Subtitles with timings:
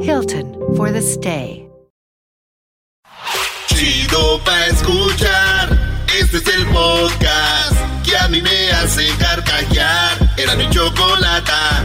[0.00, 1.68] Hilton for the stay.
[3.66, 5.68] Chido pa escuchar.
[6.18, 10.18] Este es el podcast que a mí me hace carcajear.
[10.36, 11.84] Era mi chocolata.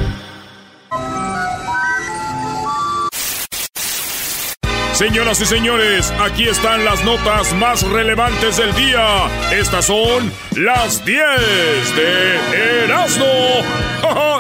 [4.94, 9.28] Señoras y señores, aquí están las notas más relevantes del día.
[9.52, 13.26] Estas son las 10 de Erasmo.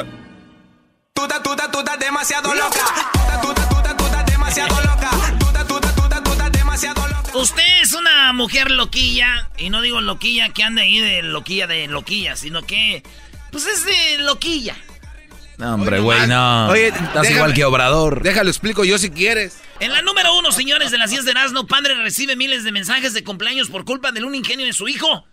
[1.23, 3.62] Estás, tú estás demasiado loca.
[4.56, 5.09] Demasiado loca.
[5.40, 7.38] Tú estás, tú estás, tú estás, tú estás demasiado loca.
[7.38, 11.88] Usted es una mujer loquilla, y no digo loquilla que ande ahí de loquilla de
[11.88, 13.04] loquilla, sino que,
[13.52, 14.76] pues es de loquilla.
[15.58, 16.68] No, hombre, güey, no.
[16.70, 18.23] Oye, Estás déjame- igual que Obrador.
[18.23, 19.60] Déjalo explico yo si quieres.
[19.80, 23.14] En la número uno, señores de las 10 de Erasmo, padre recibe miles de mensajes
[23.14, 25.26] de cumpleaños por culpa de un ingenio de su hijo.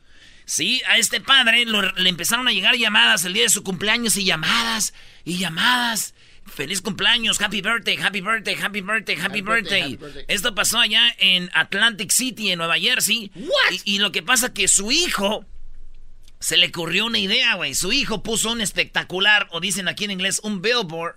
[0.44, 4.16] Sí, a este padre lo- le empezaron a llegar llamadas el día de su cumpleaños
[4.16, 4.92] y llamadas
[5.24, 6.14] y llamadas.
[6.46, 9.98] Feliz cumpleaños, happy birthday, happy birthday, happy birthday, happy, birthday.
[10.28, 13.30] Esto pasó allá en Atlantic City, en Nueva Jersey.
[13.84, 15.44] Y, y lo que pasa que su hijo
[16.40, 17.74] se le ocurrió una idea, güey.
[17.74, 21.16] Su hijo puso un espectacular, o dicen aquí en inglés, un billboard.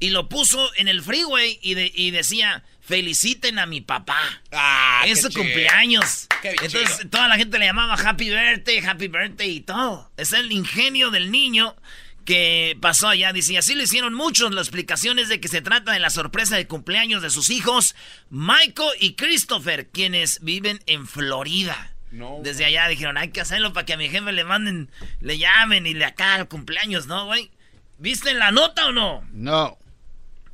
[0.00, 4.18] Y lo puso en el freeway y, de- y decía, feliciten a mi papá.
[4.52, 6.28] Ah, es su cumpleaños.
[6.42, 10.10] Entonces toda la gente le llamaba Happy Birthday, Happy Birthday y todo.
[10.16, 11.74] Es el ingenio del niño
[12.24, 13.32] que pasó allá.
[13.32, 14.52] Dice, y así lo hicieron muchos.
[14.52, 17.94] La explicación es de que se trata de la sorpresa de cumpleaños de sus hijos,
[18.30, 21.90] Michael y Christopher, quienes viven en Florida.
[22.42, 24.88] Desde allá dijeron, hay que hacerlo para que a mi jefe le manden,
[25.20, 27.50] le llamen y le acá el cumpleaños, ¿no, güey?
[27.98, 29.26] ¿Viste la nota o no?
[29.32, 29.78] No.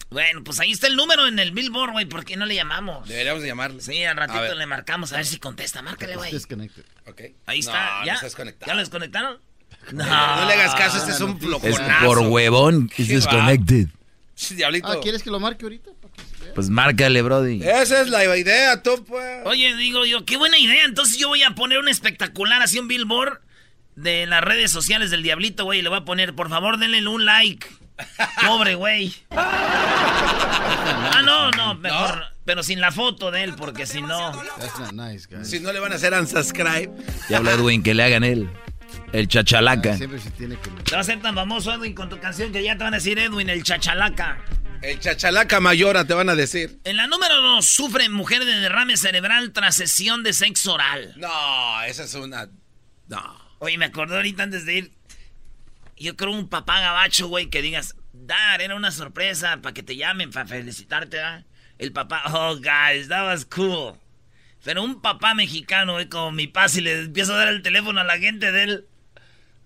[0.08, 2.06] Bueno, pues ahí está el número en el billboard, güey.
[2.06, 3.06] ¿Por qué no le llamamos?
[3.06, 3.80] Deberíamos de llamarle.
[3.80, 5.82] Sí, al ratito le marcamos a ver si contesta.
[5.82, 6.34] Márcale, güey.
[7.06, 7.20] Ok.
[7.46, 8.14] Ahí está, No, ¿ya?
[8.14, 8.20] no.
[8.66, 9.38] ¿Ya lo desconectaron?
[9.92, 12.06] No, no le hagas caso, este es un Es flojonazo.
[12.06, 12.90] por huevón.
[12.96, 13.88] Disconnected.
[14.34, 14.88] Sí, diablito.
[14.88, 15.90] Ah, ¿quieres que lo marque ahorita?
[16.54, 17.62] Pues márcale, Brody.
[17.62, 19.40] Esa es la idea, tú, pues.
[19.44, 20.84] Oye, digo yo, qué buena idea.
[20.84, 23.40] Entonces yo voy a poner un espectacular, así un billboard
[23.96, 25.80] de las redes sociales del Diablito, güey.
[25.80, 27.66] Y le voy a poner, por favor, denle un like.
[28.46, 29.14] Pobre güey.
[29.30, 32.24] Ah, no, no, mejor.
[32.44, 34.32] Pero sin la foto de él, porque si no.
[34.92, 35.28] Nice.
[35.44, 36.90] Si no le van a hacer unsubscribe.
[37.28, 38.48] Ya habla Edwin, que le hagan él.
[39.12, 39.96] El chachalaca.
[39.96, 40.70] Siempre se tiene que...
[40.70, 42.98] Te va a ser tan famoso, Edwin, con tu canción que ya te van a
[42.98, 44.44] decir Edwin, el chachalaca.
[44.82, 46.80] El chachalaca mayora te van a decir.
[46.84, 51.14] En la número dos, sufre mujer de derrame cerebral tras sesión de sexo oral.
[51.16, 52.48] No, esa es una.
[53.08, 53.40] No.
[53.58, 54.92] Oye, me acordé ahorita antes de ir.
[55.98, 59.96] Yo creo un papá gabacho, güey, que digas, Dar, era una sorpresa para que te
[59.96, 61.44] llamen, para felicitarte, ¿verdad?
[61.78, 63.96] El papá, oh, guys, that was cool.
[64.64, 68.00] Pero un papá mexicano, güey, como mi papá, si le empiezo a dar el teléfono
[68.00, 68.84] a la gente de él.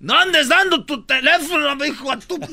[0.01, 2.37] No andes dando tu teléfono, me hijo a tu.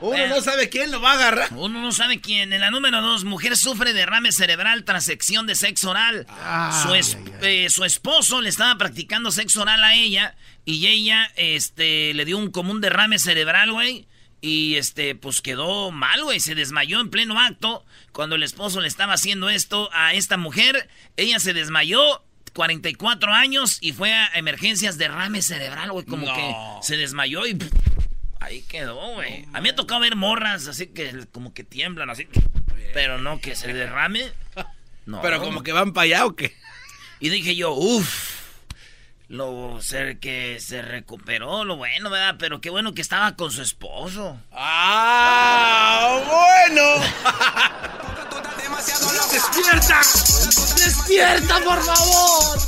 [0.00, 1.48] Uno no sabe quién lo va a agarrar.
[1.52, 2.52] Uno no sabe quién.
[2.52, 6.24] En la número dos, mujer sufre derrame cerebral tras sección de sexo oral.
[6.84, 12.14] su, es- eh, su esposo le estaba practicando sexo oral a ella y ella este,
[12.14, 14.06] le dio un común derrame cerebral, güey.
[14.40, 16.38] Y este, pues quedó mal, güey.
[16.40, 17.84] Se desmayó en pleno acto.
[18.12, 22.22] Cuando el esposo le estaba haciendo esto a esta mujer, ella se desmayó.
[22.54, 26.04] 44 años y fue a emergencias derrame cerebral, güey.
[26.06, 26.34] Como No.
[26.34, 26.54] que
[26.86, 27.70] se desmayó y pff,
[28.40, 29.44] ahí quedó, güey.
[29.52, 32.26] A mí me ha tocado ver morras así que como que tiemblan así.
[32.94, 34.32] Pero no que se derrame.
[35.06, 35.22] No.
[35.22, 36.54] Pero como que van para allá o qué.
[37.18, 38.37] Y dije yo, uff.
[39.28, 42.36] Lo ser que se recuperó, lo bueno, ¿verdad?
[42.38, 44.40] Pero qué bueno que estaba con su esposo.
[44.52, 46.18] ¡Ah!
[46.26, 46.82] ¡Bueno!
[49.30, 50.00] ¡Despierta!
[50.76, 52.58] ¡Despierta, por favor!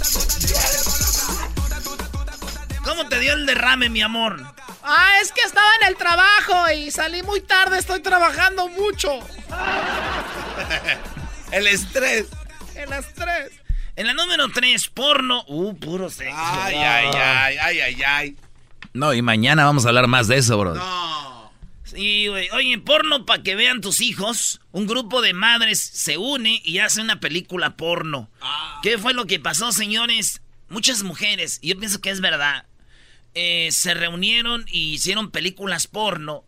[2.85, 4.45] ¿Cómo te dio el derrame, mi amor?
[4.83, 9.21] Ah, es que estaba en el trabajo y salí muy tarde, estoy trabajando mucho.
[11.53, 12.27] el estrés.
[12.75, 13.60] El estrés.
[14.01, 15.45] En la número 3, porno.
[15.47, 16.35] Uh, puro sexo.
[16.35, 18.37] Ay, ay, ay, ay, ay, ay.
[18.95, 20.75] No, y mañana vamos a hablar más de eso, bro.
[20.75, 21.53] No.
[21.85, 22.49] Sí, güey.
[22.53, 24.63] Oye, porno para que vean tus hijos.
[24.73, 28.31] Un grupo de madres se une y hace una película porno.
[28.83, 30.41] ¿Qué fue lo que pasó, señores?
[30.71, 32.65] Muchas mujeres, y yo pienso que es verdad,
[33.35, 36.47] eh, se reunieron y hicieron películas porno.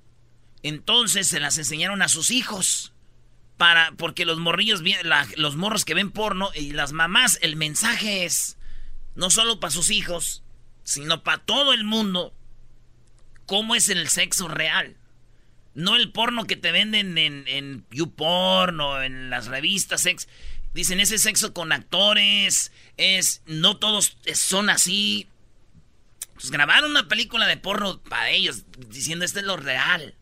[0.63, 2.92] Entonces se las enseñaron a sus hijos.
[3.63, 4.83] Para, porque los morrillos,
[5.37, 8.57] los morros que ven porno y las mamás, el mensaje es
[9.15, 10.43] no solo para sus hijos,
[10.83, 12.35] sino para todo el mundo,
[13.47, 14.97] cómo es el sexo real.
[15.75, 20.27] No el porno que te venden en, en YouPorn o en las revistas sex.
[20.75, 25.29] Dicen ese sexo con actores, es no todos son así.
[26.35, 30.17] Pues grabaron una película de porno para ellos, diciendo esto es lo real.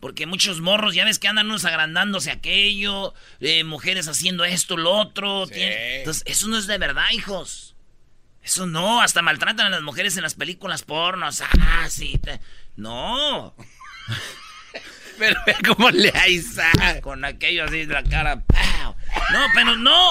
[0.00, 4.92] Porque muchos morros, ya ves que andan unos agrandándose aquello, eh, mujeres haciendo esto, lo
[4.92, 5.46] otro.
[5.46, 7.74] tiene- Entonces, eso no es de verdad, hijos.
[8.42, 11.42] Eso no, hasta maltratan a las mujeres en las películas pornos.
[11.60, 12.18] Ah, sí.
[12.18, 12.40] te-
[12.76, 13.54] No.
[15.18, 16.70] Pero ve cómo le aiza.
[17.00, 18.42] Con aquello así de la cara.
[18.44, 18.94] ¡pau!
[19.32, 20.10] No, pero no.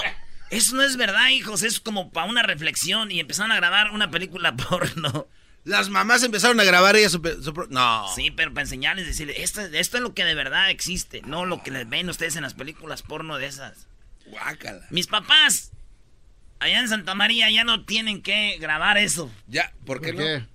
[0.49, 1.61] Eso no es verdad, hijos.
[1.63, 3.11] Es como para una reflexión.
[3.11, 5.27] Y empezaron a grabar una película porno.
[5.65, 8.07] Las mamás empezaron a grabar ellas su, No.
[8.15, 11.21] Sí, pero para enseñarles, decirles, esto, esto es lo que de verdad existe.
[11.25, 13.87] No lo que les ven ustedes en las películas porno de esas.
[14.27, 14.85] Guácala.
[14.91, 15.71] Mis papás,
[16.59, 19.31] allá en Santa María, ya no tienen que grabar eso.
[19.47, 20.47] Ya, ¿por qué ¿Por no?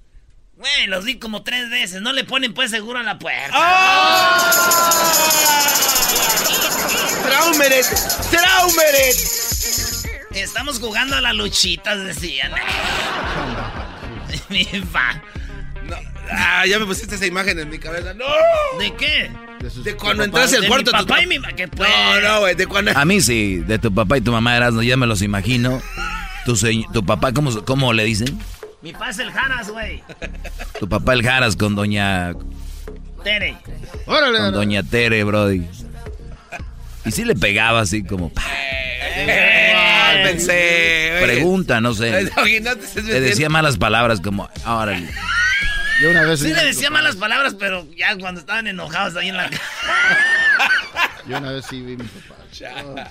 [0.54, 2.02] Güey, los di como tres veces.
[2.02, 3.56] No le ponen pues seguro a la puerta.
[7.22, 7.86] ¡Traumeret!
[8.30, 9.16] ¡Traumeret!
[10.32, 12.52] Estamos jugando a las luchitas, decían.
[14.50, 15.20] Mi pa.
[15.88, 15.96] No.
[16.32, 18.14] Ah, ya me pusiste esa imagen en mi cabeza.
[18.14, 18.24] ¡No!
[18.78, 19.30] ¿De qué?
[19.60, 21.52] De, sus De cuando entras al De cuarto mi de tu papá y mi ma-
[21.52, 21.88] ¿qué pues?
[21.88, 22.54] No, no, güey.
[22.54, 22.92] De cuando.
[22.96, 25.80] A mí sí, de tu papá y tu mamá Erasmo, ya me los imagino.
[26.44, 28.38] Tu, se- tu papá, ¿cómo, ¿cómo le dicen?
[28.82, 30.02] Mi pa es el Jaras, güey.
[30.78, 32.32] Tu papá el Jaras con doña
[33.22, 33.56] Tere.
[34.06, 34.38] Órale.
[34.38, 35.66] con doña Tere, brody.
[37.04, 38.32] Y sí le pegaba así como...
[40.22, 41.18] pensé.
[41.22, 42.30] Pregunta, no sé.
[42.60, 44.48] No te Le decía malas palabras como...
[44.64, 45.00] Ahora,
[46.02, 49.36] Yo una vez Sí le decía malas palabras, pero ya cuando estaban enojados ahí en
[49.36, 49.62] la casa.
[51.26, 52.34] Yo una vez sí vi a mi papá.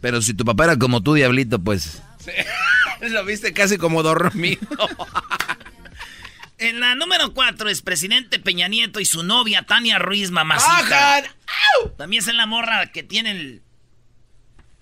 [0.00, 2.02] pero si tu papá era como tú, diablito, pues...
[3.00, 4.60] Lo viste casi como dormido.
[6.60, 11.22] En la número cuatro es presidente Peña Nieto y su novia Tania Ruiz Mamacita.
[11.96, 13.62] También es la morra que tiene el...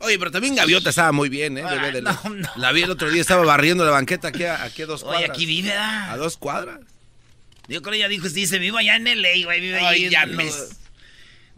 [0.01, 1.63] Oye, pero también Gaviota estaba muy bien, ¿eh?
[1.65, 2.49] bebé de la, no, no.
[2.57, 5.23] la vi el otro día, estaba barriendo la banqueta aquí a, aquí a dos cuadras.
[5.23, 6.19] Oye, aquí vive, A ¿verdad?
[6.19, 6.81] dos cuadras.
[7.69, 10.11] Yo creo que ella dijo, dice, vivo allá en LA, güey, vive Ay, ahí.
[10.11, 10.51] ya en me-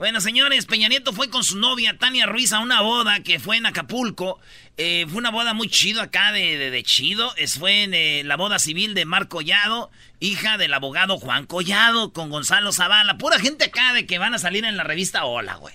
[0.01, 3.59] Bueno, señores, Peña Nieto fue con su novia Tania Ruiz a una boda que fue
[3.59, 4.41] en Acapulco.
[4.79, 7.35] Eh, fue una boda muy chido acá de, de- de chido.
[7.37, 12.15] Es, fue en eh, la boda civil de Mar Collado, hija del abogado Juan Collado,
[12.15, 13.19] con Gonzalo Zavala.
[13.19, 15.75] Pura gente acá de que van a salir en la revista Hola, güey.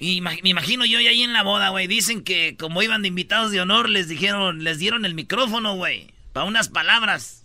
[0.00, 1.86] Y ima- me imagino yo ahí en la boda, güey.
[1.88, 6.06] Dicen que como iban de invitados de honor, les dijeron, les dieron el micrófono, güey.
[6.32, 7.42] Para unas palabras.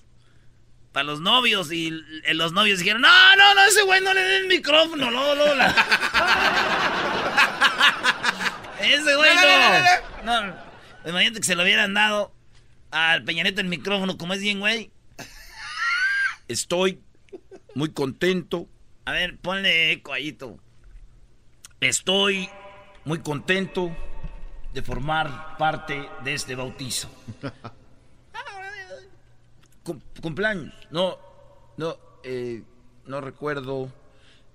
[0.91, 1.71] Para los novios.
[1.71, 5.09] Y l- los novios dijeron, no, no, no, ese güey no le den el micrófono.
[5.11, 5.67] No, no, la-
[8.81, 9.29] ese güey
[10.23, 10.41] no.
[10.41, 10.55] No,
[11.09, 12.33] imagínate que se lo hubieran dado
[12.91, 14.91] al Peñaneto el micrófono, como es bien, güey.
[16.47, 16.99] Estoy
[17.75, 18.67] muy contento.
[19.05, 20.59] A ver, ponle eco ahí tú.
[21.79, 22.49] Estoy
[23.05, 23.95] muy contento
[24.73, 27.09] de formar parte de este bautizo.
[29.83, 30.73] Cum- cumpleaños.
[30.91, 31.17] No,
[31.77, 32.63] no, eh,
[33.05, 33.91] no recuerdo.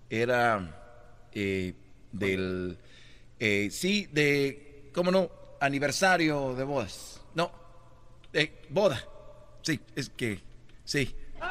[0.09, 1.75] Era eh,
[2.12, 2.78] del...
[3.40, 4.90] eh, sí, de...
[4.95, 5.28] ¿Cómo no?
[5.61, 7.21] Aniversario de bodas.
[7.35, 7.50] No,
[8.33, 9.02] eh, boda.
[9.62, 10.40] Sí, es que...
[10.85, 11.14] Sí.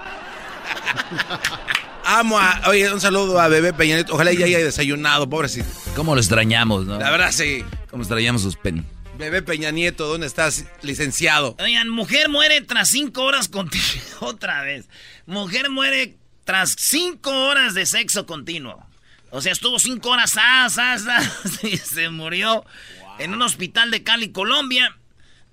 [2.08, 2.62] Amo a.
[2.70, 4.10] Oye, un saludo a Bebé Peñanet.
[4.12, 5.67] Ojalá ya haya desayunado, pobrecito.
[5.96, 7.00] ¿Cómo lo extrañamos, no?
[7.00, 7.65] La verdad, sí.
[7.89, 8.86] ¿Cómo extrañamos sus pen?
[9.17, 11.55] Bebé Peña Nieto, ¿dónde estás, licenciado?
[11.60, 13.86] Oigan, mujer muere tras cinco horas continuo.
[14.19, 14.89] Otra vez.
[15.25, 18.86] Mujer muere tras cinco horas de sexo continuo.
[19.31, 22.65] O sea, estuvo cinco horas as, as, as, y se murió
[23.19, 24.98] en un hospital de Cali, Colombia.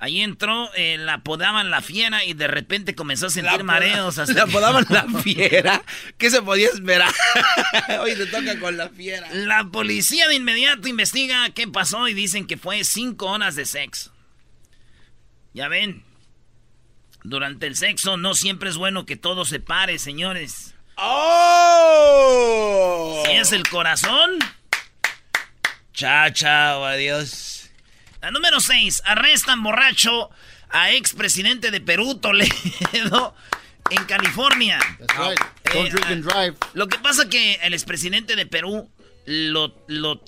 [0.04, 4.18] Ahí entró, eh, la apodaban la fiera y de repente comenzó a sentir La mareos.
[4.18, 5.80] hasta ¿Le que- apodaban la fiera?
[6.18, 7.12] ¿Qué se podía esperar?
[8.00, 9.28] Hoy te toca con la fiera.
[9.32, 14.12] La policía de inmediato investiga qué pasó y dicen que fue cinco horas de sexo.
[15.54, 16.02] Ya ven.
[17.22, 20.74] Durante el sexo no siempre es bueno que todo se pare, señores.
[21.94, 23.22] ¡Oh!
[23.24, 24.38] Si es el corazón.
[25.92, 27.61] Chao, chao, adiós.
[28.22, 29.02] La número 6.
[29.04, 30.30] Arrestan borracho
[30.70, 33.34] a expresidente de Perú, Toledo,
[33.90, 34.78] en California.
[34.98, 35.38] That's right.
[35.74, 36.56] Don't Eh, drink and drive.
[36.74, 38.88] Lo que pasa que el expresidente de Perú
[39.26, 40.22] lo, lo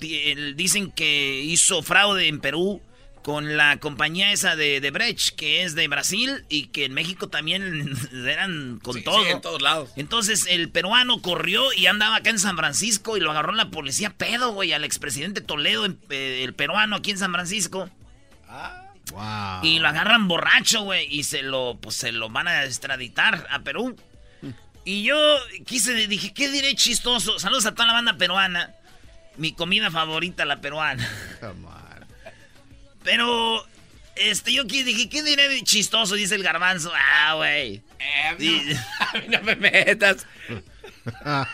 [0.55, 2.81] dicen que hizo fraude en Perú
[3.25, 7.27] con la compañía esa de, de Brecht, que es de Brasil y que en México
[7.27, 9.23] también eran con Sí, todo.
[9.23, 9.89] sí, en todos lados.
[9.95, 14.11] Entonces el peruano corrió y andaba acá en San Francisco y lo agarró la policía
[14.11, 17.89] pedo, güey, al expresidente Toledo, eh, el peruano aquí en San Francisco.
[19.11, 19.63] Wow.
[19.63, 23.59] Y lo agarran borracho, güey, y se lo, pues se lo van a extraditar a
[23.59, 23.95] Perú.
[24.87, 25.15] Y yo
[25.65, 27.39] quise, dije, ¿qué diré chistoso?
[27.39, 28.69] Saludos a toda la banda peruana.
[29.35, 31.03] Mi comida favorita, la peruana.
[31.41, 31.84] Come on.
[33.05, 33.63] Pero,
[34.17, 36.15] este, yo qui- dije, ¿qué diré de chistoso?
[36.15, 36.91] Dice el garbanzo.
[36.93, 37.81] Ah, güey.
[37.99, 40.25] Eh, no, a mí no me metas.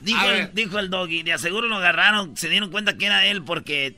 [0.00, 3.42] Dijo el, dijo el doggy, de aseguro lo agarraron, se dieron cuenta que era él
[3.42, 3.96] porque...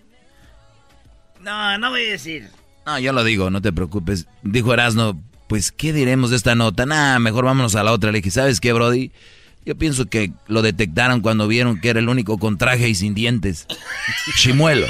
[1.42, 2.48] No, no voy a decir.
[2.86, 4.26] No, yo lo digo, no te preocupes.
[4.42, 6.86] Dijo Erasno, pues, ¿qué diremos de esta nota?
[6.86, 8.12] Nah, mejor vámonos a la otra.
[8.12, 9.12] Le dije, ¿sabes qué, Brody?
[9.66, 13.12] Yo pienso que lo detectaron cuando vieron que era el único con traje y sin
[13.14, 13.66] dientes.
[14.36, 14.86] Chimuelo.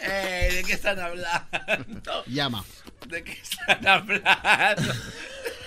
[0.00, 2.24] Ey, ¿De qué están hablando?
[2.26, 2.64] Llama.
[3.06, 4.92] ¿De qué están hablando?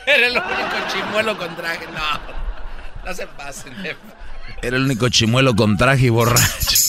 [0.05, 1.85] Era el único chimuelo con traje.
[1.87, 3.73] No, no se pasen.
[4.61, 6.85] Era el único chimuelo con traje y borracho.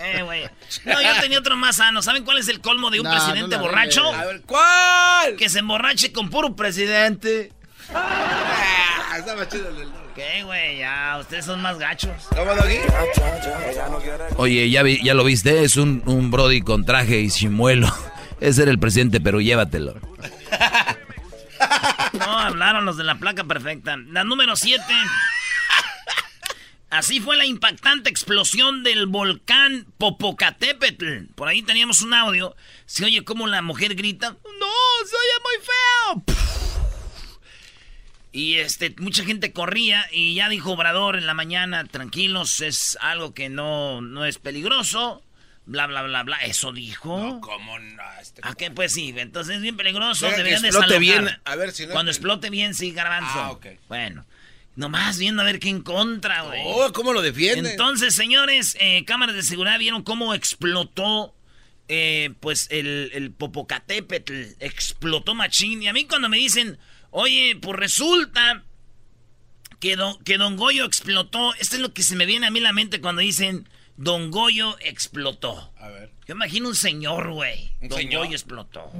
[0.00, 0.48] Eh, güey.
[0.84, 2.02] No, yo tenía otro más sano.
[2.02, 4.12] ¿Saben cuál es el colmo de un No, presidente no borracho?
[4.14, 5.36] A ver, ¿cuál?
[5.36, 7.52] Que se emborrache con puro presidente.
[7.94, 9.88] Ah, estaba chido el del.
[10.14, 10.78] ¿Qué, güey?
[10.78, 12.10] Ya, ustedes son más gachos.
[12.30, 12.78] ¿Cómo, Doggy?
[14.36, 15.62] Oye, ¿ya, vi- ya lo viste?
[15.64, 17.88] Es un, un Brody con traje y chimuelo.
[18.40, 19.94] Ese era el presidente, pero llévatelo.
[22.12, 23.96] No, hablaron los de la placa perfecta.
[23.96, 24.82] La número 7.
[26.90, 31.26] Así fue la impactante explosión del volcán Popocatépetl.
[31.34, 32.54] Por ahí teníamos un audio.
[32.86, 36.67] Se oye como la mujer grita, ¡No, se oye muy feo!
[38.38, 43.34] Y este, mucha gente corría y ya dijo Obrador en la mañana, tranquilos, es algo
[43.34, 45.24] que no, no es peligroso.
[45.66, 46.36] Bla, bla, bla, bla.
[46.36, 47.40] Eso dijo.
[47.40, 48.02] ¿Cómo no?
[48.22, 48.70] Este- ¿A qué?
[48.70, 50.26] Pues sí, entonces es bien peligroso.
[50.26, 53.40] Deja que Deberían explote bien, a ver si no- Cuando explote bien, sí, garbanzo.
[53.40, 53.66] Ah, ok.
[53.88, 54.24] Bueno,
[54.76, 56.62] nomás viendo a ver qué en contra, güey.
[56.64, 57.72] Oh, ¿cómo lo defiende?
[57.72, 61.34] Entonces, señores, eh, cámaras de seguridad vieron cómo explotó,
[61.88, 64.32] eh, pues, el, el Popocatépetl.
[64.60, 65.82] Explotó machín.
[65.82, 66.78] Y a mí cuando me dicen,
[67.20, 68.62] oye, pues resulta
[69.80, 71.52] que don, que don Goyo explotó.
[71.54, 74.30] Esto es lo que se me viene a mí a la mente cuando dicen, Don
[74.30, 75.72] Goyo explotó.
[75.80, 76.10] A ver.
[76.28, 77.72] Yo imagino un señor, güey.
[77.80, 78.22] ¿Un Don señor?
[78.22, 78.90] Goyo explotó.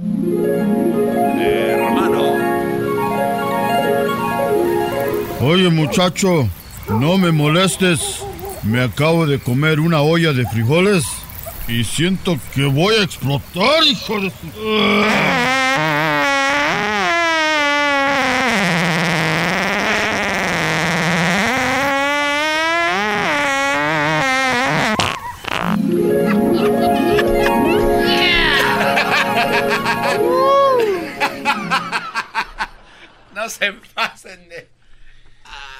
[5.41, 6.49] Oye, muchacho,
[6.89, 8.19] no me molestes.
[8.63, 11.05] Me acabo de comer una olla de frijoles
[11.69, 15.58] y siento que voy a explotar, hijo de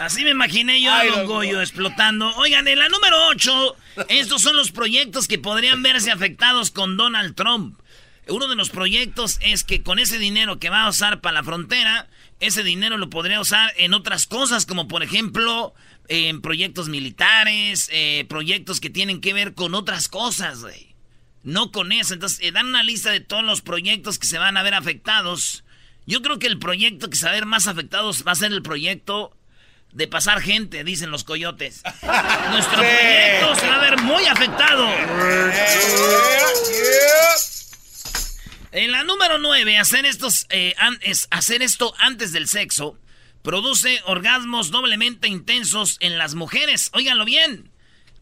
[0.09, 1.61] Así me imaginé yo a Ay, Don don Goyo Goyo.
[1.61, 2.33] explotando.
[2.37, 3.75] Oigan, en la número 8,
[4.09, 7.79] estos son los proyectos que podrían verse afectados con Donald Trump.
[8.27, 11.43] Uno de los proyectos es que con ese dinero que va a usar para la
[11.43, 12.07] frontera,
[12.39, 15.75] ese dinero lo podría usar en otras cosas, como por ejemplo
[16.07, 20.95] en proyectos militares, eh, proyectos que tienen que ver con otras cosas, güey.
[21.43, 22.15] No con eso.
[22.15, 25.63] Entonces, eh, dan una lista de todos los proyectos que se van a ver afectados.
[26.07, 28.51] Yo creo que el proyecto que se va a ver más afectados va a ser
[28.51, 29.35] el proyecto
[29.91, 31.81] de pasar gente, dicen los coyotes.
[32.51, 34.87] Nuestro proyecto se va a ver muy afectado.
[38.71, 42.97] En la número 9, hacer, estos, eh, es hacer esto antes del sexo
[43.41, 46.91] produce orgasmos doblemente intensos en las mujeres.
[46.93, 47.71] Óiganlo bien.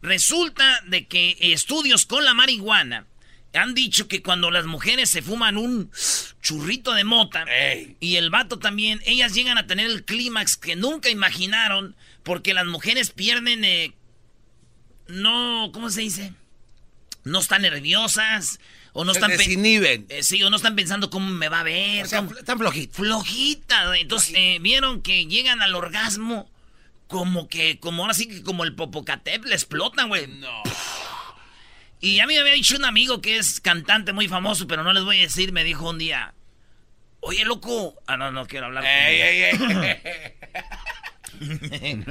[0.00, 3.06] Resulta de que estudios con la marihuana
[3.54, 5.90] han dicho que cuando las mujeres se fuman un
[6.42, 7.96] churrito de mota Ey.
[8.00, 12.66] y el vato también, ellas llegan a tener el clímax que nunca imaginaron porque las
[12.66, 13.94] mujeres pierden, eh,
[15.08, 16.32] no, ¿cómo se dice?
[17.24, 18.60] No están nerviosas
[18.92, 19.36] o no Se están...
[19.36, 20.06] desinhiben.
[20.08, 22.04] eh, sí, o no están pensando cómo me va a ver.
[22.04, 22.96] O sea, cómo- están flojitos.
[22.96, 23.86] flojita.
[23.88, 24.02] güey.
[24.02, 26.50] Entonces, eh, vieron que llegan al orgasmo
[27.06, 30.26] como que, como ahora sí que como el Popocatépetl, le explotan, güey.
[30.26, 30.62] No.
[32.00, 34.92] Y a mí me había dicho un amigo que es cantante muy famoso, pero no
[34.92, 36.34] les voy a decir, me dijo un día,
[37.20, 37.94] oye, loco.
[38.06, 38.84] Ah, no, no quiero hablar.
[38.86, 40.34] Ey, ey, ey.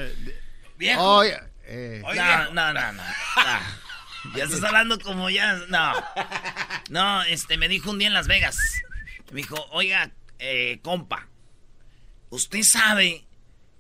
[0.77, 1.01] Viejo.
[1.17, 3.03] Oye, eh, No, no, no, no.
[3.38, 3.62] Ah,
[4.36, 5.53] Ya estás hablando como ya.
[5.70, 5.94] No.
[6.89, 8.58] No, este, me dijo un día en Las Vegas.
[9.32, 11.27] Me dijo, oiga, eh, compa,
[12.29, 13.25] usted sabe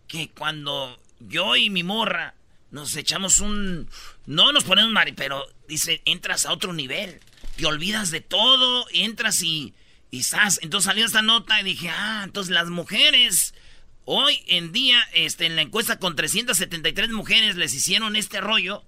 [0.07, 2.33] que cuando yo y mi morra
[2.71, 3.89] nos echamos un.
[4.27, 7.21] No nos ponemos mari, pero dice, entras a otro nivel.
[7.55, 9.73] Te olvidas de todo, entras y.
[10.11, 10.21] Y.
[10.61, 13.55] Entonces salió esta nota y dije, ah, entonces las mujeres.
[14.03, 18.85] Hoy en día, este, en la encuesta con 373 mujeres les hicieron este rollo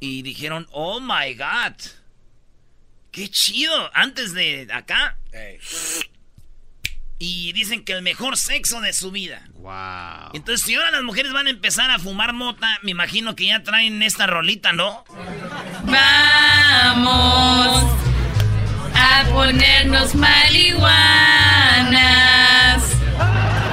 [0.00, 1.74] y dijeron, oh my god,
[3.12, 5.18] qué chido, antes de acá.
[7.18, 9.42] Y dicen que el mejor sexo de su vida.
[9.54, 10.30] wow.
[10.34, 13.62] Entonces, si ahora las mujeres van a empezar a fumar mota, me imagino que ya
[13.62, 15.04] traen esta rolita, ¿no?
[15.84, 17.84] Vamos
[18.94, 20.82] a ponernos marihuanas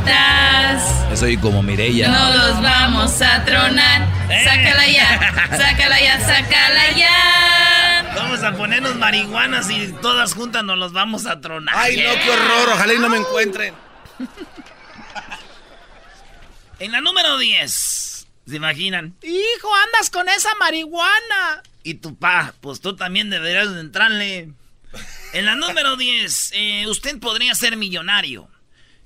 [1.16, 2.08] Soy como Mireya.
[2.08, 4.08] No los vamos a tronar.
[4.44, 8.14] Sácala ya, sácala ya, sácala ya.
[8.16, 11.76] Vamos a ponernos marihuanas y todas juntas nos los vamos a tronar.
[11.78, 12.70] Ay, no, qué horror.
[12.74, 13.74] Ojalá y no me encuentren.
[16.80, 19.16] En la número 10, ¿se imaginan?
[19.22, 21.62] Hijo, andas con esa marihuana.
[21.84, 24.50] Y tu pa, pues tú también deberías de entrarle.
[25.34, 28.50] En la número 10, eh, usted podría ser millonario.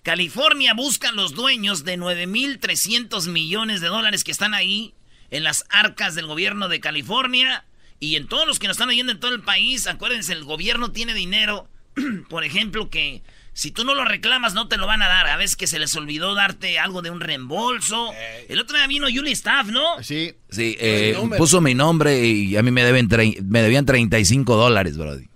[0.06, 4.94] California busca a los dueños de 9.300 millones de dólares que están ahí
[5.32, 7.66] en las arcas del gobierno de California
[8.00, 9.88] y en todos los que nos están oyendo en todo el país.
[9.88, 11.68] Acuérdense, el gobierno tiene dinero,
[12.30, 15.26] por ejemplo, que si tú no lo reclamas no te lo van a dar.
[15.26, 18.12] A veces que se les olvidó darte algo de un reembolso.
[18.48, 20.04] El otro día vino Julie Staff, ¿no?
[20.04, 20.36] Sí.
[20.52, 23.10] Sí, eh, puso mi nombre y a mí me, deben
[23.50, 25.28] me debían 35 dólares, brody.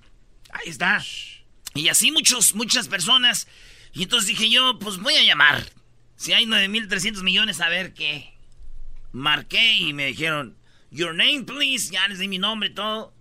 [0.51, 1.03] Ahí está.
[1.73, 3.47] Y así muchos, muchas personas.
[3.93, 5.63] Y entonces dije yo, pues voy a llamar.
[6.15, 8.33] Si hay 9.300 millones, a ver qué.
[9.11, 10.57] Marqué y me dijeron,
[10.91, 11.91] your name, please.
[11.91, 13.13] Ya les di mi nombre y todo.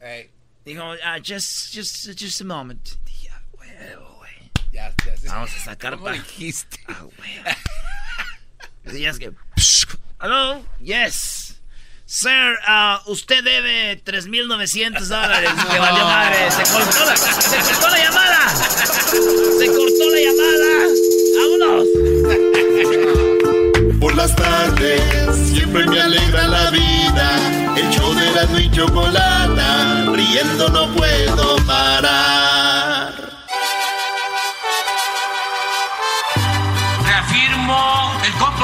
[0.65, 2.87] Dijo, "Ah, just, just, just a moment.
[3.07, 4.51] Dije, "Ah, huevo, güey.
[4.73, 5.33] Ya, ya, ya.
[5.33, 6.79] Vamos a sacar ¿Cómo dijiste?
[6.89, 7.57] Ah, huevo.
[8.85, 9.33] Es que...
[10.21, 11.48] Hello, yes.
[12.11, 15.51] Sir, ah, usted debe 3.900 dólares.
[15.71, 16.51] Que valió madre.
[16.51, 18.49] Se cortó la, se cortó la llamada.
[19.59, 20.89] Se cortó la llamada.
[21.37, 21.87] Vámonos.
[24.01, 25.03] Por las tardes
[25.53, 27.77] siempre me alegra la vida.
[27.77, 32.48] El show de la y chocolata, riendo no puedo parar.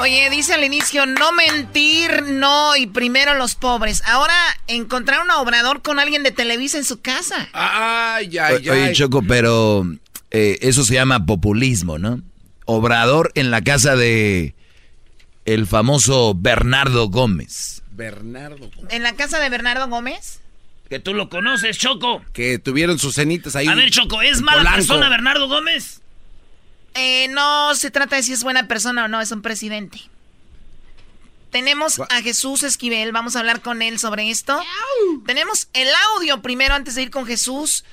[0.00, 4.02] Oye, dice al inicio, no mentir, no, y primero los pobres.
[4.06, 4.34] Ahora
[4.68, 7.48] encontraron a Obrador con alguien de Televisa en su casa.
[7.52, 8.92] O- Ay, ay, Oye, ay.
[8.94, 9.84] Choco, pero
[10.30, 12.22] eh, eso se llama populismo, ¿no?
[12.64, 14.54] Obrador en la casa de
[15.46, 17.82] el famoso Bernardo Gómez.
[17.90, 18.70] Bernardo.
[18.90, 20.40] ¿En la casa de Bernardo Gómez?
[20.88, 22.22] Que tú lo conoces, Choco.
[22.32, 23.66] Que tuvieron sus cenitas ahí.
[23.66, 24.76] A ver, Choco, ¿es mala Polanco.
[24.76, 26.02] persona Bernardo Gómez?
[26.98, 30.00] Eh, no se trata de si es buena persona o no, es un presidente.
[31.50, 34.60] Tenemos a Jesús Esquivel, vamos a hablar con él sobre esto.
[35.26, 37.84] Tenemos el audio primero antes de ir con Jesús.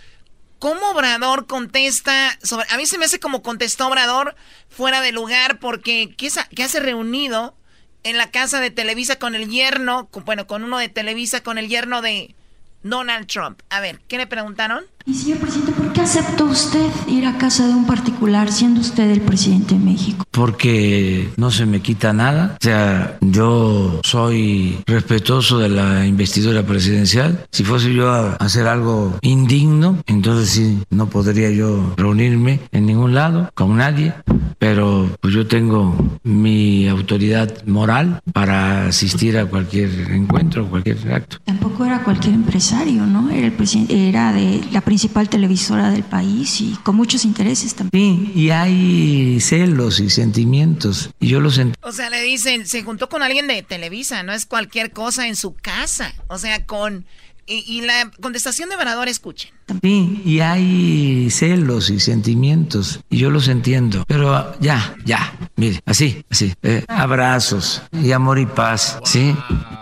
[0.60, 2.66] ¿Cómo Obrador contesta sobre...
[2.72, 4.36] A mí se me hace como contestó Obrador
[4.70, 7.56] fuera de lugar porque ¿qué, qué hace reunido
[8.04, 10.08] en la casa de Televisa con el yerno?
[10.08, 12.36] con- bueno, con uno de Televisa, con el yerno de
[12.84, 13.62] Donald Trump.
[13.70, 14.86] A ver, ¿qué le preguntaron?
[15.08, 19.12] Y señor presidente, ¿por qué aceptó usted ir a casa de un particular siendo usted
[19.12, 20.26] el presidente de México?
[20.32, 22.58] Porque no se me quita nada.
[22.60, 27.46] O sea, yo soy respetuoso de la investidura presidencial.
[27.52, 33.14] Si fuese yo a hacer algo indigno, entonces sí, no podría yo reunirme en ningún
[33.14, 34.16] lado con nadie.
[34.58, 41.38] Pero pues yo tengo mi autoridad moral para asistir a cualquier encuentro, cualquier acto.
[41.46, 43.30] Tampoco era cualquier empresario, ¿no?
[43.30, 48.28] Era el presidente, era de la principal televisora del país y con muchos intereses también.
[48.28, 51.10] Sí, y hay celos y sentimientos.
[51.20, 51.78] Y yo los entiendo.
[51.82, 55.36] O sea, le dicen, se juntó con alguien de Televisa, no es cualquier cosa en
[55.36, 56.14] su casa.
[56.28, 57.06] O sea, con
[57.48, 59.52] Y, la contestación de Obrador, escuchen.
[59.82, 66.24] Sí, y hay celos y sentimientos, y yo los entiendo, pero ya, ya, mire, así,
[66.30, 69.36] así, eh, abrazos y amor y paz, ¿sí?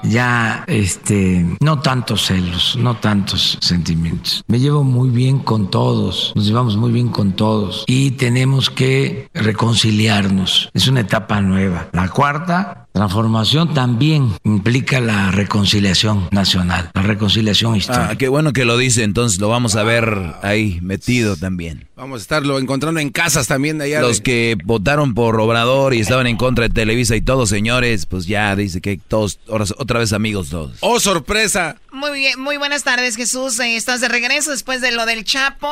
[0.04, 4.44] Ya, este, no tantos celos, no tantos sentimientos.
[4.48, 9.30] Me llevo muy bien con todos, nos llevamos muy bien con todos, y tenemos que
[9.34, 10.70] reconciliarnos.
[10.74, 11.90] Es una etapa nueva.
[11.94, 18.10] La cuarta transformación también implica la reconciliación nacional, la reconciliación histórica.
[18.12, 21.88] Ah, qué bueno que lo dice, entonces lo vamos a ver ahí metido también.
[21.96, 24.02] Vamos a estarlo encontrando en casas también de allá.
[24.02, 28.26] Los que votaron por Obrador y estaban en contra de Televisa y todos, señores, pues
[28.28, 30.78] ya dice que todos, otra vez amigos todos.
[30.82, 31.78] ¡Oh, sorpresa!
[31.92, 33.60] Muy bien, muy buenas tardes, Jesús.
[33.60, 35.70] Eh, estás de regreso después de lo del Chapo.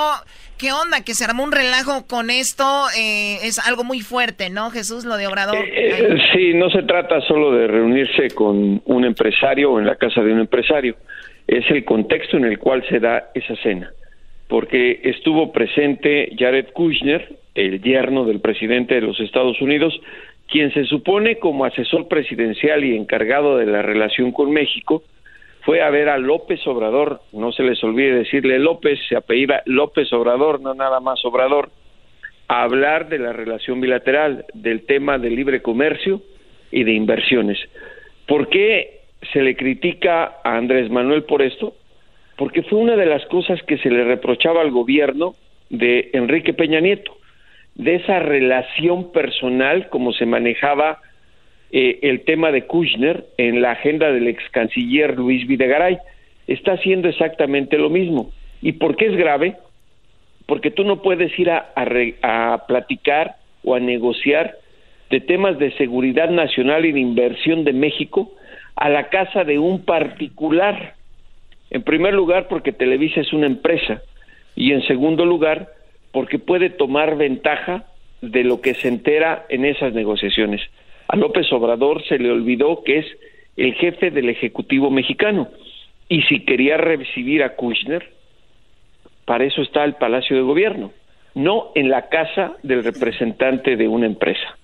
[0.62, 1.04] ¿Qué onda?
[1.04, 2.64] Que se armó un relajo con esto.
[2.96, 5.58] Eh, es algo muy fuerte, ¿no, Jesús, lo de Obrador?
[5.58, 10.22] Eh, sí, no se trata solo de reunirse con un empresario o en la casa
[10.22, 10.98] de un empresario.
[11.48, 13.92] Es el contexto en el cual se da esa cena.
[14.48, 20.00] Porque estuvo presente Jared Kushner, el yerno del presidente de los Estados Unidos,
[20.48, 25.02] quien se supone como asesor presidencial y encargado de la relación con México,
[25.62, 30.12] fue a ver a López Obrador, no se les olvide decirle López, se apellida López
[30.14, 31.70] Obrador, no nada más Obrador,
[32.48, 36.22] a hablar de la relación bilateral, del tema de libre comercio
[36.72, 37.60] y de inversiones.
[38.28, 41.76] ¿Por qué se le critica a Andrés Manuel por esto?
[42.38, 45.36] Porque fue una de las cosas que se le reprochaba al gobierno
[45.70, 47.16] de Enrique Peña Nieto,
[47.76, 51.00] de esa relación personal como se manejaba
[51.74, 56.00] eh, el tema de Kushner en la agenda del ex canciller Luis Videgaray.
[56.46, 58.32] Está haciendo exactamente lo mismo.
[58.62, 59.56] ¿Y por qué es grave?
[60.48, 64.58] Porque tú no puedes ir a, a platicar o a negociar
[65.10, 68.34] de temas de seguridad nacional y de inversión de México
[68.76, 70.96] a la casa de un particular.
[71.70, 74.02] En primer lugar, porque Televisa es una empresa.
[74.58, 75.70] Y en segundo lugar,
[76.12, 77.86] porque puede tomar ventaja
[78.22, 80.62] de lo que se entera en esas negociaciones
[81.12, 83.06] a López Obrador se le olvidó que es
[83.58, 85.50] el jefe del Ejecutivo mexicano.
[86.08, 88.14] Y si quería recibir a Kushner,
[89.26, 90.94] para eso está el Palacio de Gobierno,
[91.36, 94.58] no en la casa del representante de una empresa.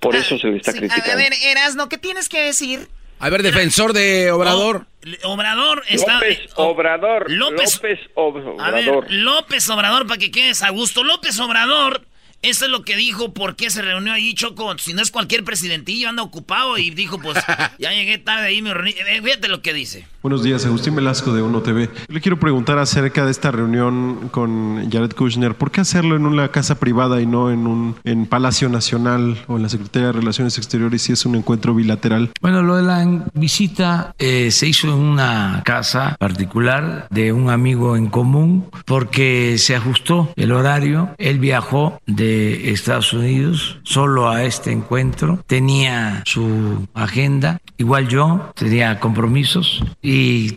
[0.00, 1.12] Por eso se le está criticando.
[1.12, 2.88] A ver, Erasno, ¿qué tienes que decir?
[3.20, 4.86] A ver, defensor de Obrador.
[5.22, 6.14] Obrador está.
[6.14, 7.30] López Obrador.
[7.30, 8.56] López, López Obrador.
[8.60, 11.04] A ver, López Obrador, para que quedes a gusto.
[11.04, 12.02] López Obrador
[12.44, 14.76] eso es lo que dijo, por qué se reunió ahí Choco.
[14.78, 17.38] Si no es cualquier presidentillo, anda ocupado y dijo, pues,
[17.78, 18.90] ya llegué tarde ahí, me reuní.
[18.92, 20.06] Eh, fíjate lo que dice.
[20.24, 21.90] Buenos días, Agustín Velasco de Uno TV.
[22.08, 25.54] Le quiero preguntar acerca de esta reunión con Jared Kushner.
[25.54, 29.56] ¿Por qué hacerlo en una casa privada y no en un en Palacio Nacional o
[29.56, 32.30] en la Secretaría de Relaciones Exteriores si es un encuentro bilateral?
[32.40, 37.94] Bueno, lo de la visita eh, se hizo en una casa particular de un amigo
[37.94, 41.10] en común porque se ajustó el horario.
[41.18, 45.44] Él viajó de Estados Unidos solo a este encuentro.
[45.46, 50.13] Tenía su agenda, igual yo, tenía compromisos y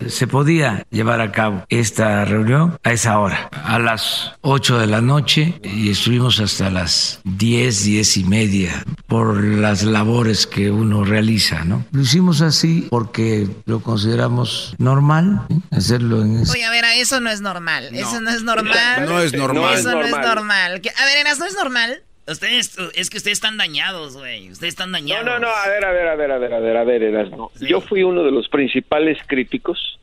[0.08, 5.02] se podía llevar a cabo esta reunión a esa hora, a las 8 de la
[5.02, 11.64] noche y estuvimos hasta las 10, 10 y media por las labores que uno realiza,
[11.64, 11.86] ¿no?
[11.92, 15.60] Lo hicimos así porque lo consideramos normal, ¿eh?
[15.72, 19.06] hacerlo en Oye, a ver, eso no es normal, eso no es normal.
[19.08, 19.74] No es normal.
[19.80, 20.82] Eso no es normal.
[20.98, 22.04] A ver, Eras, no es normal?
[22.28, 24.52] Ustedes, es que ustedes están dañados, güey.
[24.52, 25.26] Ustedes están dañados.
[25.26, 27.04] No, no, no, a ver, a ver, a ver, a ver, a ver, a ver,
[27.04, 27.52] Erasmo.
[27.62, 29.98] Yo fui uno de los principales críticos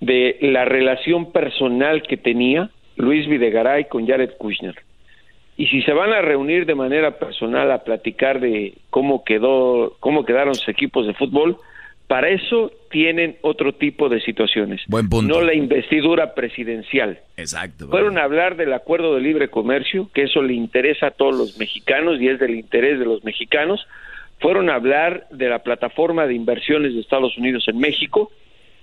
[0.00, 4.76] de la relación personal que tenía Luis Videgaray con Jared Kushner.
[5.56, 10.24] Y si se van a reunir de manera personal a platicar de cómo quedó, cómo
[10.24, 11.56] quedaron sus equipos de fútbol,
[12.06, 14.82] para eso tienen otro tipo de situaciones.
[14.88, 15.34] Buen punto.
[15.34, 17.18] No la investidura presidencial.
[17.36, 17.88] Exacto.
[17.88, 21.58] Fueron a hablar del acuerdo de libre comercio, que eso le interesa a todos los
[21.58, 23.86] mexicanos y es del interés de los mexicanos.
[24.40, 28.30] Fueron a hablar de la plataforma de inversiones de Estados Unidos en México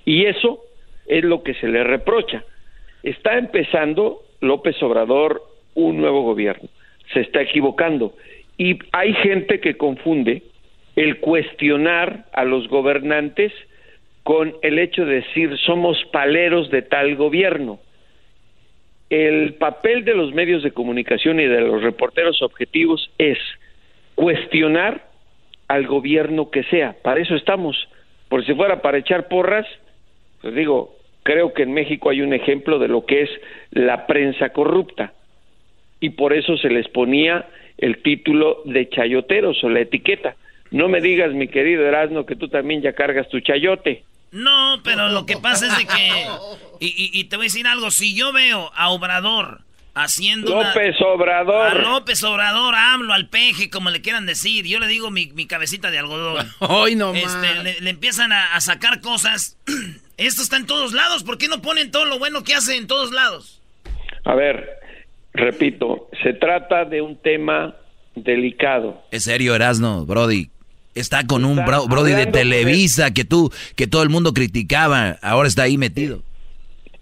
[0.03, 0.59] y eso
[1.07, 2.43] es lo que se le reprocha.
[3.03, 5.41] Está empezando López Obrador
[5.75, 6.69] un nuevo gobierno.
[7.13, 8.15] Se está equivocando.
[8.57, 10.43] Y hay gente que confunde
[10.95, 13.51] el cuestionar a los gobernantes
[14.25, 17.79] con el hecho de decir somos paleros de tal gobierno.
[19.11, 23.38] El papel de los medios de comunicación y de los reporteros objetivos es
[24.15, 25.05] cuestionar
[25.67, 26.95] al gobierno que sea.
[27.03, 27.88] Para eso estamos.
[28.27, 29.67] Por si fuera para echar porras,
[30.41, 33.29] pues digo, creo que en México hay un ejemplo de lo que es
[33.69, 35.13] la prensa corrupta.
[35.99, 37.45] Y por eso se les ponía
[37.77, 40.35] el título de chayoteros o la etiqueta.
[40.71, 44.01] No me digas, mi querido Erasmo, que tú también ya cargas tu chayote.
[44.35, 46.27] No, pero lo que pasa es de que...
[46.81, 49.61] Y, y- y te voy a decir algo, si yo veo a Obrador
[49.93, 50.57] haciendo...
[50.57, 51.67] una- López Obrador.
[51.67, 54.65] A López Obrador, AMLO, al peje, como le quieran decir.
[54.65, 56.51] Yo le digo mi, mi cabecita de algodón.
[56.59, 57.63] Hoy no Este, más.
[57.63, 59.57] le, le empiezan a, a sacar cosas.
[60.17, 61.23] Esto está en todos lados.
[61.23, 63.61] ¿Por qué no ponen todo lo bueno que hace en todos lados?
[64.25, 64.67] A ver,
[65.33, 67.73] repito, se trata de un tema
[68.15, 69.01] delicado.
[69.11, 70.49] Es serio, Erasno, Brody.
[70.95, 75.17] Está con un bro- Brody de Televisa que tú, que todo el mundo criticaba.
[75.21, 76.21] Ahora está ahí metido.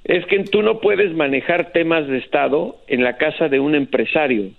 [0.03, 4.49] Es que tú no puedes manejar temas de Estado en la casa de un empresario.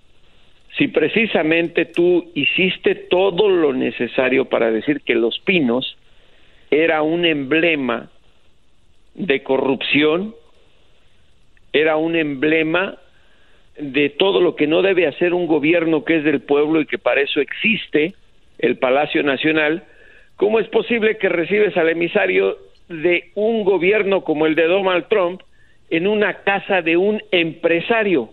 [0.79, 5.97] Si precisamente tú hiciste todo lo necesario para decir que Los Pinos
[6.71, 8.09] era un emblema
[9.15, 10.35] de corrupción,
[11.73, 12.97] era un emblema
[13.79, 16.99] de todo lo que no debe hacer un gobierno que es del pueblo y que
[16.99, 18.15] para eso existe
[18.65, 19.85] el Palacio Nacional,
[20.37, 25.43] ¿cómo es posible que recibes al emisario de un gobierno como el de Donald Trump
[25.91, 28.31] en una casa de un empresario?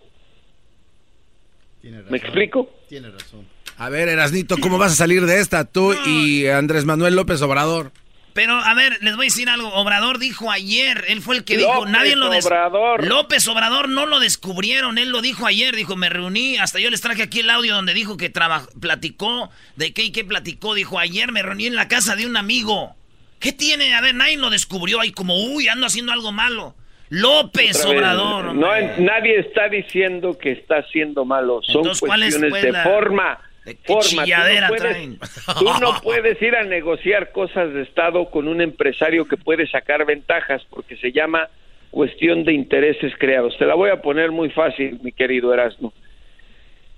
[1.84, 2.70] ¿Me explico?
[2.88, 3.46] Tiene razón.
[3.78, 5.66] A ver, Erasnito, ¿cómo vas a salir de esta?
[5.66, 7.92] Tú y Andrés Manuel López Obrador.
[8.34, 9.68] Pero, a ver, les voy a decir algo.
[9.74, 13.06] Obrador dijo ayer, él fue el que dijo, nadie lo des- Obrador.
[13.06, 17.02] López Obrador no lo descubrieron, él lo dijo ayer, dijo, me reuní, hasta yo les
[17.02, 20.98] traje aquí el audio donde dijo que traba- platicó, de qué y qué platicó, dijo,
[21.00, 22.96] ayer me reuní en la casa de un amigo.
[23.40, 23.94] ¿Qué tiene?
[23.96, 26.76] A ver, nadie lo descubrió ahí como, uy, ando haciendo algo malo.
[27.10, 28.56] López Obrador.
[28.56, 28.68] No,
[29.00, 31.60] nadie está diciendo que está haciendo malo.
[31.64, 33.40] Son Entonces, ¿cuál es, cuestiones pues, de la- forma.
[33.66, 34.24] De qué forma.
[34.26, 35.20] Tú no puedes- traen?
[35.60, 40.06] Tú no puedes ir a negociar cosas de Estado con un empresario que puede sacar
[40.06, 41.50] ventajas porque se llama
[41.92, 43.58] cuestión de intereses creados.
[43.58, 45.94] Te la voy a poner muy fácil, mi querido Erasmo.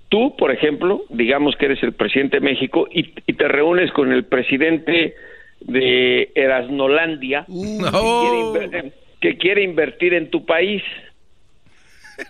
[0.08, 4.12] Tú, por ejemplo, digamos que eres el presidente de México y, y te reúnes con
[4.12, 5.14] el presidente
[5.60, 8.52] de Erasnolandia Uh.
[8.54, 10.82] que, quiere que quiere invertir en tu país.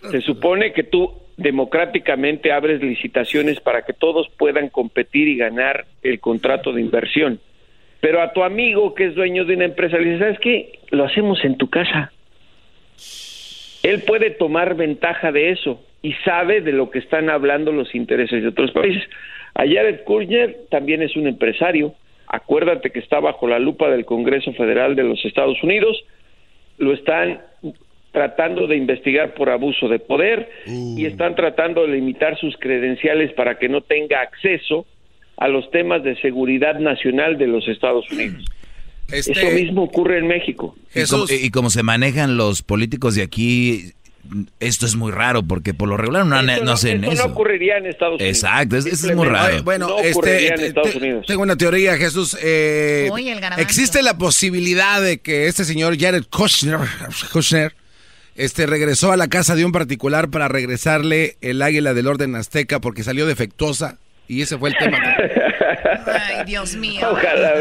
[0.09, 6.19] Se supone que tú democráticamente abres licitaciones para que todos puedan competir y ganar el
[6.19, 7.39] contrato de inversión.
[7.99, 10.79] Pero a tu amigo que es dueño de una empresa le dices, ¿sabes qué?
[10.91, 12.11] Lo hacemos en tu casa.
[13.83, 18.41] Él puede tomar ventaja de eso y sabe de lo que están hablando los intereses
[18.41, 19.03] de otros países.
[19.55, 21.93] Jared Kushner también es un empresario.
[22.27, 26.03] Acuérdate que está bajo la lupa del Congreso Federal de los Estados Unidos.
[26.77, 27.41] Lo están
[28.15, 33.59] tratando de investigar por abuso de poder y están tratando de limitar sus credenciales para
[33.59, 34.87] que no tenga acceso
[35.37, 38.43] a los temas de seguridad nacional de los Estados Unidos.
[39.11, 40.75] Este- Eso mismo ocurre en México.
[40.95, 43.91] Y como, y como se manejan los políticos de aquí,
[44.59, 47.27] esto es muy raro porque por lo regular no, Eso no hacen eso eso.
[47.27, 48.35] no ocurriría en Estados Unidos.
[48.35, 49.61] Exacto, es- eso es muy raro.
[49.61, 51.25] Bueno, no este, ocurriría en te- Estados te- Unidos.
[51.27, 52.35] tengo una teoría, Jesús.
[52.41, 53.61] Eh, garbanzo.
[53.61, 56.79] ¿Existe la posibilidad de que este señor Jared Kushner,
[57.31, 57.73] Kushner
[58.35, 62.79] este, regresó a la casa de un particular para regresarle el águila del orden azteca
[62.79, 63.97] porque salió defectuosa?
[64.27, 64.97] Y ese fue el tema.
[66.07, 67.01] Ay, Dios mío.
[67.11, 67.53] Ojalá,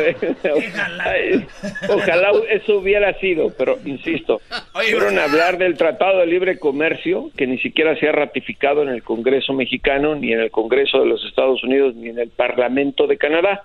[1.04, 1.46] Ay,
[1.88, 4.40] ojalá eso hubiera sido, pero insisto,
[4.72, 8.88] fueron a hablar del Tratado de Libre Comercio que ni siquiera se ha ratificado en
[8.88, 13.06] el Congreso mexicano, ni en el Congreso de los Estados Unidos, ni en el Parlamento
[13.06, 13.64] de Canadá.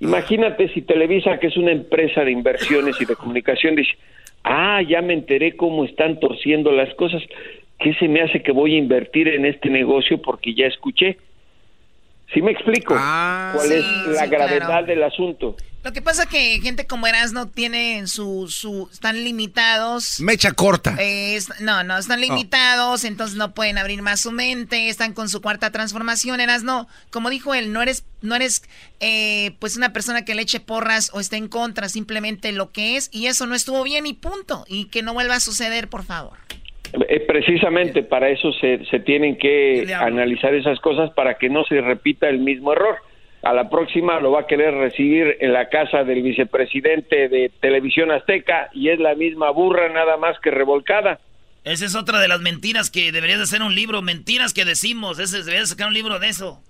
[0.00, 3.92] Imagínate si Televisa, que es una empresa de inversiones y de comunicación, dice,
[4.44, 7.22] ah, ya me enteré cómo están torciendo las cosas,
[7.78, 11.18] ¿qué se me hace que voy a invertir en este negocio porque ya escuché?
[12.32, 12.94] ¿Sí me explico?
[12.94, 14.86] ¿Cuál es la sí, gravedad claro.
[14.86, 15.56] del asunto?
[15.88, 20.20] Lo que pasa que gente como Erasmo tiene su, su, están limitados.
[20.20, 20.94] Mecha corta.
[21.00, 25.30] Eh, es- no, no, están limitados, entonces no pueden abrir más su mente, están con
[25.30, 26.88] su cuarta transformación, Erasmo.
[27.10, 28.62] Como dijo él, no eres, no eres
[29.00, 32.96] eh, pues una persona que le eche porras o esté en contra, simplemente lo que
[32.98, 34.66] es, y eso no estuvo bien y punto.
[34.68, 36.36] Y que no vuelva a suceder, por favor.
[37.08, 41.80] Eh, precisamente para eso se, se tienen que analizar esas cosas para que no se
[41.80, 42.98] repita el mismo error.
[43.42, 48.10] A la próxima lo va a querer recibir en la casa del vicepresidente de Televisión
[48.10, 51.20] Azteca y es la misma burra nada más que revolcada.
[51.64, 54.02] Esa es otra de las mentiras que deberías de hacer un libro.
[54.02, 55.18] Mentiras que decimos.
[55.18, 56.62] Ese deberías sacar un libro de eso.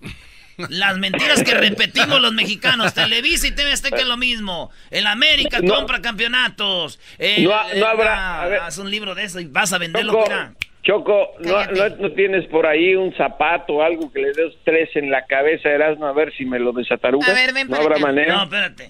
[0.69, 2.93] Las mentiras que repetimos los mexicanos.
[2.93, 4.71] Televisa y TV Azteca es lo mismo.
[4.91, 5.73] El América No.
[5.75, 6.99] compra campeonatos.
[7.19, 8.61] El- No no habrá- a ver.
[8.61, 10.21] haz un libro de eso y vas a venderlo.
[10.21, 10.53] Mira.
[10.89, 14.89] Choco, no, no, no tienes por ahí un zapato o algo que le des tres
[14.97, 17.27] en la cabeza, Erasmo, a ver si me lo desataruga.
[17.31, 18.07] A ver, ven no para habrá acá.
[18.07, 18.37] manera.
[18.37, 18.87] No, espérate.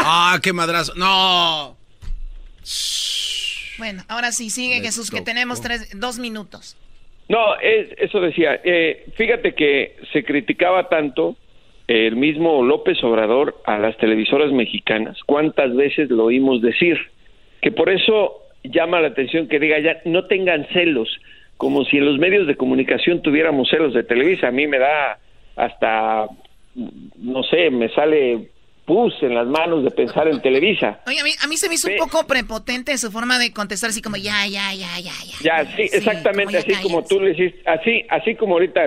[0.00, 0.92] Ah, qué madrazo.
[0.96, 1.76] No.
[3.78, 6.76] Bueno, ahora sí, sigue Jesús, que tenemos tres, dos minutos.
[7.28, 8.60] No, es- eso decía.
[8.64, 11.36] eh, fíjate que se criticaba tanto
[11.86, 15.16] el mismo López Obrador a las televisoras mexicanas.
[15.26, 16.98] ¿Cuántas veces lo oímos decir?
[17.62, 21.08] que por eso llama la atención que diga ya no tengan celos,
[21.56, 24.48] como si en los medios de comunicación tuviéramos celos de Televisa.
[24.48, 25.18] A mí me da
[25.56, 26.26] hasta,
[26.74, 28.50] no sé, me sale
[28.84, 31.00] pus en las manos de pensar en Televisa.
[31.08, 33.90] Oye, a mí, a mí se me hizo un poco prepotente su forma de contestar,
[33.90, 35.64] así como ya, ya, ya, ya, ya.
[35.64, 38.86] Ya, sí, exactamente, así como tú le hiciste, así, así como ahorita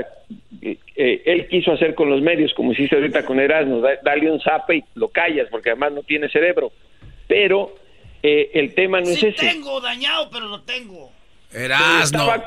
[0.61, 4.31] eh, eh, él quiso hacer con los medios, como hiciste ahorita con Erasmo, da- dale
[4.31, 6.71] un zape y lo callas, porque además no tiene cerebro.
[7.27, 7.75] Pero
[8.23, 9.47] eh, el tema no Sí es ese.
[9.49, 11.11] tengo dañado, pero lo tengo.
[11.49, 12.45] Se le, estaba,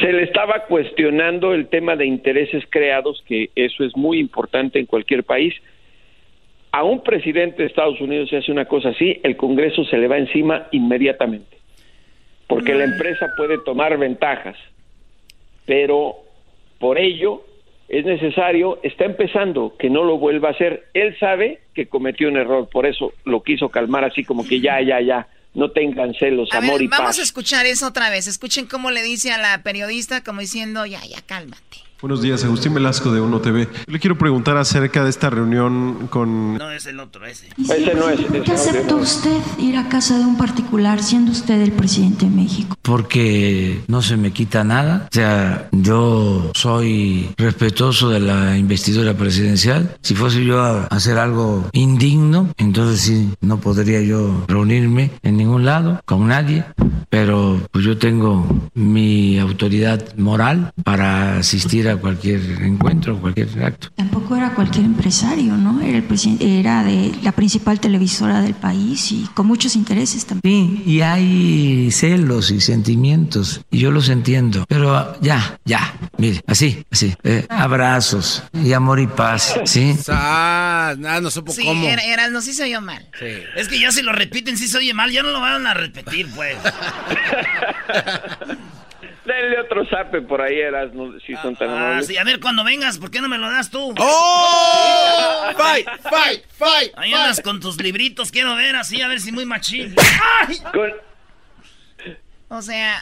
[0.00, 4.86] se le estaba cuestionando el tema de intereses creados, que eso es muy importante en
[4.86, 5.54] cualquier país.
[6.72, 10.06] A un presidente de Estados Unidos se hace una cosa así, el Congreso se le
[10.06, 11.56] va encima inmediatamente,
[12.46, 14.56] porque la empresa puede tomar ventajas,
[15.66, 16.14] pero
[16.78, 17.42] por ello
[17.88, 20.84] es necesario, está empezando, que no lo vuelva a hacer.
[20.94, 24.80] Él sabe que cometió un error, por eso lo quiso calmar así como que ya,
[24.80, 27.18] ya, ya, no tengan celos, A amor ver, y vamos paz.
[27.18, 28.26] a escuchar eso otra vez.
[28.26, 31.78] Escuchen cómo le dice a la periodista, como diciendo, ya, ya, cálmate.
[32.00, 33.68] Buenos días, Agustín Velasco de Uno TV.
[33.86, 36.56] Le quiero preguntar acerca de esta reunión con...
[36.56, 37.48] No, es el otro, ese.
[37.58, 38.20] Ese no es.
[38.22, 42.30] ¿Por qué aceptó usted ir a casa de un particular siendo usted el presidente de
[42.30, 42.76] México?
[42.90, 45.06] porque no se me quita nada.
[45.12, 49.96] O sea, yo soy respetuoso de la investidura presidencial.
[50.02, 55.66] Si fuese yo a hacer algo indigno, entonces sí, no podría yo reunirme en ningún
[55.66, 56.64] lado con nadie.
[57.10, 63.88] Pero pues yo tengo mi autoridad moral para asistir a cualquier encuentro, cualquier acto.
[63.96, 65.80] Tampoco era cualquier empresario, ¿no?
[65.80, 70.78] Era, el presidente, era de la principal televisora del país y con muchos intereses también.
[70.78, 76.84] Sí, y hay celos y sentimientos, y yo los entiendo, pero ya, ya, mire, así,
[76.90, 79.96] así, eh, abrazos y amor y paz, ¿sí?
[80.08, 81.86] Ah, nada, no supo Sí, cómo.
[81.86, 83.06] era, era- no, sí se oyó mal.
[83.56, 85.74] Es que ya si lo repiten, si se oye mal, ya no lo van a
[85.74, 86.56] repetir, pues.
[89.30, 92.06] Denle otro zape por ahí, Erasmo, si son tan Ah, amables.
[92.08, 93.94] sí, a ver, cuando vengas, ¿por qué no me lo das tú?
[93.96, 95.50] ¡Oh!
[95.56, 96.92] ¡Fight, fight, fight!
[96.96, 99.94] Ahí andas con tus libritos, quiero ver así, a ver si muy machín.
[100.72, 100.90] Con,
[102.48, 103.00] O sea,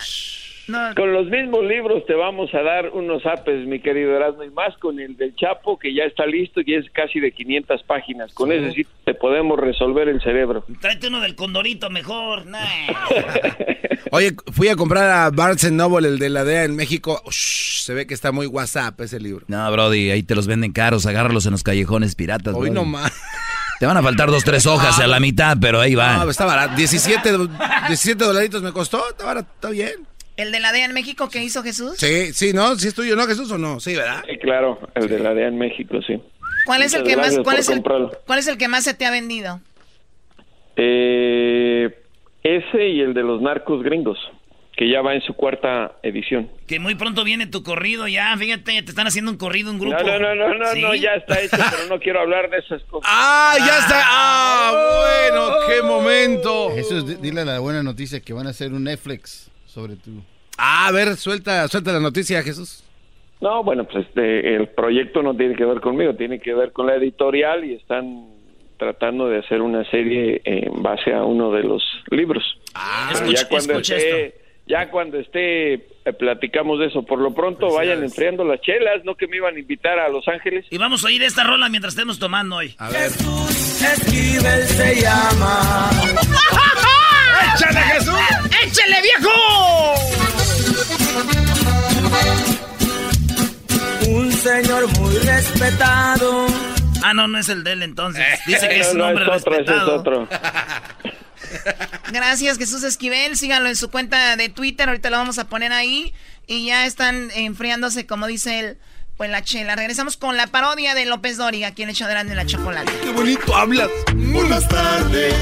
[0.66, 4.50] no, con los mismos libros te vamos a dar unos zapes, mi querido Erasmo, y
[4.50, 8.34] más con el del Chapo, que ya está listo y es casi de 500 páginas.
[8.34, 10.64] Con ese sí te podemos resolver el cerebro.
[10.82, 12.44] Tráete uno del condorito mejor.
[12.44, 12.58] Nah.
[14.12, 17.22] Oye, fui a comprar a Barnes Noble, el de la DEA en México.
[17.26, 19.44] Ush, se ve que está muy WhatsApp ese libro.
[19.48, 22.54] No, Brody, ahí te los venden caros, agárralos en los callejones piratas.
[22.54, 22.74] Hoy brody.
[22.74, 23.12] no más.
[23.80, 26.28] Te van a faltar dos, tres hojas a la mitad, pero ahí No, van.
[26.28, 26.74] está barato.
[26.76, 29.08] 17, do- 17 dolaritos me costó.
[29.10, 29.92] Está barato, está bien.
[30.36, 31.92] el de la DEA en México que hizo Jesús.
[31.96, 32.76] Sí, sí, ¿no?
[32.76, 33.78] ¿Sí es tuyo, no, Jesús, o no?
[33.80, 34.24] Sí, ¿verdad?
[34.28, 36.20] Sí, claro, el de la DEA en México, sí.
[36.66, 38.12] ¿Cuál es el que más, cuál es el, comprarlo.
[38.26, 39.60] cuál es el que más se te ha vendido?
[40.76, 41.90] Eh,
[42.42, 44.18] ese y el de los narcos gringos,
[44.76, 46.48] que ya va en su cuarta edición.
[46.68, 49.96] Que muy pronto viene tu corrido ya, fíjate, te están haciendo un corrido, un grupo.
[49.96, 50.80] No, no, no, no, no, ¿Sí?
[50.82, 53.10] no, ya está hecho, pero no quiero hablar de esas cosas.
[53.12, 54.02] ¡Ah, ya está!
[54.04, 55.50] ¡Ah, bueno!
[55.68, 56.70] ¡Qué momento!
[56.74, 60.22] Jesús, di- dile la buena noticia que van a hacer un Netflix sobre tu...
[60.56, 62.84] Ah, a ver, suelta, suelta la noticia, Jesús.
[63.40, 66.86] No, bueno, pues este, el proyecto no tiene que ver conmigo, tiene que ver con
[66.88, 68.26] la editorial y están
[68.78, 72.42] tratando de hacer una serie en base a uno de los libros.
[72.74, 74.34] Ah, escucha- ya cuando esté,
[74.66, 77.02] ya cuando esté eh, platicamos de eso.
[77.02, 80.26] Por lo pronto vayan enfriando las chelas, no que me iban a invitar a Los
[80.28, 80.64] Ángeles.
[80.70, 82.74] Y vamos a oír esta rola mientras estemos tomando hoy.
[82.78, 83.10] A ver.
[83.10, 85.90] Esquivel se llama.
[87.54, 88.14] ¡Échale, Jesús!
[88.64, 89.30] ¡Échale, viejo!
[94.10, 96.46] Un señor muy respetado.
[97.02, 98.24] Ah, no, no es el de él entonces.
[98.46, 99.96] Dice que es un No, hombre es otro, ese es respetado.
[99.96, 100.28] otro.
[102.12, 103.36] Gracias, Jesús Esquivel.
[103.36, 104.88] Síganlo en su cuenta de Twitter.
[104.88, 106.12] Ahorita lo vamos a poner ahí.
[106.46, 108.78] Y ya están enfriándose, como dice él,
[109.16, 109.76] pues la chela.
[109.76, 112.90] Regresamos con la parodia de López Dóriga, quien echó grande la chocolate.
[113.02, 113.88] ¡Qué bonito hablas!
[114.48, 115.34] Las tardes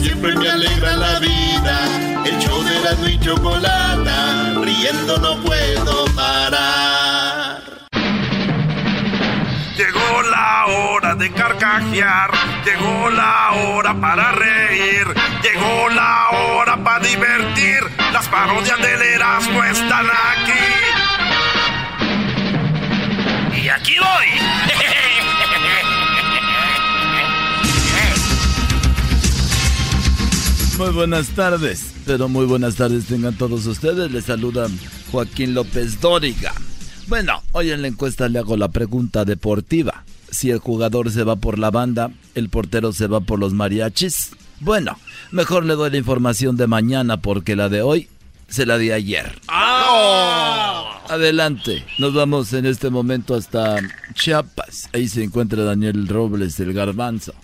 [0.00, 2.24] siempre me alegra la vida.
[2.24, 7.43] El show de la y chocolata, riendo no puedo parar.
[9.76, 12.30] Llegó la hora de carcajear,
[12.64, 15.04] llegó la hora para reír,
[15.42, 17.80] llegó la hora para divertir.
[18.12, 20.52] Las parodias del Erasmo están aquí.
[23.64, 24.26] Y aquí voy.
[30.78, 34.12] Muy buenas tardes, pero muy buenas tardes tengan todos ustedes.
[34.12, 34.68] Les saluda
[35.10, 36.52] Joaquín López Dóriga.
[37.06, 40.04] Bueno, hoy en la encuesta le hago la pregunta deportiva.
[40.30, 44.30] Si el jugador se va por la banda, el portero se va por los mariachis.
[44.60, 44.98] Bueno,
[45.30, 48.08] mejor le doy la información de mañana porque la de hoy
[48.48, 49.38] se la di ayer.
[49.48, 51.02] ¡Ah!
[51.08, 53.78] Adelante, nos vamos en este momento hasta
[54.14, 54.88] Chiapas.
[54.94, 57.34] Ahí se encuentra Daniel Robles del Garbanzo.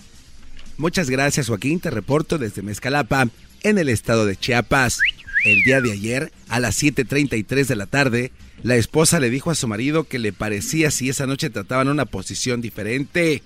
[0.79, 3.29] Muchas gracias Joaquín, te reporto desde Mezcalapa,
[3.63, 5.01] en el estado de Chiapas.
[5.45, 8.33] El día de ayer, a las 7.33 de la tarde,
[8.63, 12.05] la esposa le dijo a su marido que le parecía si esa noche trataban una
[12.05, 13.43] posición diferente.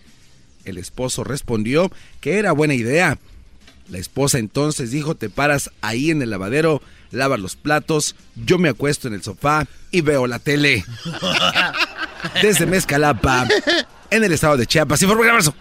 [0.64, 3.18] El esposo respondió que era buena idea.
[3.88, 8.70] La esposa entonces dijo, te paras ahí en el lavadero, lavas los platos, yo me
[8.70, 10.84] acuesto en el sofá y veo la tele.
[12.42, 13.46] Desde Mezcalapa,
[14.10, 15.02] en el estado de Chiapas.
[15.02, 15.54] Informe Garbanzo.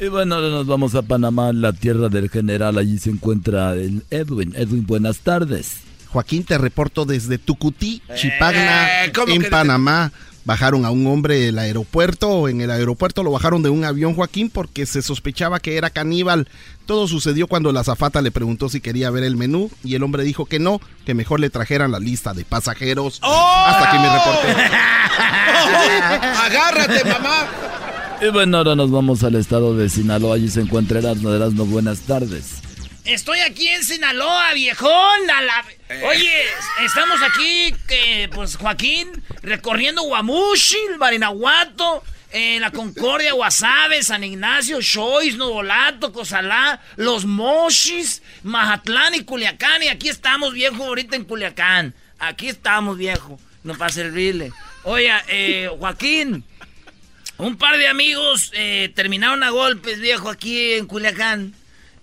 [0.00, 2.76] Y bueno, ahora nos vamos a Panamá, la tierra del general.
[2.76, 4.52] Allí se encuentra el Edwin.
[4.56, 5.76] Edwin, buenas tardes.
[6.14, 10.12] Joaquín, te reporto desde Tucutí, Chipagna, Eh, ¿cómo en que- Panamá.
[10.46, 12.48] Bajaron a un hombre del aeropuerto.
[12.48, 16.46] En el aeropuerto lo bajaron de un avión, Joaquín, porque se sospechaba que era caníbal.
[16.84, 20.22] Todo sucedió cuando la azafata le preguntó si quería ver el menú y el hombre
[20.22, 23.20] dijo que no, que mejor le trajeran la lista de pasajeros.
[23.22, 24.48] Hasta aquí mi reporte.
[26.44, 27.46] ¡Agárrate, mamá!
[28.20, 30.36] Y bueno, ahora nos vamos al estado de Sinaloa.
[30.36, 31.30] Allí se encuentra Erasmo.
[31.30, 32.56] Erasmo, buenas tardes.
[33.04, 35.30] Estoy aquí en Sinaloa, viejón.
[35.30, 35.64] a la-
[36.06, 36.44] Oye,
[36.84, 37.74] estamos aquí,
[38.34, 39.08] pues Joaquín,
[39.42, 42.02] recorriendo Guamuchil, Barinahuato,
[42.32, 49.82] eh, La Concordia, Guasave, San Ignacio, Chois, Novolato, Cozalá, Los Mochis, Mazatlán y Culiacán.
[49.82, 51.94] Y aquí estamos, viejo, ahorita en Culiacán.
[52.18, 53.38] Aquí estamos, viejo.
[53.62, 54.50] No para servirle.
[54.84, 56.44] Oye, eh, Joaquín,
[57.36, 61.54] un par de amigos eh, terminaron a golpes, viejo, aquí en Culiacán.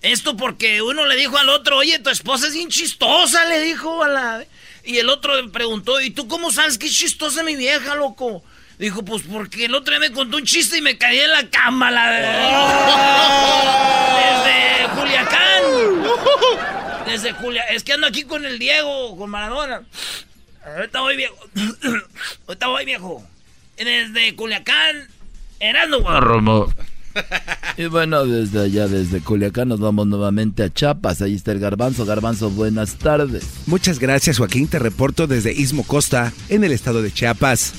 [0.01, 4.03] Esto porque uno le dijo al otro, oye, tu esposa es bien chistosa, le dijo
[4.03, 4.43] a la...
[4.83, 8.43] Y el otro le preguntó, ¿y tú cómo sabes que es chistosa mi vieja, loco?
[8.79, 11.47] Dijo, pues porque el otro día me contó un chiste y me caí en la
[11.51, 12.11] cama, la
[14.17, 15.63] Desde Culiacán.
[17.05, 17.75] Desde Culiacán.
[17.75, 19.83] Es que ando aquí con el Diego, con Maradona.
[20.65, 21.37] Ahorita voy viejo.
[22.47, 23.23] Ahorita voy viejo.
[23.77, 25.07] Desde Culiacán.
[25.59, 26.09] Erasmo.
[27.77, 31.21] Y bueno, desde allá, desde Culiacán, nos vamos nuevamente a Chiapas.
[31.21, 32.05] Ahí está el Garbanzo.
[32.05, 33.43] Garbanzo, buenas tardes.
[33.65, 37.73] Muchas gracias Joaquín, te reporto desde Istmo Costa, en el estado de Chiapas.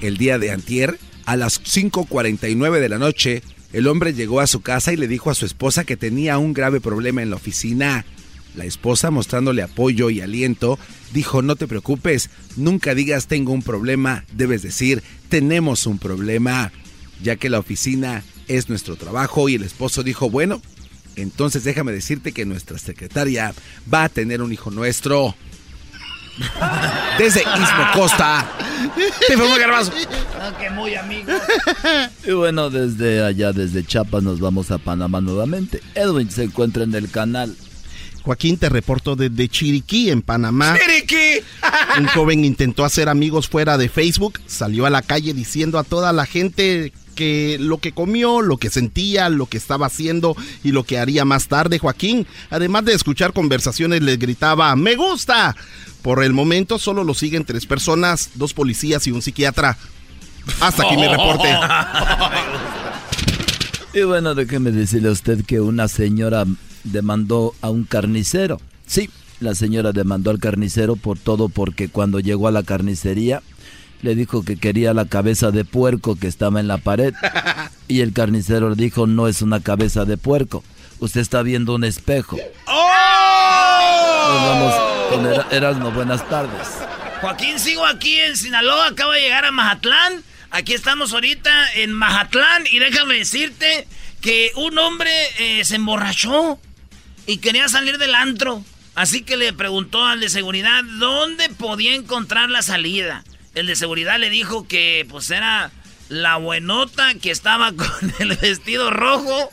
[0.00, 4.60] El día de antier, a las 5.49 de la noche, el hombre llegó a su
[4.60, 8.04] casa y le dijo a su esposa que tenía un grave problema en la oficina.
[8.54, 10.78] La esposa, mostrándole apoyo y aliento,
[11.12, 16.72] dijo, no te preocupes, nunca digas tengo un problema, debes decir, tenemos un problema,
[17.22, 20.60] ya que la oficina es nuestro trabajo y el esposo dijo, bueno,
[21.16, 23.54] entonces déjame decirte que nuestra secretaria
[23.92, 25.34] va a tener un hijo nuestro.
[27.18, 28.48] Desde Istmo Costa.
[29.26, 29.92] Te informó Garbanzo.
[30.58, 31.32] que muy amigo.
[32.26, 35.80] Y bueno, desde allá, desde Chiapas, nos vamos a Panamá nuevamente.
[35.94, 37.56] Edwin se encuentra en el canal.
[38.22, 40.76] Joaquín, te reporto desde Chiriquí, en Panamá.
[40.78, 41.42] ¡Chiriquí!
[41.98, 46.12] Un joven intentó hacer amigos fuera de Facebook, salió a la calle diciendo a toda
[46.12, 46.92] la gente
[47.60, 51.48] lo que comió, lo que sentía, lo que estaba haciendo y lo que haría más
[51.48, 52.26] tarde, Joaquín.
[52.50, 55.56] Además de escuchar conversaciones, les gritaba, ¡Me gusta!
[56.02, 59.76] Por el momento solo lo siguen tres personas, dos policías y un psiquiatra.
[60.60, 61.48] Hasta aquí mi reporte.
[63.94, 66.44] Y bueno, déjeme decirle a usted que una señora
[66.84, 68.60] demandó a un carnicero.
[68.86, 69.10] Sí,
[69.40, 73.42] la señora demandó al carnicero por todo porque cuando llegó a la carnicería
[74.02, 77.14] le dijo que quería la cabeza de puerco que estaba en la pared.
[77.90, 80.62] Y el carnicero le dijo, no es una cabeza de puerco,
[80.98, 82.36] usted está viendo un espejo.
[82.66, 84.74] Nos vamos
[85.10, 86.68] con Era- Erasmo, buenas tardes.
[87.22, 90.22] Joaquín, sigo aquí en Sinaloa, acabo de llegar a Mazatlán.
[90.50, 93.88] Aquí estamos ahorita en Mazatlán y déjame decirte
[94.20, 96.58] que un hombre eh, se emborrachó
[97.26, 98.62] y quería salir del antro.
[98.94, 103.24] Así que le preguntó al de seguridad dónde podía encontrar la salida.
[103.58, 105.72] El de seguridad le dijo que pues era
[106.08, 107.88] la buenota que estaba con
[108.20, 109.50] el vestido rojo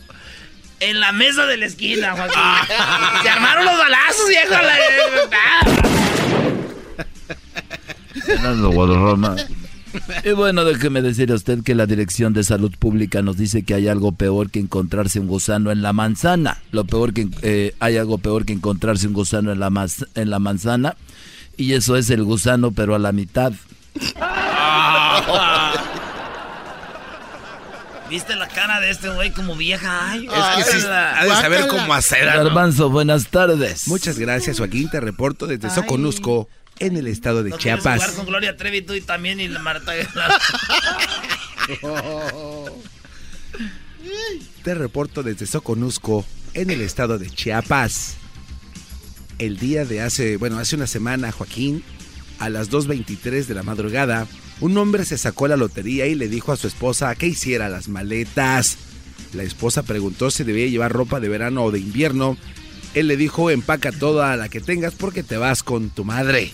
[0.79, 2.39] en la mesa de la esquina, Joaquín.
[3.23, 4.51] Se armaron los balazos, viejo.
[4.51, 4.79] la-.
[10.23, 13.73] Y bueno, déjeme decir a usted que la Dirección de Salud Pública nos dice que
[13.73, 16.61] hay algo peor que encontrarse un gusano en la manzana.
[16.71, 20.37] Lo peor que eh, hay algo peor que encontrarse un gusano en la, en la
[20.37, 20.95] manzana.
[21.57, 23.51] Y eso es el gusano, pero a la mitad.
[28.09, 30.11] ¿Viste la cara de este güey como vieja?
[30.11, 32.25] Ay, Es que sí, ha de saber cómo hacer.
[32.25, 32.31] ¿no?
[32.43, 33.87] Garbanzo, buenas tardes.
[33.87, 34.89] Muchas gracias, Joaquín.
[34.89, 36.47] Te reporto desde Soconusco,
[36.79, 38.15] en el estado de ¿No quieres jugar Chiapas.
[38.15, 39.93] con Gloria Trevi tú y también y la Marta
[44.63, 48.17] Te reporto desde Soconusco, en el estado de Chiapas.
[49.39, 51.83] El día de hace, bueno, hace una semana, Joaquín,
[52.39, 54.27] a las 2.23 de la madrugada,
[54.61, 57.87] un hombre se sacó la lotería y le dijo a su esposa que hiciera las
[57.87, 58.77] maletas.
[59.33, 62.37] La esposa preguntó si debía llevar ropa de verano o de invierno.
[62.93, 66.51] Él le dijo, empaca toda la que tengas porque te vas con tu madre.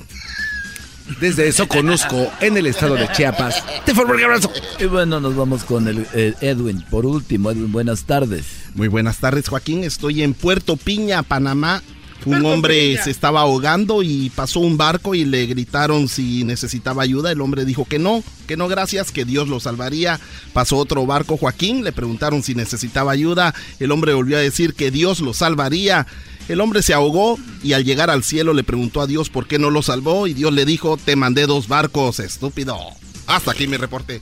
[1.19, 3.63] Desde eso conozco en el estado de Chiapas.
[3.86, 4.51] Te formo un abrazo.
[4.79, 6.84] Y bueno, nos vamos con el eh, Edwin.
[6.89, 8.45] Por último, Edwin, buenas tardes.
[8.75, 9.84] Muy buenas tardes, Joaquín.
[9.84, 11.84] Estoy en Puerto Piña, Panamá.
[12.26, 17.32] Un hombre se estaba ahogando y pasó un barco y le gritaron si necesitaba ayuda.
[17.32, 20.19] El hombre dijo que no, que no, gracias, que Dios lo salvaría.
[20.53, 23.55] Pasó otro barco, Joaquín, le preguntaron si necesitaba ayuda.
[23.80, 26.05] El hombre volvió a decir que Dios lo salvaría.
[26.47, 29.57] El hombre se ahogó y al llegar al cielo le preguntó a Dios por qué
[29.57, 32.78] no lo salvó y Dios le dijo, te mandé dos barcos, estúpido.
[33.28, 34.22] Hasta aquí mi reporte.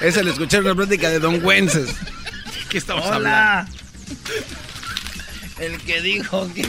[0.00, 1.90] Ese le escuché una plática de Don Wences.
[2.68, 3.60] ¿Qué estamos Hola.
[3.60, 3.85] hablando?
[5.58, 6.66] El que dijo que...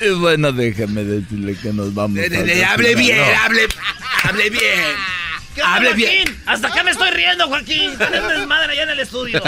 [0.00, 2.16] Y bueno, déjame decirle que nos vamos.
[2.16, 3.66] De- de- hable bien, hable,
[4.24, 4.62] hable bien.
[5.54, 6.06] ¿Qué onda, Hable Joaquín?
[6.06, 6.42] bien.
[6.44, 7.96] Hasta acá me estoy riendo, Joaquín.
[7.96, 9.42] Tenés desmadre allá en el estudio.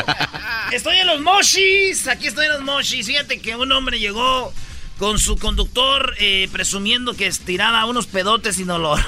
[0.72, 2.08] Estoy en los moshis.
[2.08, 3.06] Aquí estoy en los moshis.
[3.06, 4.54] Fíjate que un hombre llegó
[4.98, 9.00] con su conductor eh, presumiendo que estiraba unos pedotes sin olor.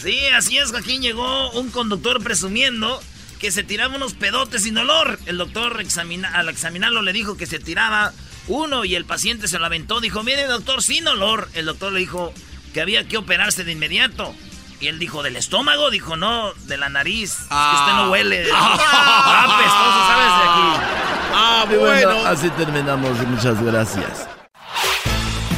[0.00, 1.02] Sí, así es, Joaquín.
[1.02, 3.00] Llegó un conductor presumiendo
[3.38, 5.18] que se tiraba unos pedotes sin olor.
[5.26, 8.12] El doctor examina- al examinarlo le dijo que se tiraba
[8.48, 10.00] uno y el paciente se lo aventó.
[10.00, 11.48] Dijo, mire doctor, sin olor.
[11.54, 12.32] El doctor le dijo
[12.74, 14.34] que había que operarse de inmediato.
[14.80, 15.90] Y él dijo, ¿del estómago?
[15.90, 17.32] Dijo, no, de la nariz.
[17.32, 18.46] Es que usted no huele.
[18.60, 20.32] Ah, apestoso, ¿sabes?
[20.38, 20.70] De aquí.
[21.34, 23.18] Ah, Y bueno, así terminamos.
[23.26, 24.28] Muchas gracias.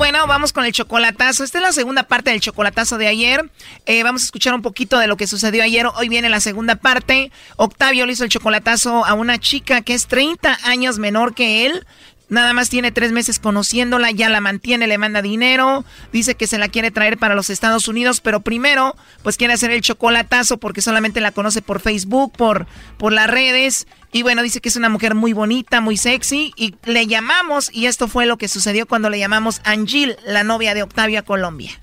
[0.00, 1.44] Bueno, vamos con el chocolatazo.
[1.44, 3.50] Esta es la segunda parte del chocolatazo de ayer.
[3.84, 5.86] Eh, vamos a escuchar un poquito de lo que sucedió ayer.
[5.94, 7.30] Hoy viene la segunda parte.
[7.56, 11.86] Octavio le hizo el chocolatazo a una chica que es 30 años menor que él.
[12.30, 16.58] Nada más tiene tres meses conociéndola, ya la mantiene, le manda dinero, dice que se
[16.58, 20.80] la quiere traer para los Estados Unidos, pero primero, pues quiere hacer el chocolatazo porque
[20.80, 22.66] solamente la conoce por Facebook, por,
[22.98, 23.88] por las redes.
[24.12, 26.52] Y bueno, dice que es una mujer muy bonita, muy sexy.
[26.56, 30.74] Y le llamamos, y esto fue lo que sucedió cuando le llamamos Angel, la novia
[30.74, 31.80] de Octavio a Colombia.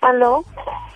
[0.00, 0.44] ¿Aló?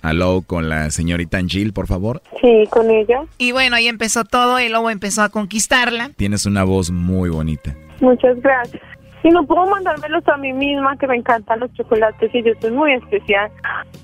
[0.01, 2.21] Aló, con la señorita Angel, por favor.
[2.41, 3.23] Sí, con ella.
[3.37, 6.11] Y bueno, ahí empezó todo, el lobo empezó a conquistarla.
[6.15, 7.75] Tienes una voz muy bonita.
[8.01, 8.81] Muchas gracias.
[9.23, 12.71] Y no puedo mandármelos a mí misma, que me encantan los chocolates y yo soy
[12.71, 13.51] muy especial.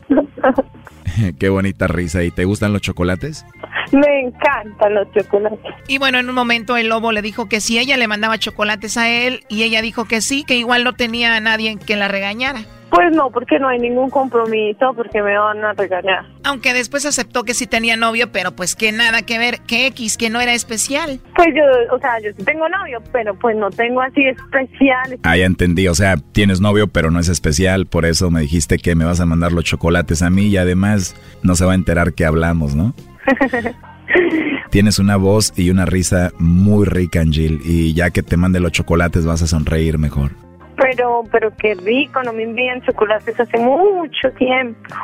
[1.39, 2.23] Qué bonita risa.
[2.23, 3.45] ¿Y te gustan los chocolates?
[3.91, 5.59] me encantan los chocolates.
[5.87, 8.97] Y bueno, en un momento el lobo le dijo que sí, ella le mandaba chocolates
[8.97, 12.07] a él y ella dijo que sí, que igual no tenía a nadie que la
[12.07, 12.61] regañara.
[12.91, 16.25] Pues no, porque no hay ningún compromiso, porque me van a regañar.
[16.43, 20.17] Aunque después aceptó que sí tenía novio, pero pues que nada que ver, que X,
[20.17, 21.21] que no era especial.
[21.37, 25.17] Pues yo, o sea, yo sí tengo novio, pero pues no tengo así especial.
[25.23, 25.87] Ah, ya entendí.
[25.87, 27.85] O sea, tienes novio, pero no es especial.
[27.85, 31.00] Por eso me dijiste que me vas a mandar los chocolates a mí y además
[31.43, 32.93] no se va a enterar que hablamos, ¿no?
[34.69, 37.59] Tienes una voz y una risa muy rica, Angel.
[37.63, 40.31] Y ya que te mande los chocolates vas a sonreír mejor.
[40.77, 44.79] Pero, pero qué rico, no me envían chocolates hace mucho tiempo.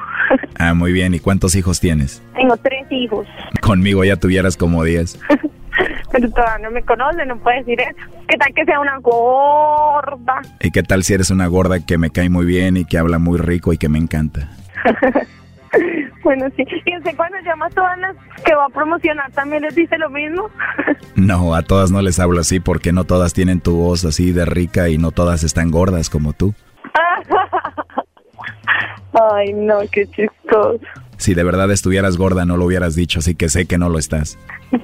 [0.59, 1.13] Ah, muy bien.
[1.13, 2.21] ¿Y cuántos hijos tienes?
[2.35, 3.25] Tengo tres hijos,
[3.61, 5.19] Conmigo ya tuvieras como 10.
[6.11, 7.95] pero todavía no me conoce, no puede decir eso.
[8.27, 10.41] ¿Qué tal que sea una gorda?
[10.59, 13.19] ¿Y qué tal si eres una gorda que me cae muy bien y que habla
[13.19, 14.49] muy rico y que me encanta?
[16.23, 16.65] Bueno, sí.
[16.85, 20.09] ¿Y usted cuando llama a todas las que va a promocionar también les dice lo
[20.09, 20.49] mismo?
[21.15, 24.45] No, a todas no les hablo así porque no todas tienen tu voz así de
[24.45, 26.53] rica y no todas están gordas como tú.
[29.33, 30.79] Ay, no, qué chistoso.
[31.17, 33.97] Si de verdad estuvieras gorda no lo hubieras dicho, así que sé que no lo
[33.97, 34.37] estás.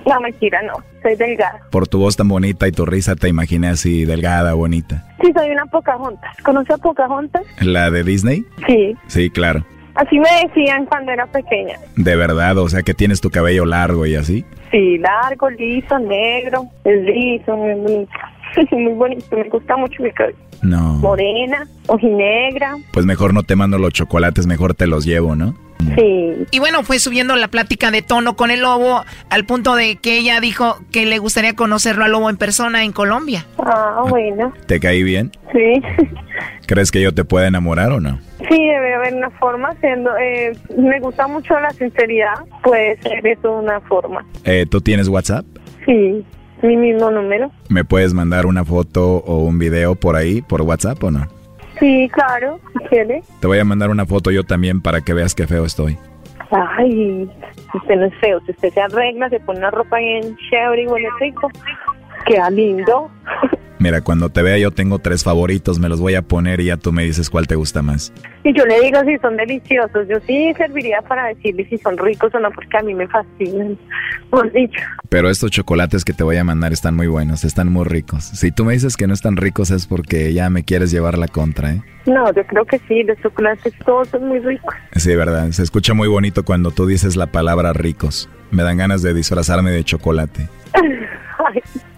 [0.07, 0.73] No, mentira, no.
[1.03, 1.59] Soy delgada.
[1.69, 5.05] Por tu voz tan bonita y tu risa te imaginé así delgada, bonita.
[5.21, 6.35] Sí, soy una Pocahontas.
[6.43, 7.43] ¿Conoce a Pocahontas?
[7.61, 8.43] ¿La de Disney?
[8.65, 8.97] Sí.
[9.07, 9.63] Sí, claro.
[9.95, 11.77] Así me decían cuando era pequeña.
[11.95, 14.43] De verdad, o sea que tienes tu cabello largo y así.
[14.71, 16.65] Sí, largo, liso, negro.
[16.83, 18.11] Es liso, muy bonito.
[18.71, 20.37] muy bonito, me gusta mucho mi cabello.
[20.61, 20.93] No.
[20.95, 22.77] Morena, ojinegra.
[22.91, 25.55] Pues mejor no te mando los chocolates, mejor te los llevo, ¿no?
[25.95, 26.45] Sí.
[26.51, 30.17] Y bueno, fue subiendo la plática de tono con el lobo al punto de que
[30.17, 33.45] ella dijo que le gustaría conocerlo al lobo en persona en Colombia.
[33.59, 34.53] Ah, bueno.
[34.67, 35.31] ¿Te caí bien?
[35.51, 35.81] Sí.
[36.67, 38.19] ¿Crees que yo te pueda enamorar o no?
[38.49, 39.73] Sí, debe haber una forma.
[39.79, 42.33] Siendo, eh, me gusta mucho la sinceridad.
[42.63, 44.25] Puede ser eso una forma.
[44.43, 45.45] Eh, ¿Tú tienes WhatsApp?
[45.85, 46.25] Sí,
[46.61, 47.51] mi mismo número.
[47.69, 51.27] ¿Me puedes mandar una foto o un video por ahí, por WhatsApp o no?
[51.83, 53.21] Sí, claro, quiere.
[53.41, 55.97] Te voy a mandar una foto yo también para que veas qué feo estoy.
[56.49, 57.29] Ay,
[57.73, 58.39] usted no es feo.
[58.45, 61.49] Si usted se arregla, se pone una ropa bien chévere y huele rico,
[62.25, 63.11] queda lindo.
[63.83, 66.77] Mira, cuando te vea yo tengo tres favoritos, me los voy a poner y ya
[66.77, 68.13] tú me dices cuál te gusta más.
[68.45, 70.07] Y yo le digo si son deliciosos.
[70.07, 73.77] Yo sí serviría para decirle si son ricos o no, porque a mí me fascinan.
[74.29, 74.79] Por dicho.
[75.09, 78.23] Pero estos chocolates que te voy a mandar están muy buenos, están muy ricos.
[78.23, 81.27] Si tú me dices que no están ricos es porque ya me quieres llevar la
[81.27, 81.81] contra, ¿eh?
[82.05, 84.73] No, yo creo que sí, los chocolates todos son muy ricos.
[84.95, 85.51] Sí, verdad.
[85.51, 88.29] Se escucha muy bonito cuando tú dices la palabra ricos.
[88.49, 90.47] Me dan ganas de disfrazarme de chocolate.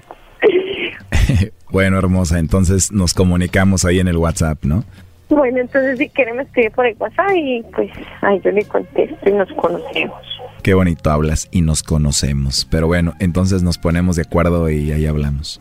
[1.76, 4.86] Bueno, hermosa, entonces nos comunicamos ahí en el WhatsApp, ¿no?
[5.28, 9.30] Bueno, entonces si quiere me escribe por el WhatsApp y pues ahí yo le contesto
[9.30, 10.22] y nos conocemos.
[10.64, 12.66] Qué bonito hablas y nos conocemos.
[12.72, 15.60] Pero bueno, entonces nos ponemos de acuerdo y ahí hablamos.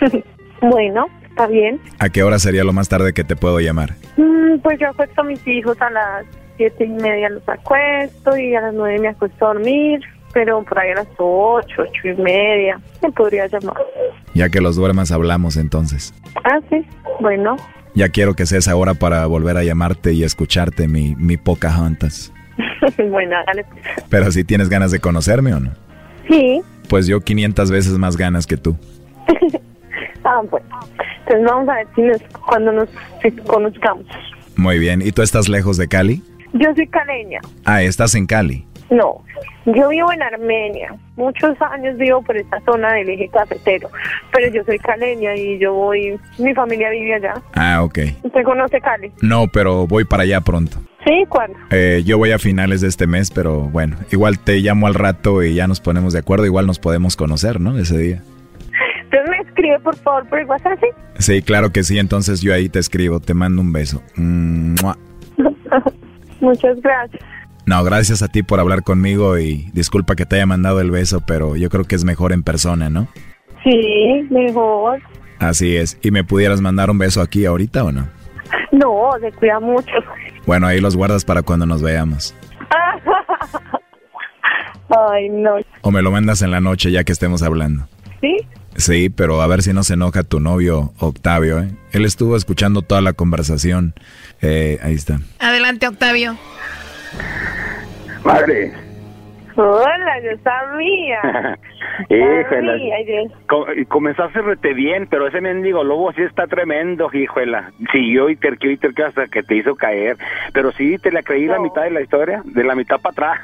[0.62, 1.80] bueno, está bien.
[1.98, 3.94] ¿A qué hora sería lo más tarde que te puedo llamar?
[4.16, 8.54] Mm, pues yo acuesto a mis hijos a las siete y media los acuesto y
[8.54, 10.02] a las nueve me acuesto a dormir,
[10.32, 13.74] pero por ahí a las ocho, ocho y media me podría llamar.
[14.36, 16.12] Ya que los duermas hablamos entonces.
[16.44, 16.84] Ah, sí,
[17.20, 17.56] bueno.
[17.94, 22.34] Ya quiero que sea esa hora para volver a llamarte y escucharte mi, mi Pocahontas.
[23.10, 23.64] bueno, dale.
[24.10, 25.70] Pero si tienes ganas de conocerme o no.
[26.28, 26.60] Sí.
[26.90, 28.76] Pues yo 500 veces más ganas que tú.
[30.24, 30.66] ah, bueno.
[31.20, 32.90] Entonces vamos a ver si nos, cuando nos
[33.22, 34.04] si conozcamos.
[34.54, 35.00] Muy bien.
[35.00, 36.22] ¿Y tú estás lejos de Cali?
[36.52, 37.40] Yo soy caleña.
[37.64, 38.66] Ah, estás en Cali.
[38.90, 39.22] No,
[39.66, 40.94] yo vivo en Armenia.
[41.16, 43.88] Muchos años vivo por esta zona del eje cafetero.
[44.32, 46.18] Pero yo soy caleña y yo voy.
[46.38, 47.34] Mi familia vive allá.
[47.54, 47.98] Ah, ok.
[48.22, 49.10] ¿Usted conoce Cali?
[49.22, 50.78] No, pero voy para allá pronto.
[51.04, 51.24] ¿Sí?
[51.28, 51.58] ¿Cuándo?
[51.70, 55.42] Eh, yo voy a finales de este mes, pero bueno, igual te llamo al rato
[55.42, 56.46] y ya nos ponemos de acuerdo.
[56.46, 57.76] Igual nos podemos conocer, ¿no?
[57.78, 58.22] Ese día.
[59.02, 60.86] Entonces me escribe por favor por el WhatsApp, ¿sí?
[61.18, 61.98] Sí, claro que sí.
[61.98, 63.18] Entonces yo ahí te escribo.
[63.20, 64.02] Te mando un beso.
[64.16, 64.96] ¡Mua!
[66.40, 67.22] Muchas gracias.
[67.66, 71.20] No, gracias a ti por hablar conmigo y disculpa que te haya mandado el beso,
[71.26, 73.08] pero yo creo que es mejor en persona, ¿no?
[73.64, 75.02] Sí, mejor.
[75.40, 75.98] Así es.
[76.00, 78.08] ¿Y me pudieras mandar un beso aquí ahorita o no?
[78.70, 79.92] No, se cuida mucho.
[80.46, 82.36] Bueno, ahí los guardas para cuando nos veamos.
[85.10, 85.56] Ay, no.
[85.82, 87.88] O me lo mandas en la noche ya que estemos hablando.
[88.20, 88.36] ¿Sí?
[88.76, 91.70] Sí, pero a ver si no se enoja tu novio Octavio, ¿eh?
[91.92, 93.94] Él estuvo escuchando toda la conversación.
[94.40, 95.18] Eh, ahí está.
[95.40, 96.36] Adelante, Octavio.
[98.24, 98.72] Madre.
[99.58, 101.20] Hola, yo sabía.
[102.10, 102.72] Híjole.
[102.72, 107.70] Sabía, yo- Co- comenzaste rete bien, pero ese mendigo lobo sí está tremendo, híjola.
[107.90, 110.16] Siguió y terqueó y terqueó hasta que te hizo caer.
[110.52, 113.40] Pero sí, te la creí la mitad de la historia, de la mitad para atrás.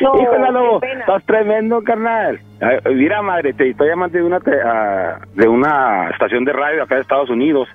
[0.00, 0.14] No,
[0.52, 2.38] lobo, estás tremendo, carnal.
[2.60, 6.84] Ay, Mira, madre, te estoy llamando de una, te- ah, de una estación de radio
[6.84, 7.68] acá de Estados Unidos.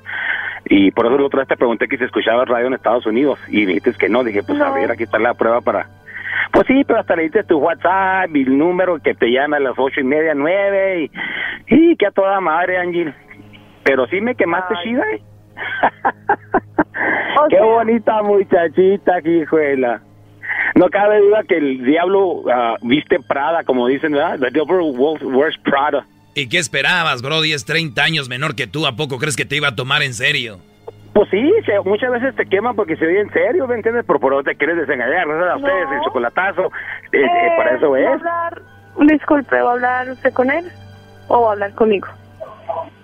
[0.65, 3.39] Y por eso la otra vez te pregunté que si escuchabas radio en Estados Unidos.
[3.47, 4.23] Y dijiste que no.
[4.23, 5.87] Dije, pues a ver, aquí está la prueba para,
[6.51, 9.59] pues sí, pero hasta le diste tu WhatsApp y el número que te llama a
[9.59, 11.03] las ocho y media, nueve.
[11.03, 11.11] Y,
[11.67, 13.13] y que a toda madre, Ángel.
[13.83, 15.21] Pero sí me quemaste chida, ¿eh?
[17.49, 20.01] Qué bonita muchachita, hijuela.
[20.75, 24.39] No cabe duda que el diablo ah, viste Prada, como dicen, ¿verdad?
[24.39, 26.05] The devil wears Prada.
[26.35, 27.53] ¿Y qué esperabas, Brody?
[27.53, 28.85] Es 30 años menor que tú.
[28.85, 30.59] ¿A poco crees que te iba a tomar en serio?
[31.13, 34.03] Pues sí, se- muchas veces te queman porque se oye en serio, ¿me entiendes?
[34.05, 35.45] Pero por eso te quieres desengañar, ¿no?
[35.45, 36.65] A ustedes, el chocolatazo,
[37.13, 38.07] eh, eh, para eso ¿va a es.
[38.07, 38.61] hablar-
[38.99, 40.69] disculpe, ¿va a hablar usted con él?
[41.29, 42.07] ¿O va a hablar conmigo?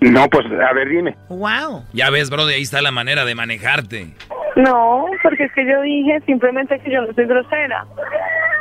[0.02, 1.16] No, pues, a ver, dime.
[1.30, 1.86] Wow.
[1.94, 4.14] Ya ves, Brody, ahí está la manera de manejarte.
[4.56, 7.86] No, porque es que yo dije simplemente que yo no soy grosera.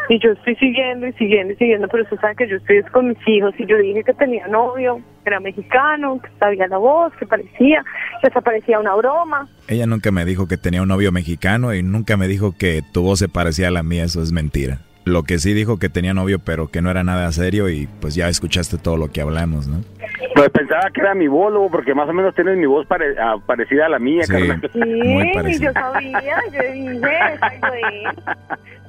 [0.08, 3.08] Y yo estoy siguiendo y siguiendo y siguiendo, pero usted sabe que yo estoy con
[3.08, 7.12] mis hijos y yo dije que tenía novio, que era mexicano, que sabía la voz,
[7.14, 7.84] que parecía,
[8.20, 9.48] que hasta parecía una broma.
[9.68, 13.02] Ella nunca me dijo que tenía un novio mexicano y nunca me dijo que tu
[13.02, 14.78] voz se parecía a la mía, eso es mentira.
[15.04, 18.16] Lo que sí dijo que tenía novio pero que no era nada serio y pues
[18.16, 19.80] ya escuchaste todo lo que hablamos, ¿no?
[20.34, 23.16] Pues pensaba que era mi voz, Lobo, porque más o menos tienes mi voz pare-
[23.18, 24.32] ah, parecida a la mía, Sí.
[24.32, 24.70] carnal.
[24.72, 26.20] Sí, Muy yo sabía,
[26.52, 27.00] yo dije.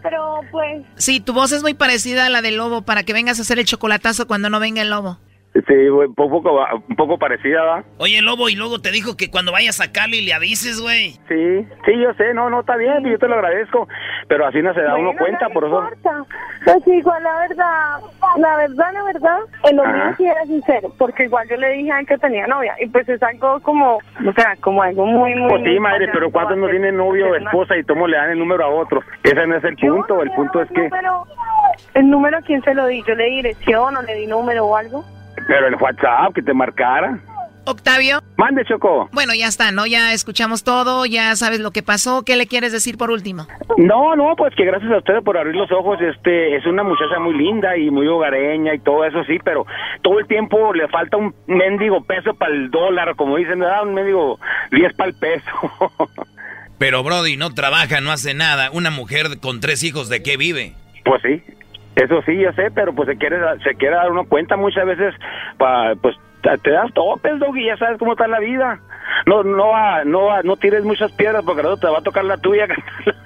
[0.03, 3.39] Pero pues, Sí, tu voz es muy parecida a la del lobo para que vengas
[3.39, 5.17] a hacer el chocolatazo cuando no venga el lobo.
[5.53, 7.83] Sí, un poco, un poco parecida, ¿va?
[7.97, 11.11] Oye, Lobo, y luego te dijo que cuando vayas a Cali le avises, güey.
[11.27, 13.85] Sí, sí, yo sé, no, no, está bien, yo te lo agradezco,
[14.29, 15.83] pero así no se da uno cuenta, no por eso...
[15.83, 16.23] importa.
[16.63, 17.99] Pues igual, la verdad,
[18.37, 19.39] la verdad, la verdad,
[19.69, 19.93] en lo Ajá.
[19.93, 22.87] mío sí era sincero, porque igual yo le dije a él que tenía novia, y
[22.87, 25.49] pues es algo como, o sea, como algo muy, muy...
[25.49, 28.39] Pues sí, madre, pero ¿cuántos no tienen novio o esposa y cómo le dan el
[28.39, 29.03] número a otro?
[29.21, 30.87] Ese no es el punto, el punto es que...
[30.89, 31.25] Pero,
[31.93, 33.03] ¿el número a quién se lo di?
[33.05, 35.03] ¿Yo le di dirección o le di número o algo?
[35.47, 37.19] Pero el WhatsApp, que te marcara.
[37.65, 38.21] Octavio.
[38.37, 39.07] Mande, Choco.
[39.13, 39.85] Bueno, ya está, ¿no?
[39.85, 42.23] Ya escuchamos todo, ya sabes lo que pasó.
[42.23, 43.45] ¿Qué le quieres decir por último?
[43.77, 45.99] No, no, pues que gracias a ustedes por abrir los ojos.
[46.01, 49.65] Este es una muchacha muy linda y muy hogareña y todo eso sí, pero
[50.01, 53.83] todo el tiempo le falta un mendigo peso para el dólar, como dicen, ¿verdad?
[53.83, 54.39] Un mendigo
[54.71, 55.51] 10 para el peso.
[56.79, 58.71] Pero Brody no trabaja, no hace nada.
[58.71, 60.73] Una mujer con tres hijos, ¿de qué vive?
[61.05, 61.43] pues sí,
[61.95, 65.13] eso sí, yo sé, pero pues se quiere se quiere dar uno cuenta muchas veces,
[65.57, 68.79] pa, pues te das topes, Doggy, ya sabes cómo está la vida.
[69.25, 72.23] No, no, va- no, va- no tires muchas piedras porque luego te va a tocar
[72.25, 72.67] la tuya.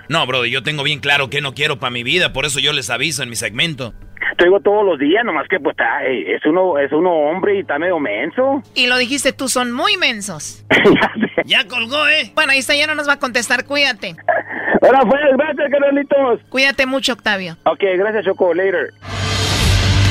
[0.07, 2.73] No, Brody, yo tengo bien claro que no quiero para mi vida, por eso yo
[2.73, 3.95] les aviso en mi segmento.
[4.37, 7.55] Te digo todos los días, nomás que pues está, eh, es uno, es uno hombre
[7.55, 8.61] y está medio menso.
[8.75, 10.63] Y lo dijiste tú, son muy mensos.
[11.45, 12.31] ya colgó, ¿eh?
[12.35, 14.15] Bueno, ahí está, ya no nos va a contestar, cuídate.
[14.83, 16.39] Ahora pues, gracias, Carlitos.
[16.49, 17.57] Cuídate mucho, Octavio.
[17.65, 18.91] Ok, gracias, Choco, later.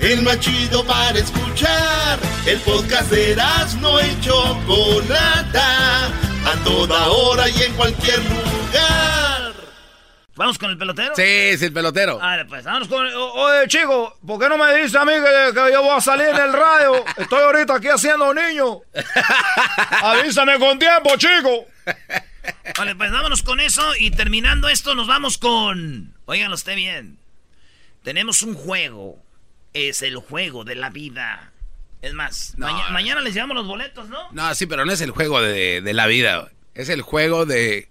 [0.00, 2.18] El más chido para escuchar.
[2.46, 3.36] El podcast de
[3.80, 6.06] no y Chocolata.
[6.06, 9.52] A toda hora y en cualquier lugar.
[10.36, 11.14] ¿Vamos con el pelotero?
[11.14, 12.18] Sí, es el pelotero.
[12.22, 13.06] A ver, pues, vamos con...
[13.14, 16.00] O- Oye, chico, ¿por qué no me dice a mí que, que yo voy a
[16.00, 17.04] salir en el radio?
[17.18, 18.80] Estoy ahorita aquí haciendo niño.
[20.02, 21.66] Avísame con tiempo, chico.
[22.78, 26.14] Vale, pues vámonos con eso y terminando esto nos vamos con...
[26.24, 27.18] Óiganlo usted bien.
[28.02, 29.18] Tenemos un juego.
[29.74, 31.52] Es el juego de la vida.
[32.02, 34.30] Es más, maña- mañana les llevamos los boletos, ¿no?
[34.32, 36.50] No, sí, pero no es el juego de, de la vida.
[36.74, 37.88] Es el juego de...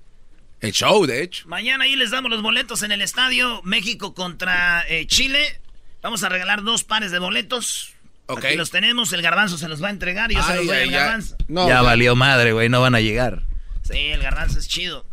[0.62, 1.48] El show, de hecho.
[1.48, 5.62] Mañana ahí les damos los boletos en el estadio México contra eh, Chile.
[6.02, 7.94] Vamos a regalar dos pares de boletos.
[8.26, 8.44] Ok.
[8.44, 10.68] Aquí los tenemos, el garbanzo se los va a entregar y yo se los Ay,
[10.68, 11.68] doy ay, al ya.
[11.68, 13.44] ya valió madre, güey, no van a llegar.
[13.84, 15.06] Sí, el garbanzo es chido.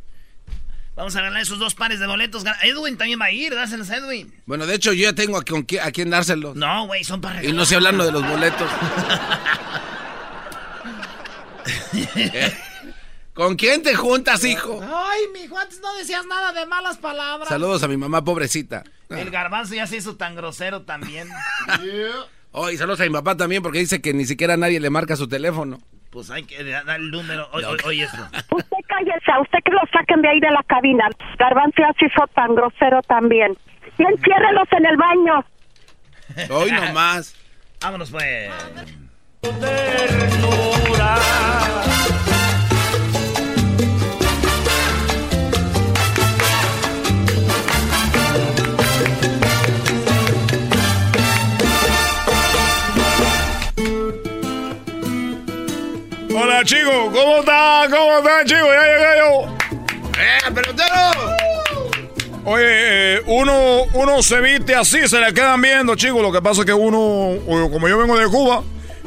[0.97, 2.43] Vamos a regalar esos dos pares de boletos.
[2.63, 4.33] Edwin también va a ir, dáselos a Edwin.
[4.47, 6.57] Bueno, de hecho, yo ya tengo a, con qui- a quién dárselos.
[6.57, 8.71] No, güey, son para Y no estoy hablando de los boletos.
[13.35, 14.81] ¿Con quién te juntas, hijo?
[14.83, 17.49] Ay, mijo, antes no decías nada de malas palabras.
[17.51, 18.83] Saludos a mi mamá, pobrecita.
[19.11, 21.29] El garbanzo ya se hizo tan grosero también.
[22.59, 25.15] Oh, y saludos a mi papá también porque dice que ni siquiera nadie le marca
[25.15, 25.79] su teléfono.
[26.09, 27.51] Pues hay que dar el número.
[27.53, 28.29] Oye, oye, oye esto.
[28.97, 31.09] Cállese, a usted que lo saquen de ahí de la cabina.
[31.39, 33.57] Garbanzo se hizo tan grosero también.
[33.99, 35.45] Y enciérrelos en el baño.
[36.51, 37.35] Hoy nomás.
[37.83, 38.51] Vámonos pues.
[56.57, 57.91] Hola, chicos, ¿cómo están?
[57.91, 58.69] ¿Cómo están, chicos?
[58.73, 59.47] Ya llegué yo.
[60.19, 61.37] ¡Eh, pelotero!
[62.47, 66.23] Oye, eh, uno, uno se viste así, se le quedan viendo, chicos.
[66.23, 68.63] Lo que pasa es que uno, como yo vengo de Cuba,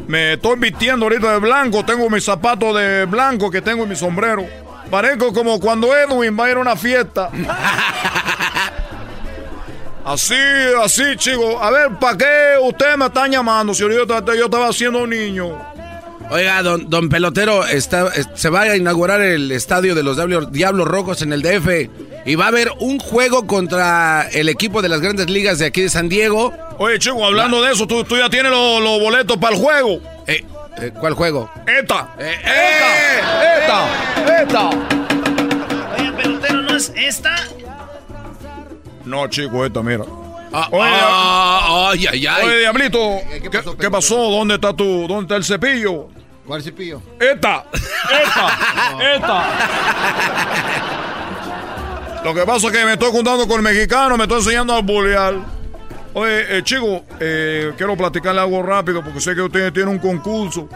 [0.06, 1.84] me estoy vistiendo ahorita de blanco.
[1.84, 4.46] Tengo mis zapatos de blanco que tengo en mi sombrero.
[4.92, 7.32] Parezco como cuando Edwin va a ir a una fiesta.
[10.06, 10.36] Así,
[10.82, 11.56] así, chicos.
[11.62, 15.79] A ver, ¿para qué ustedes me están llamando si ahorita yo estaba siendo niño?
[16.32, 20.46] Oiga, don, don Pelotero, está, es- se va a inaugurar el estadio de los Diablo-
[20.46, 21.90] Diablos Rojos en el DF
[22.26, 25.82] y va a haber un juego contra el equipo de las grandes ligas de aquí
[25.82, 26.54] de San Diego.
[26.78, 30.00] Oye, chico, hablando de eso, tú, tú ya tienes los los boletos para el juego.
[30.28, 30.46] Eh,
[30.78, 31.50] eh, ¿Cuál juego?
[31.66, 32.14] ¡Esta!
[32.20, 32.36] Eh,
[33.62, 34.42] ¡Esta!
[34.44, 34.70] ¡Esta!
[35.98, 37.36] Oye, pelotero, ¿no es esta?
[39.06, 40.04] No, chico, esta, mira.
[40.54, 42.46] Ah, Oye, ah, ay, ay, ay.
[42.46, 43.00] Oye, Diablito,
[43.52, 44.16] ¿qué, qué pasó?
[44.16, 46.10] ¿Dónde está tu, dónde está el cepillo?
[46.50, 47.00] ¿Cuál cepillo?
[47.20, 47.64] ¡Esta!
[47.72, 48.48] ¡Esta!
[49.14, 49.44] ¡Esta!
[52.24, 54.82] Lo que pasa es que me estoy juntando con el mexicano, me estoy enseñando a
[54.82, 55.36] bolear.
[56.16, 60.68] Oye, eh, chico, eh, quiero platicarle algo rápido porque sé que ustedes tienen un concurso.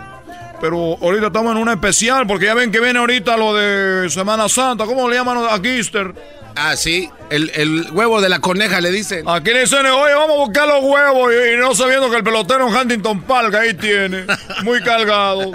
[0.63, 4.47] Pero ahorita estamos en una especial porque ya ven que viene ahorita lo de Semana
[4.47, 4.85] Santa.
[4.85, 6.15] ¿Cómo le llaman a Easter?
[6.55, 9.27] Ah, sí, el, el huevo de la coneja le dicen.
[9.27, 12.23] Aquí le dicen, oye, vamos a buscar los huevos y, y no sabiendo que el
[12.23, 14.23] pelotero en Huntington Park ahí tiene,
[14.63, 15.51] muy cargado.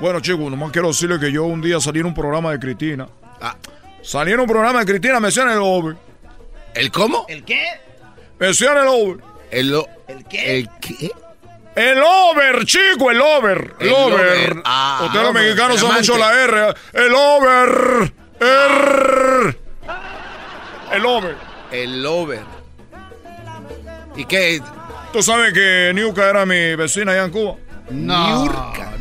[0.00, 3.06] Bueno, chicos, nomás quiero decirle que yo un día salí en un programa de Cristina.
[4.00, 5.96] Salí en un programa de Cristina, me decían el over.
[6.72, 7.26] ¿El cómo?
[7.28, 7.62] ¿El qué?
[8.38, 9.18] Me decían el over.
[9.50, 9.74] El,
[10.08, 10.56] ¿El qué?
[10.56, 11.10] ¿El qué?
[11.78, 13.74] El over, chico, el over.
[13.78, 14.14] El, El over.
[14.14, 14.62] over.
[14.64, 15.98] Ah, Ustedes los mexicanos amante.
[16.00, 16.74] mucho la R.
[16.92, 18.12] El over.
[18.40, 19.58] R.
[20.92, 21.36] El over.
[21.70, 22.40] El over.
[24.16, 24.60] ¿Y qué?
[25.12, 27.54] Tú sabes que Niuka era mi vecina allá en Cuba.
[27.90, 28.42] No.
[28.44, 28.92] Niurka.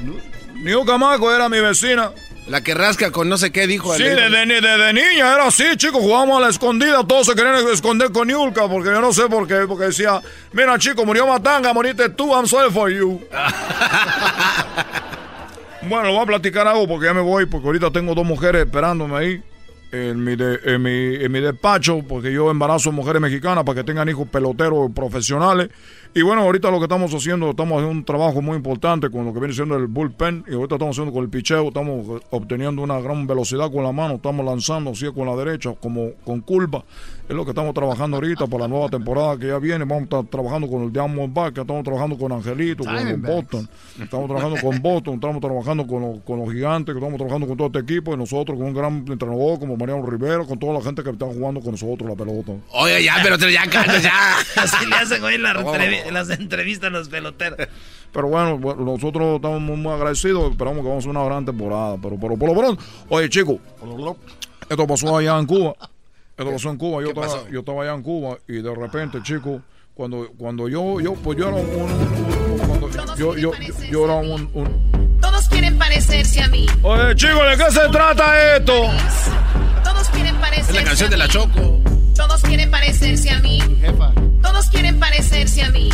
[0.53, 2.11] Niuka Maco era mi vecina.
[2.47, 3.93] La que rasca con no sé qué dijo.
[3.95, 8.11] Sí, desde, desde niña era así, chicos, jugábamos a la escondida, todos se querían esconder
[8.13, 10.21] con Niulka, porque yo no sé por qué, porque decía,
[10.53, 13.19] mira chico, murió Matanga, moriste tú, I'm sorry for you.
[15.83, 19.17] bueno, voy a platicar algo porque ya me voy, porque ahorita tengo dos mujeres esperándome
[19.17, 19.43] ahí.
[19.89, 23.83] En mi, de- en, mi, en mi despacho, porque yo embarazo mujeres mexicanas para que
[23.85, 25.69] tengan hijos peloteros profesionales.
[26.13, 29.33] Y bueno, ahorita lo que estamos haciendo, estamos haciendo un trabajo muy importante con lo
[29.33, 30.45] que viene siendo el bullpen.
[30.49, 33.91] Y ahorita estamos haciendo con el picheo, estamos eh, obteniendo una gran velocidad con la
[33.91, 36.83] mano, estamos lanzando así con la derecha, como con curva.
[37.29, 39.79] Es lo que estamos trabajando ahorita para la nueva temporada que ya viene.
[39.83, 42.95] Vamos a estar trabajando con el Diamondback, estamos trabajando con Angelito, con.
[43.35, 43.69] Boston.
[44.01, 47.57] Estamos trabajando con Boston, estamos trabajando con, los- con los gigantes, que estamos trabajando con
[47.57, 50.81] todo este equipo y nosotros con un gran entrenador como Mariano Rivera, con toda la
[50.81, 52.53] gente que está jugando con nosotros la pelota.
[52.71, 54.37] Oye, ya, pero te- ya, ya.
[54.55, 57.57] Así le hacen hoy en la entrevi- en las entrevistas los peloteros.
[58.13, 61.97] Pero bueno, nosotros estamos muy, muy agradecidos, esperamos que vamos a hacer una gran temporada.
[62.01, 63.57] Pero, pero por lo pronto, oye chicos,
[64.69, 65.73] esto pasó allá en Cuba.
[66.37, 69.61] Esto pasó en Cuba, yo estaba, yo estaba allá en Cuba y de repente, chicos,
[69.95, 73.51] cuando, cuando yo, yo, pues yo era un, un- cuando yo, yo, yo,
[73.91, 76.67] yo era un, un- Todos quieren parecerse a mí.
[76.83, 78.73] Oye chicos, ¿de qué se trata esto?
[79.83, 81.31] Todos quieren parecerse Es la canción a de la mí.
[81.31, 81.96] Choco.
[82.17, 83.59] Todos quieren parecerse a mí.
[84.41, 85.89] Todos quieren parecerse a mí.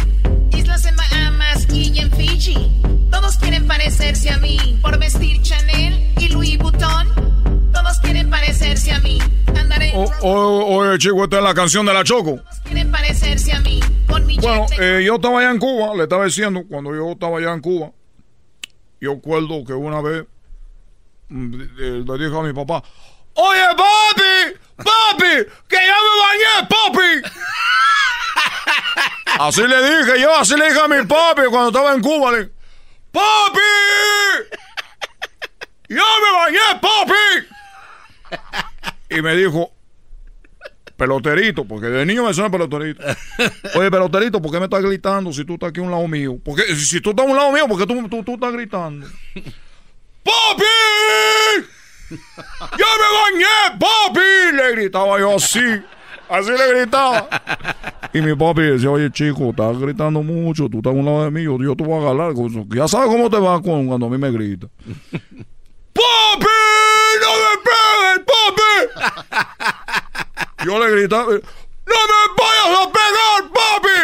[0.51, 2.71] Islas en Bahamas y en Fiji.
[3.11, 4.79] Todos quieren parecerse a mí.
[4.81, 7.07] Por vestir Chanel y Louis Vuitton.
[7.73, 9.19] Todos quieren parecerse a mí.
[9.59, 12.39] Andar en O- o- oye chicos, esta es la canción de la Choco.
[12.63, 13.79] quieren parecerse a mí.
[14.07, 17.37] Con mi Bueno, eh, yo estaba allá en Cuba, le estaba diciendo, cuando yo estaba
[17.37, 17.91] allá en Cuba,
[19.01, 20.25] yo recuerdo que una vez
[21.29, 21.53] mm,
[22.05, 22.83] le dije a mi papá,
[23.33, 27.09] oye papi, papi, que ya me bañé, papi.
[29.39, 32.31] así le dije yo, así le dije a mi papi cuando estaba en Cuba,
[33.11, 33.59] papi,
[35.89, 37.47] ya me bañé, papi.
[39.09, 39.71] Y me dijo,
[40.97, 43.03] peloterito, porque de niño me suena peloterito.
[43.75, 46.39] Oye, peloterito, ¿por qué me estás gritando si tú estás aquí a un lado mío?
[46.43, 48.53] Porque si si tú estás a un lado mío, ¿por qué tú, tú, tú estás
[48.53, 49.07] gritando?
[50.23, 50.63] ¡Papi!
[52.77, 54.55] ¡Ya me bañé, papi!
[54.55, 55.81] Le gritaba yo así.
[56.29, 57.27] Así le gritaba.
[58.13, 61.31] Y mi papi decía, oye, chico, estás gritando mucho, tú estás a un lado de
[61.31, 62.65] mí, yo, yo te voy a eso".
[62.69, 64.67] Ya sabes cómo te va cuando a mí me grita.
[65.93, 66.45] ¡Papi!
[67.21, 68.73] ¡No me pegues, papi!
[70.65, 73.99] Yo le gritaba, ¡No me vayas a pegar, papi!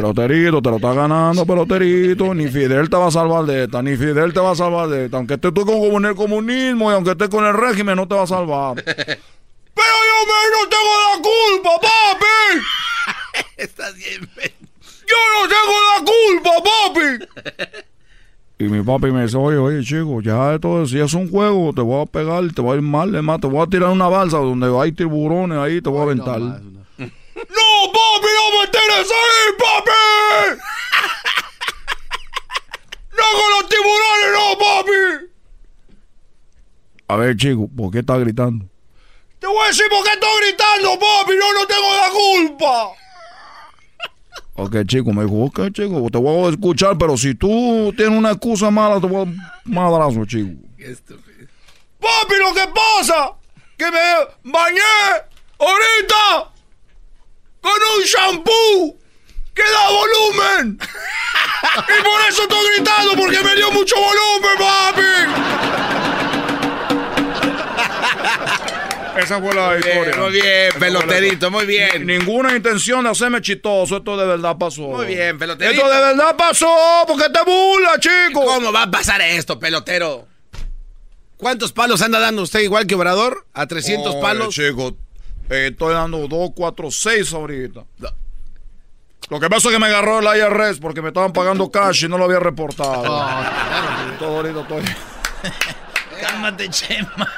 [0.00, 2.34] Peloterito, te lo estás ganando, peloterito.
[2.34, 5.04] Ni Fidel te va a salvar de esta, ni Fidel te va a salvar de
[5.04, 5.18] esta.
[5.18, 8.22] Aunque estés tú con el comunismo y aunque estés con el régimen, no te va
[8.22, 8.76] a salvar.
[8.84, 13.44] Pero yo me, no tengo la culpa, papi.
[13.58, 14.26] Estás bien.
[15.06, 17.82] Yo no tengo la culpa, papi.
[18.58, 21.80] Y mi papi me dice, oye, oye, chico, ya esto, si es un juego, te
[21.80, 24.06] voy a pegar, te voy a ir mal, es más, te voy a tirar una
[24.06, 26.60] balsa donde hay tiburones ahí, te voy a aventar.
[27.48, 30.60] No, papi, no me tires ahí, papi.
[33.16, 35.00] No con los tiburones, no, papi.
[37.08, 38.66] A ver, chico, ¿por qué estás gritando?
[39.38, 42.92] Te voy a decir por qué estoy gritando, papi, yo no tengo la culpa.
[44.54, 48.32] Ok, chico, me dijo, ok, chico, te voy a escuchar, pero si tú tienes una
[48.32, 50.50] excusa mala, te voy a dar un madrazo, chico.
[51.98, 53.32] Papi, lo que pasa,
[53.76, 54.80] que me bañé
[55.58, 56.52] ahorita
[57.60, 58.98] con un shampoo
[59.54, 60.78] que da volumen.
[61.62, 65.02] Y por eso estoy gritando, porque me dio mucho volumen, papi.
[69.22, 70.16] esa fue la historia.
[70.16, 72.06] muy bien, peloterito, muy bien.
[72.06, 74.82] Ni- Ninguna intención de hacerme chistoso, esto de verdad pasó.
[74.82, 75.82] Muy bien, peloterito.
[75.82, 78.44] Esto de verdad pasó, porque te burla, chico.
[78.44, 80.26] ¿Cómo va a pasar esto, pelotero?
[81.36, 83.46] ¿Cuántos palos anda dando usted igual que Obrador?
[83.54, 84.54] ¿A 300 Oye, palos?
[84.54, 84.94] chico,
[85.50, 87.84] eh, estoy dando 2, 4, 6 ahorita.
[89.28, 92.08] Lo que pasa es que me agarró el IRS porque me estaban pagando cash y
[92.08, 93.02] no lo había reportado.
[94.18, 94.82] Todo ahorita estoy...
[96.20, 97.28] Cálmate, Chema.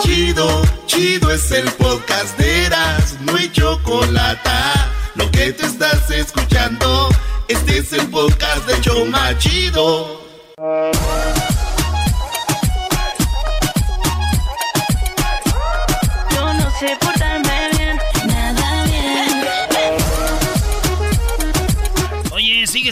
[0.00, 4.50] Chido, chido es el podcast de Eras, no hay chocolate.
[5.14, 7.08] Lo que te estás escuchando,
[7.48, 10.20] este es el podcast de Choma Chido.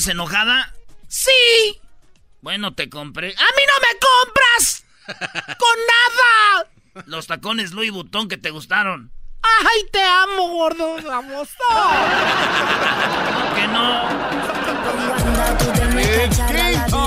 [0.03, 0.74] ¿Sigues enojada?
[1.09, 1.80] Sí.
[2.40, 3.28] Bueno, te compré.
[3.28, 4.84] ¡A mí no me compras!
[5.59, 7.07] ¡Con nada!
[7.07, 9.12] Los tacones Louis Vuitton que te gustaron.
[9.42, 11.48] Ay, te amo, gordo, vamos.
[13.55, 14.09] que no?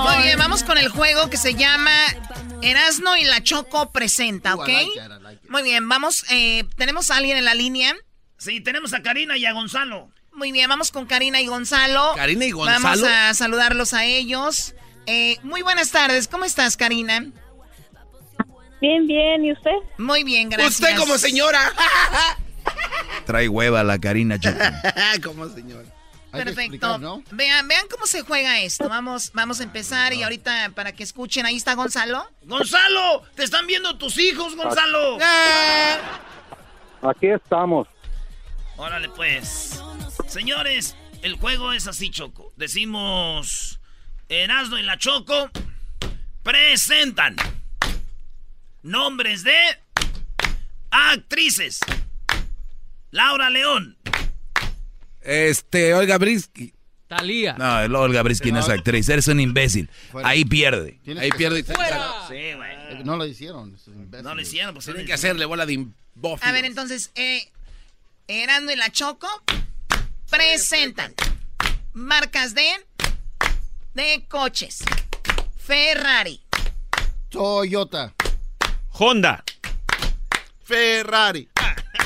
[0.03, 1.91] Muy bien, vamos con el juego que se llama
[2.61, 4.69] Erasno y la Choco presenta, ¿ok?
[5.49, 7.93] Muy bien, vamos, eh, ¿tenemos a alguien en la línea?
[8.37, 10.11] Sí, tenemos a Karina y a Gonzalo.
[10.35, 12.11] Muy bien, vamos con Karina y Gonzalo.
[12.15, 12.83] Karina y Gonzalo.
[12.83, 14.75] Vamos a saludarlos a ellos.
[15.05, 17.25] Eh, muy buenas tardes, ¿cómo estás, Karina?
[18.81, 19.71] Bien, bien, ¿y usted?
[19.97, 20.81] Muy bien, gracias.
[20.81, 21.71] Usted como señora.
[23.25, 24.37] Trae hueva la Karina
[25.23, 25.87] como señora.
[26.31, 27.23] Perfecto.
[27.31, 28.89] Vean, vean cómo se juega esto.
[28.89, 32.29] Vamos, vamos a empezar y ahorita para que escuchen, ahí está Gonzalo.
[32.43, 33.23] ¡Gonzalo!
[33.35, 35.17] ¡Te están viendo tus hijos, Gonzalo!
[37.01, 37.87] Aquí estamos.
[38.75, 39.81] Órale, pues.
[40.27, 42.53] Señores, el juego es así, Choco.
[42.55, 43.79] Decimos.
[44.27, 45.51] Erasmo y la Choco
[46.41, 47.35] presentan
[48.81, 49.55] nombres de
[50.91, 51.79] actrices.
[53.11, 53.97] Laura León.
[55.21, 56.73] Este, Olga Brisky.
[57.07, 57.53] Talía.
[57.53, 59.89] No, el Olga Brisky no es actriz, eres un imbécil.
[60.23, 60.99] Ahí pierde.
[61.19, 61.63] Ahí pierde.
[61.63, 61.73] Sí,
[62.55, 62.71] güey.
[62.71, 63.77] Eh, No lo hicieron.
[64.23, 66.49] No lo hicieron, pues Tienen que hacerle bola de imbófilo.
[66.49, 67.51] A ver, entonces, eh,
[68.27, 69.27] Erasmo y la Choco
[70.35, 71.13] presentan
[71.93, 72.67] marcas de
[73.93, 74.83] de coches.
[75.57, 76.41] Ferrari.
[77.29, 78.13] Toyota.
[78.91, 79.43] Honda.
[80.63, 81.47] Ferrari.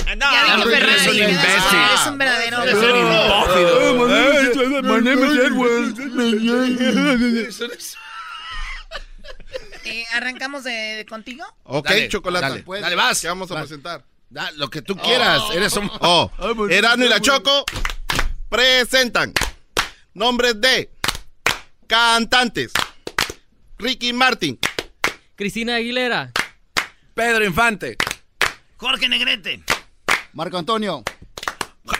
[0.06, 0.92] ya vi que Ferrari.
[0.92, 1.80] eres un imbécil.
[1.80, 2.64] Eres un verdadero.
[2.64, 4.82] Eres un imbécil.
[4.84, 5.24] My name
[7.48, 7.96] is
[9.86, 11.44] Eh, ¿Arrancamos de, de contigo?
[11.64, 12.48] Ok, Dale, chocolate.
[12.48, 13.20] dale, Pues, dale, vas.
[13.22, 13.64] ¿Qué vamos a Vas.
[13.64, 14.04] presentar?
[14.30, 15.42] Da, lo que tú quieras.
[15.54, 15.90] Eres un.
[16.02, 17.66] Oh, pues, Erasmo y la Choco
[18.50, 19.34] presentan
[20.14, 20.90] nombres de
[21.88, 22.72] cantantes.
[23.78, 24.60] Ricky Martin.
[25.36, 26.32] Cristina Aguilera.
[27.14, 27.96] Pedro Infante.
[28.78, 29.64] Jorge Negrete.
[30.34, 31.04] Marco Antonio.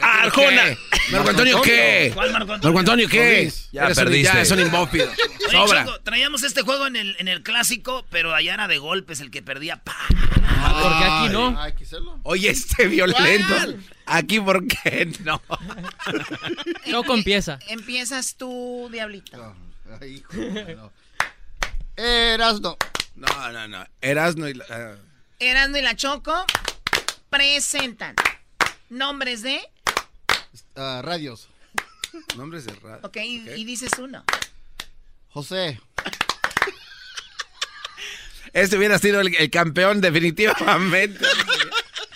[0.00, 0.62] Arjona.
[1.10, 2.12] Marco Antonio, ¿qué?
[2.14, 2.64] ¿Cuál Marco Antonio?
[2.74, 3.52] Marco Antonio, ¿qué?
[3.72, 4.32] Ya Eres un- perdiste.
[4.34, 5.04] Ya, es un imbófilo.
[5.06, 5.86] Oye, Sobra.
[6.04, 9.42] Traíamos este juego en el, en el clásico, pero allá era de golpes el que
[9.42, 9.82] perdía.
[9.82, 9.96] ¡pa!
[10.08, 11.60] Porque aquí no.
[11.60, 12.20] Hay que hacerlo.
[12.22, 13.54] Oye, este violento.
[14.12, 15.40] Aquí, ¿por qué no?
[16.90, 17.60] Choco empieza.
[17.68, 19.54] Empiezas tú, Diablito.
[20.00, 20.32] Ay, hijo,
[20.76, 20.92] no.
[21.96, 22.76] Erasno.
[23.14, 23.86] No, no, no.
[24.00, 24.64] Erasno y la.
[24.68, 24.96] ah.
[25.38, 26.44] Erasmo y la Choco
[27.30, 28.16] presentan
[28.88, 29.60] nombres de.
[30.74, 31.48] Ah, radios.
[32.36, 33.00] nombres de radio.
[33.02, 34.24] Ok, y, y dices uno.
[35.28, 35.80] José.
[38.52, 41.24] Este hubiera sido el, el campeón definitivamente.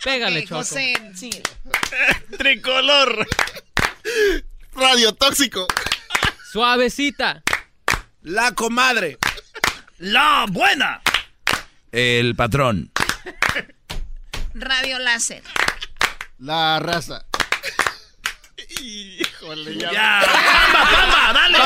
[0.03, 0.57] Pégale, Choco.
[0.57, 1.31] José, sí.
[2.39, 3.27] Tricolor.
[4.75, 5.67] Radio tóxico.
[6.51, 7.43] Suavecita.
[8.23, 9.19] La comadre.
[9.99, 11.01] ¡La buena!
[11.93, 12.91] El patrón.
[14.55, 15.43] Radio Láser.
[16.39, 17.25] La raza.
[18.81, 19.93] Híjole, ya.
[19.93, 20.23] ¡Ya!
[20.73, 21.33] ¡Pamba, pamba!
[21.33, 21.59] ¡Dale!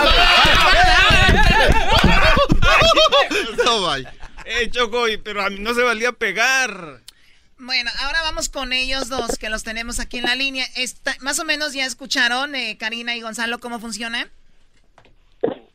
[3.64, 4.12] No vaya.
[4.44, 7.00] Eh, Choco, pero a mí no se valía pegar.
[7.58, 10.64] Bueno, ahora vamos con ellos dos que los tenemos aquí en la línea.
[10.76, 14.28] Esta- más o menos ya escucharon, eh, Karina y Gonzalo, cómo funciona.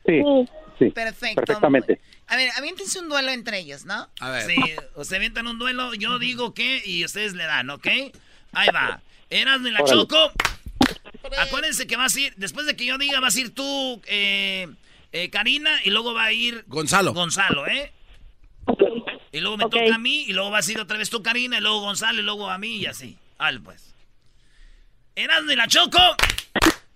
[0.06, 0.22] Sí,
[0.80, 0.90] sí.
[0.92, 1.42] Perfecto.
[1.44, 2.00] Perfectamente.
[2.28, 4.08] A ver, aviéntense un duelo entre ellos, ¿no?
[4.20, 4.46] A ver.
[4.46, 4.56] Sí,
[4.96, 7.88] o se avientan un duelo, yo digo que y ustedes le dan, ¿ok?
[8.54, 9.02] Ahí va.
[9.30, 10.02] Erasmo y la Órale.
[10.02, 10.32] Choco.
[11.40, 14.68] Acuérdense que vas a ir, después de que yo diga, vas a ir tú, eh,
[15.12, 17.14] eh, Karina, y luego va a ir Gonzalo.
[17.14, 17.92] Gonzalo, ¿eh?
[19.34, 21.58] Y luego me toca a mí, y luego vas a ir otra vez tú, Karina,
[21.58, 23.18] y luego Gonzalo, y luego a mí, y así.
[23.40, 23.94] Al pues.
[25.16, 26.16] Erasmo y la Choco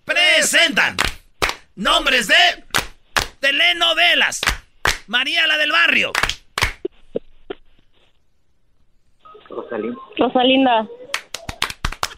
[0.04, 0.96] presentan
[1.74, 2.64] nombres de
[3.40, 4.40] telenovelas.
[5.08, 6.12] María la del barrio.
[10.16, 10.86] Rosalinda.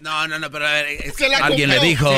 [0.00, 2.10] No, no, no, pero a ver, es que Alguien le dijo.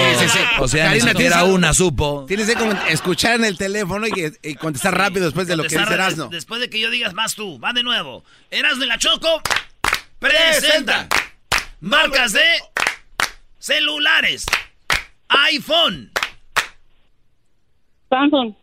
[0.60, 2.24] O sea, ni siquiera tienes- una supo.
[2.28, 4.12] Tienes que escuchar en el teléfono y,
[4.42, 6.28] y contestar rápido después de lo que dice Erasno.
[6.28, 8.24] Después de que yo digas, vas tú, va de nuevo.
[8.50, 9.42] Eras de la Choco,
[10.20, 11.08] presenta
[11.80, 12.44] marcas de
[13.58, 14.46] celulares.
[15.28, 16.12] iPhone.
[18.10, 18.54] Samsung.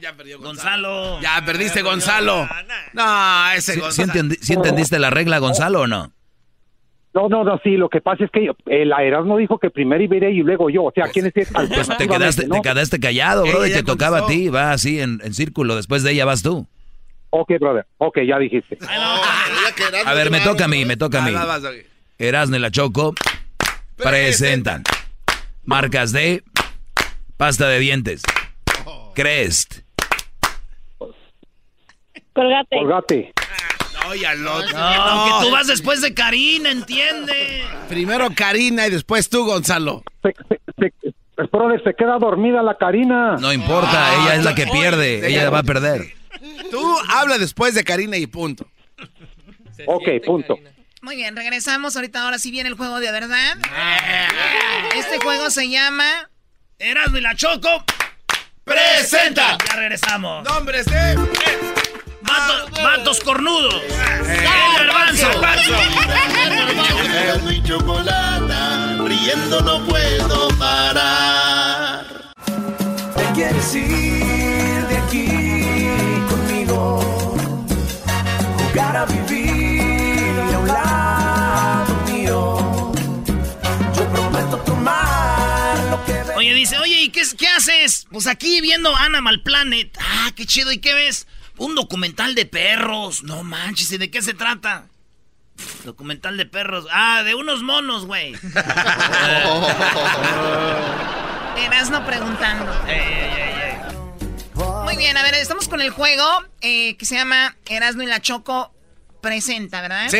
[0.00, 1.20] Ya perdió Gonzalo.
[1.20, 2.48] Ya perdiste, Gonzalo.
[2.92, 4.12] No, ese ¿Sí, sí Gonzalo.
[4.12, 6.12] entendi- sí entendiste la regla, Gonzalo, o no?
[7.12, 10.28] No, no, no, sí, lo que pasa es que el Erasmo dijo que primero iba
[10.28, 13.66] y luego yo, o sea, ¿quién es el Pues te quedaste, te quedaste callado, bro,
[13.66, 14.48] y te tocaba a ti.
[14.48, 15.74] Va así en, en círculo.
[15.74, 16.66] Después de ella vas tú.
[17.30, 18.78] Ok, brother, ok, ya dijiste.
[20.06, 21.34] A ver, me toca a mí, me toca a mí.
[22.18, 23.14] Erasmo y la Choco
[23.96, 24.84] presentan
[25.64, 26.42] marcas de
[27.36, 28.22] pasta de dientes.
[29.14, 29.79] Crest.
[32.32, 32.76] Colgate.
[32.76, 33.32] Colgate.
[34.02, 34.60] No, ya lo.
[34.60, 37.64] No, que tú vas después de Karina, entiende.
[37.88, 40.02] Primero Karina y después tú, Gonzalo.
[41.52, 43.36] Brother, se queda dormida la Karina.
[43.36, 45.26] No importa, ella es la que pierde.
[45.26, 46.14] Ella va a perder.
[46.70, 48.66] Tú habla después de Karina y punto.
[49.86, 50.58] Ok, punto.
[51.02, 51.96] Muy bien, regresamos.
[51.96, 53.56] Ahorita ahora sí viene el juego de verdad.
[54.94, 56.30] Este juego se llama
[56.78, 57.84] Erasmo y la Choco
[58.64, 59.56] presenta.
[59.66, 60.44] Ya regresamos.
[60.44, 61.16] Nombres de
[62.30, 63.82] Vatos, vatos cornudos.
[63.82, 64.44] El
[64.86, 65.26] garbanzo.
[67.12, 72.04] Erasmo y chocolata, riendo no puedo parar.
[73.16, 75.26] Te quieres ir de aquí
[76.28, 77.36] conmigo,
[78.58, 82.92] jugar a vivir a un lado mío.
[83.96, 88.06] Yo prometo tomar lo que Oye, dice, oye, ¿y qué, qué haces?
[88.10, 89.96] Pues aquí viendo Animal Planet.
[90.00, 90.70] Ah, qué chido.
[90.72, 91.26] ¿Y qué ves?
[91.60, 93.22] Un documental de perros.
[93.22, 94.86] No manches, ¿y de qué se trata?
[95.84, 96.86] Documental de perros.
[96.90, 98.32] Ah, de unos monos, güey.
[101.62, 102.72] Erasno preguntando.
[104.84, 106.24] Muy bien, a ver, estamos con el juego
[106.62, 108.74] eh, que se llama Erasno y la Choco
[109.20, 110.08] presenta, ¿verdad?
[110.08, 110.16] Sí.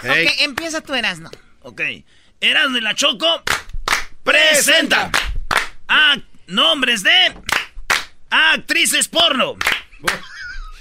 [0.00, 1.30] Ok, empieza tú, Erasno.
[1.62, 1.80] Ok.
[2.40, 3.44] Erasmo y la Choco
[4.24, 5.12] presenta
[5.86, 6.16] a
[6.48, 7.34] nombres de
[8.30, 9.54] actrices porno.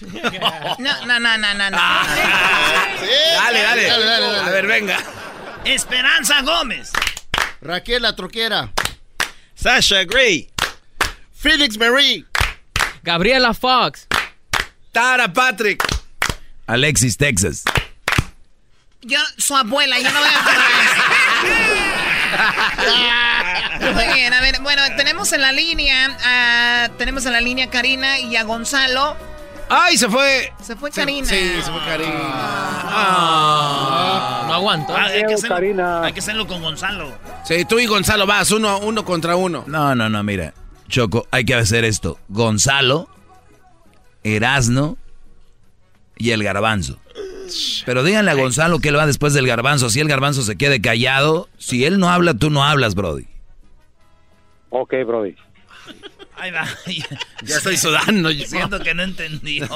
[0.01, 1.69] No, no, no, no, no.
[1.69, 1.77] no.
[1.77, 3.91] Dale, dale.
[3.91, 4.97] A ver, venga.
[5.63, 6.91] Esperanza Gómez.
[7.61, 8.71] Raquel la troquera.
[9.55, 10.49] Sasha Gray.
[11.33, 12.25] Felix Marie.
[13.03, 14.07] Gabriela Fox.
[14.91, 15.83] Tara Patrick.
[16.67, 17.63] Alexis, Texas.
[19.01, 20.41] Yo, su abuela, yo no voy a.
[23.93, 27.69] Muy bien, a ver, bueno, tenemos en la línea, a- tenemos en la línea a
[27.69, 29.15] Karina y a Gonzalo.
[29.69, 30.51] ¡Ay, se fue!
[30.61, 31.27] Se fue Karina.
[31.27, 32.13] Sí, se fue Karina.
[34.47, 34.95] No aguanto.
[34.95, 37.11] Ah, hay, que hacerlo, hay que hacerlo con Gonzalo.
[37.43, 39.63] Sí, tú y Gonzalo vas uno, uno contra uno.
[39.67, 40.53] No, no, no, mira.
[40.87, 42.19] Choco, hay que hacer esto.
[42.29, 43.09] Gonzalo,
[44.23, 44.97] Erasno
[46.17, 46.99] y el garbanzo.
[47.85, 49.89] Pero díganle a Gonzalo que él va después del garbanzo.
[49.89, 53.27] Si el garbanzo se quede callado, si él no habla, tú no hablas, Brody.
[54.69, 55.35] Ok, Brody.
[56.37, 56.67] Ahí va.
[57.43, 58.31] Ya estoy sudando.
[58.31, 58.45] yo.
[58.45, 59.67] Siento que no entendió.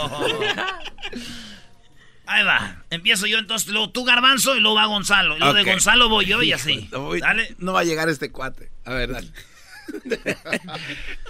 [2.26, 2.84] Ahí va.
[2.89, 5.36] Empiezo yo entonces, luego tú garbanzo y luego va Gonzalo.
[5.36, 6.88] Y luego de Gonzalo voy yo y así.
[6.91, 7.55] No, voy- Dale.
[7.60, 8.70] no va a llegar este cuate.
[8.86, 9.30] A ver, dale.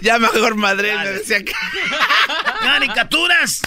[0.02, 1.52] ya mejor madre me decía que.
[2.62, 3.62] Caricaturas.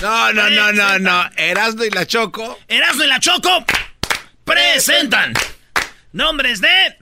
[0.00, 1.30] No, no, no, no, no.
[1.36, 2.58] Erasmo y la Choco.
[2.66, 3.64] Erasmo y la Choco
[4.44, 5.32] presentan
[6.12, 6.96] nombres de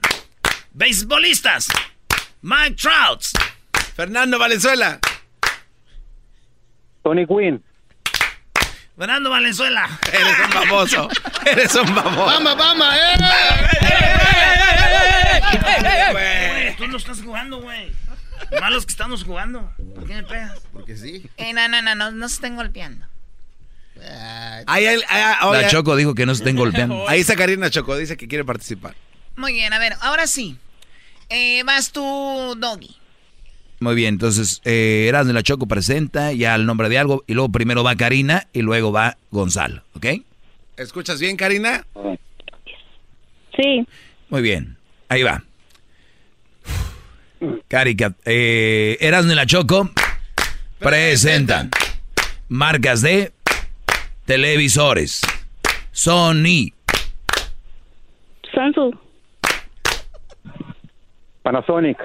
[0.73, 1.67] beisbolistas.
[2.43, 3.23] Mike Trout.
[4.01, 4.99] Fernando Valenzuela.
[7.03, 7.63] Tony Quinn.
[8.97, 9.87] Fernando Valenzuela.
[10.11, 11.09] Eres un baboso.
[11.45, 12.25] Eres un baboso.
[12.25, 12.87] ¡Vamos, vamos!
[12.95, 13.17] ¡Eh!
[16.13, 17.91] Güey, tú no estás jugando, güey.
[18.59, 19.71] Malos que estamos jugando.
[19.93, 20.59] ¿Por qué me pegas?
[20.73, 21.29] Porque sí.
[21.37, 23.05] Eh, no, no, no, no, no se estén golpeando.
[24.65, 27.07] Ahí, ahí, ahí, La Choco dijo que no se estén golpeando.
[27.07, 28.95] Ahí está Karina Choco, dice que quiere participar.
[29.35, 30.57] Muy bien, a ver, ahora sí.
[31.29, 32.99] Eh, vas tú, Doggy.
[33.81, 37.33] Muy bien, entonces eh, Erasmo y la Choco presenta ya el nombre de algo y
[37.33, 40.05] luego primero va Karina y luego va Gonzalo, ¿ok?
[40.77, 41.83] ¿Escuchas bien, Karina?
[43.55, 43.83] Sí.
[44.29, 44.77] Muy bien,
[45.09, 45.43] ahí va.
[47.67, 49.89] Carica, eh, Erasmo y la Choco
[50.77, 51.71] presentan
[52.49, 53.31] marcas de
[54.25, 55.21] televisores.
[55.91, 56.71] Sony,
[58.53, 58.95] Samsung.
[61.41, 61.97] Panasonic.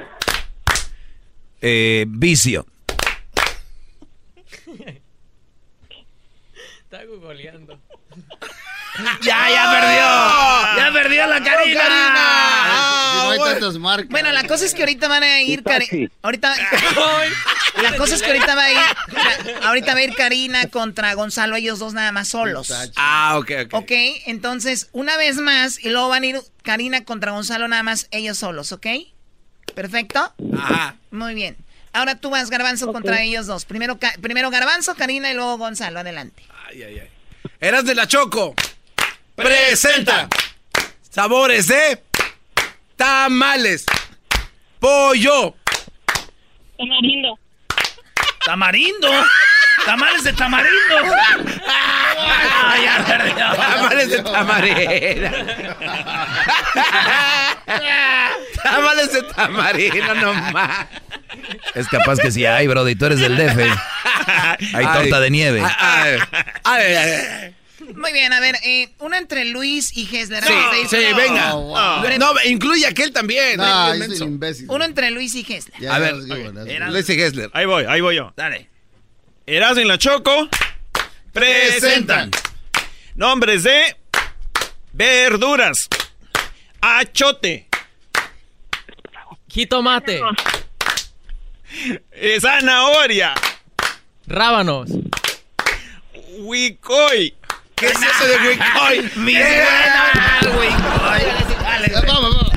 [1.61, 2.67] Eh, Vicio,
[6.85, 7.81] Está googleando.
[9.23, 10.85] Ya, ya perdió.
[10.85, 11.83] Ya perdió la Karina.
[13.13, 14.09] Si no hay tantas marcas.
[14.09, 16.11] Bueno, la cosa es que ahorita van a ir Karina.
[16.23, 16.55] Ahorita.
[17.83, 18.79] la cosa es que ahorita va a ir.
[19.65, 22.73] Ahorita va a ir Karina contra Gonzalo, ellos dos nada más solos.
[22.97, 23.75] Ah, ok, ok.
[23.75, 23.93] Ok,
[24.27, 28.39] entonces, una vez más, y luego van a ir Karina contra Gonzalo nada más ellos
[28.39, 28.87] solos, ¿ok?
[29.77, 30.33] ¿Perfecto?
[30.59, 30.97] Ajá.
[31.11, 31.55] Muy bien.
[31.93, 33.67] Ahora tú vas, Garbanzo, contra ellos dos.
[33.67, 36.01] Primero, primero Garbanzo, Karina y luego Gonzalo.
[36.01, 36.43] Adelante.
[36.67, 37.09] Ay, ay, ay.
[37.61, 38.55] Eras de la Choco.
[39.35, 40.31] Presenta.
[41.11, 42.03] Sabores de
[42.97, 43.85] tamales.
[44.81, 45.55] Pollo.
[46.79, 47.39] Tamarindo.
[48.47, 49.11] Tamarindo.
[49.85, 50.97] Tamales de tamarindo.
[51.69, 53.35] Ah, ya perdió.
[53.57, 55.33] Tamales de tamarina.
[58.63, 60.87] Tamales de tamarina nomás.
[61.75, 63.59] Es capaz que sí hay, bro, y tú eres del DF.
[64.75, 65.63] Hay torta de nieve.
[65.63, 66.19] Ay,
[66.65, 67.55] ay, ay.
[67.95, 70.43] Muy bien, a ver, eh, uno entre Luis y Hesler.
[70.43, 70.53] Sí,
[70.91, 71.51] sí, venga.
[71.51, 73.59] No, No, incluye aquel también.
[73.59, 74.67] No, Ay, un imbécil.
[74.69, 75.79] Uno entre Luis y Hesler.
[75.81, 76.15] Ya, A ver,
[76.67, 77.51] Era- Luis y Gessler.
[77.53, 78.33] Ahí voy, ahí voy yo.
[78.37, 78.69] Dale.
[79.47, 80.49] Erasmo y la Choco
[81.33, 82.31] presentan
[83.15, 83.97] nombres de
[84.93, 85.89] verduras.
[86.81, 87.69] Achote,
[89.49, 90.21] Jitomate.
[92.13, 93.35] eh, zanahoria,
[94.27, 94.91] Rábanos.
[96.39, 97.35] huicoy,
[97.75, 99.11] ¿Qué es eso de Wicoy?
[99.17, 100.71] Mi buena, güey.
[101.63, 102.53] Dale, Ya, vamos, vamos.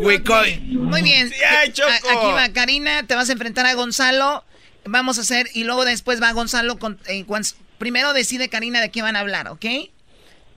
[0.00, 0.60] Wicoy.
[0.60, 1.28] Muy bien.
[1.28, 1.90] Sí, ay, Choco.
[1.90, 4.44] Aquí va Karina, te vas a enfrentar a Gonzalo.
[4.84, 6.78] Vamos a hacer, y luego después va Gonzalo.
[6.78, 7.24] Con, eh,
[7.78, 9.66] primero decide Karina de qué van a hablar, ¿ok?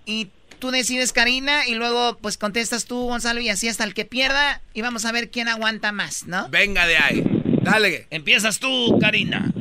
[0.05, 0.29] Y
[0.59, 4.61] tú decides Karina y luego pues contestas tú, Gonzalo, y así hasta el que pierda.
[4.73, 6.47] Y vamos a ver quién aguanta más, ¿no?
[6.49, 7.23] Venga de ahí.
[7.61, 8.07] Dale.
[8.09, 9.51] Empiezas tú, Karina.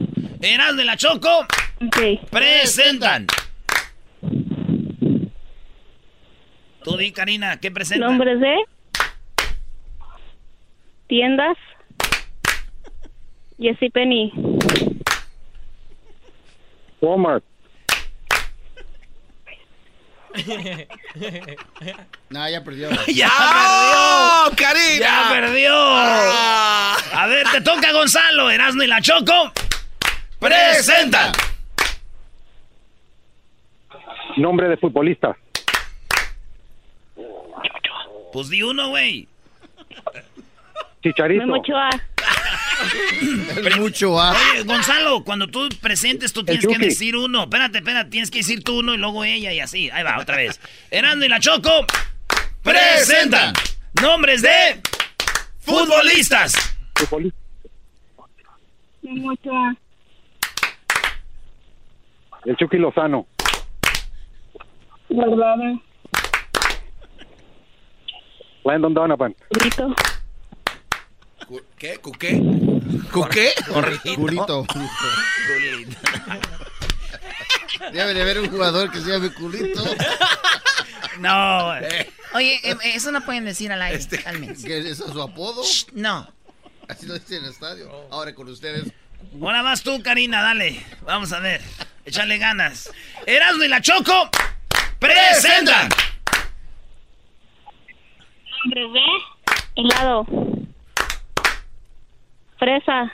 [0.41, 1.47] Eras de la Choco.
[1.85, 2.29] Ok.
[2.31, 3.27] Presentan.
[6.85, 8.11] Tú di, Karina, ¿qué presentan?
[8.11, 8.55] Nombres de
[11.13, 11.59] tiendas.
[13.59, 14.33] Jessy Penny.
[17.03, 17.45] Walmart.
[22.31, 22.89] No, ya perdió.
[23.09, 24.57] ¡Ya ¡Oh, perdió!
[24.57, 24.99] Karina!
[25.01, 25.75] ¡Ya perdió!
[25.77, 26.97] Ah.
[27.13, 29.53] A ver, te toca Gonzalo, Erasmo y la Choco.
[30.41, 31.33] Presentan.
[34.39, 35.37] Nombre de futbolista.
[38.33, 39.29] Pues di uno, güey.
[41.03, 41.47] Chicharito.
[41.47, 41.91] Memo Ochoa.
[43.57, 44.33] El mucho A.
[44.33, 47.45] Oye, Gonzalo, cuando tú presentes, tú tienes que decir uno.
[47.45, 49.91] Espérate, espérate, tienes que decir tú uno y luego ella y así.
[49.91, 50.61] Ahí va, otra vez.
[50.91, 51.87] Erasmo y la Choco.
[52.62, 53.53] Presentan.
[54.01, 54.81] Nombres de
[55.61, 56.55] futbolistas.
[56.95, 57.37] Futbolista.
[62.45, 63.27] El Chucky Lozano.
[65.09, 65.81] Guardado.
[68.65, 69.35] Landon Donovan.
[69.51, 69.95] Brito.
[71.83, 71.99] ¿Qué?
[71.99, 72.41] ¿Cuqué?
[73.11, 73.53] ¿Cuqué?
[74.15, 74.65] Culito.
[77.93, 79.83] Debe de haber un jugador que se llame Culito.
[81.19, 81.73] No.
[82.35, 84.63] Oye, eh, eso no pueden decir al aire, Este, al menos.
[84.63, 85.65] ¿Qué es eso, su apodo?
[85.93, 86.33] No.
[86.89, 87.91] Así lo dice en el estadio.
[88.13, 88.85] Ahora con ustedes.
[89.43, 90.87] Ahora vas tú, Karina, dale.
[91.01, 91.61] Vamos a ver.
[92.05, 92.93] Échale ganas.
[93.27, 94.31] Erasmo y la Choco.
[95.01, 95.89] Presentan.
[98.65, 100.52] Nombres de helado.
[102.63, 103.11] Fresa.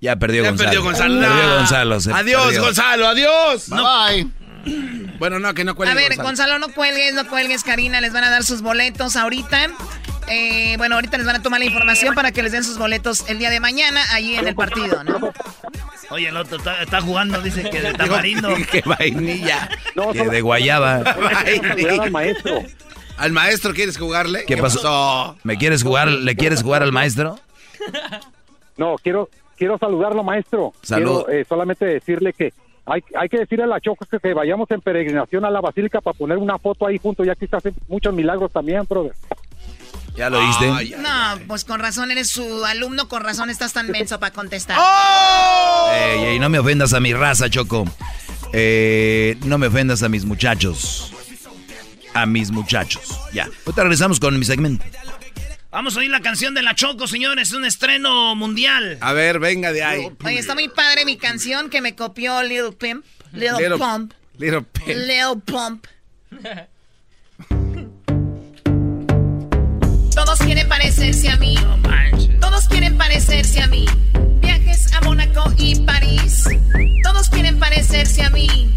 [0.00, 0.68] Ya perdió Ya Gonzalo.
[0.68, 1.20] perdió Gonzalo.
[1.20, 1.54] Perdió No.
[1.58, 2.00] Gonzalo.
[2.00, 2.62] se Adiós, perdió.
[2.62, 3.68] Gonzalo, adiós.
[3.70, 3.80] Bye
[4.24, 5.12] bye.
[5.20, 6.28] Bueno, no, que no cuelgue A ver, Gonzalo.
[6.28, 8.00] Gonzalo, no cuelgues, no cuelgues, Karina.
[8.00, 9.68] Les van a dar sus boletos ahorita.
[10.26, 13.28] Eh, bueno, ahorita les van a tomar la información para que les den sus boletos
[13.28, 15.32] el día de mañana allí en el partido, ¿no?
[16.10, 18.48] Oye, el otro está, está jugando, dice que de tamarindo.
[18.72, 19.68] Que vainilla.
[19.94, 20.96] No, Que de guayaba.
[20.96, 22.60] Al maestro.
[23.16, 24.44] ¿Al maestro quieres jugarle?
[24.46, 25.36] ¿Qué pasó?
[25.42, 26.08] ¿Me quieres jugar?
[26.08, 27.38] ¿Le quieres jugar al maestro?
[28.76, 30.72] No, quiero quiero saludarlo, maestro.
[30.82, 31.24] Salud.
[31.24, 32.52] Quiero eh, solamente decirle que
[32.84, 36.00] hay, hay que decirle a la Choco que, que vayamos en peregrinación a la Basílica
[36.00, 39.12] para poner una foto ahí junto, ya que está haciendo muchos milagros también, brother.
[40.16, 40.96] ¿Ya lo oíste?
[40.98, 41.10] No,
[41.46, 44.78] pues con razón eres su alumno, con razón estás tan menso para contestar.
[44.80, 45.90] ¡Oh!
[45.92, 47.84] Ey, ey, no me ofendas a mi raza, Choco.
[48.52, 51.12] Eh, no me ofendas a mis muchachos.
[52.16, 53.20] A mis muchachos.
[53.32, 53.44] Ya.
[53.66, 54.84] Ahorita regresamos con mi segmento.
[55.70, 57.48] Vamos a oír la canción de la Choco, señores.
[57.48, 58.96] Es un estreno mundial.
[59.02, 60.08] A ver, venga de ahí.
[60.24, 63.04] Oye, está muy padre mi canción que me copió Little Pimp.
[63.32, 64.14] Little, Little- Pump.
[64.38, 64.88] Little Pimp.
[64.88, 65.86] Little Pump.
[70.14, 71.56] Todos quieren parecerse a mí.
[72.40, 73.84] Todos quieren parecerse parecerse a mí.
[74.40, 76.44] Viajes a Mónaco y París.
[77.02, 78.72] Todos quieren parecerse a mí.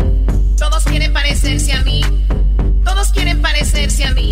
[0.57, 2.01] Todos quieren parecerse a mí.
[2.89, 4.31] Todos quieren parecerse a mí.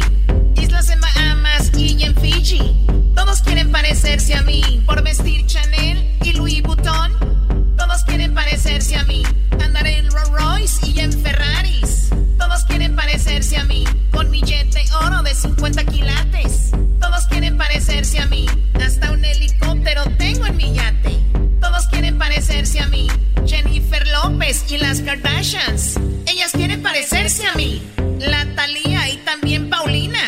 [0.55, 2.75] Islas en Bahamas y en Fiji.
[3.15, 4.81] Todos quieren parecerse a mí.
[4.83, 7.46] Por vestir Chanel y Louis Vuitton.
[7.87, 9.23] Todos quieren parecerse a mí.
[9.63, 12.09] Andar en Rolls Royce y en Ferraris.
[12.37, 13.85] Todos quieren parecerse a mí.
[14.11, 16.71] Con de oro de 50 quilates.
[16.99, 18.45] Todos quieren parecerse a mí.
[18.73, 21.17] Hasta un helicóptero tengo en mi yate.
[21.61, 23.07] Todos quieren parecerse a mí.
[23.45, 25.97] Jennifer López y las Kardashians.
[26.25, 27.81] Ellas quieren parecerse a mí.
[28.19, 30.27] La Thalía y también Paulina.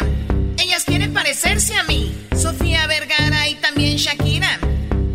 [0.57, 2.15] Ellas quieren parecerse a mí.
[2.41, 4.59] Sofía Vergara y también Shakira.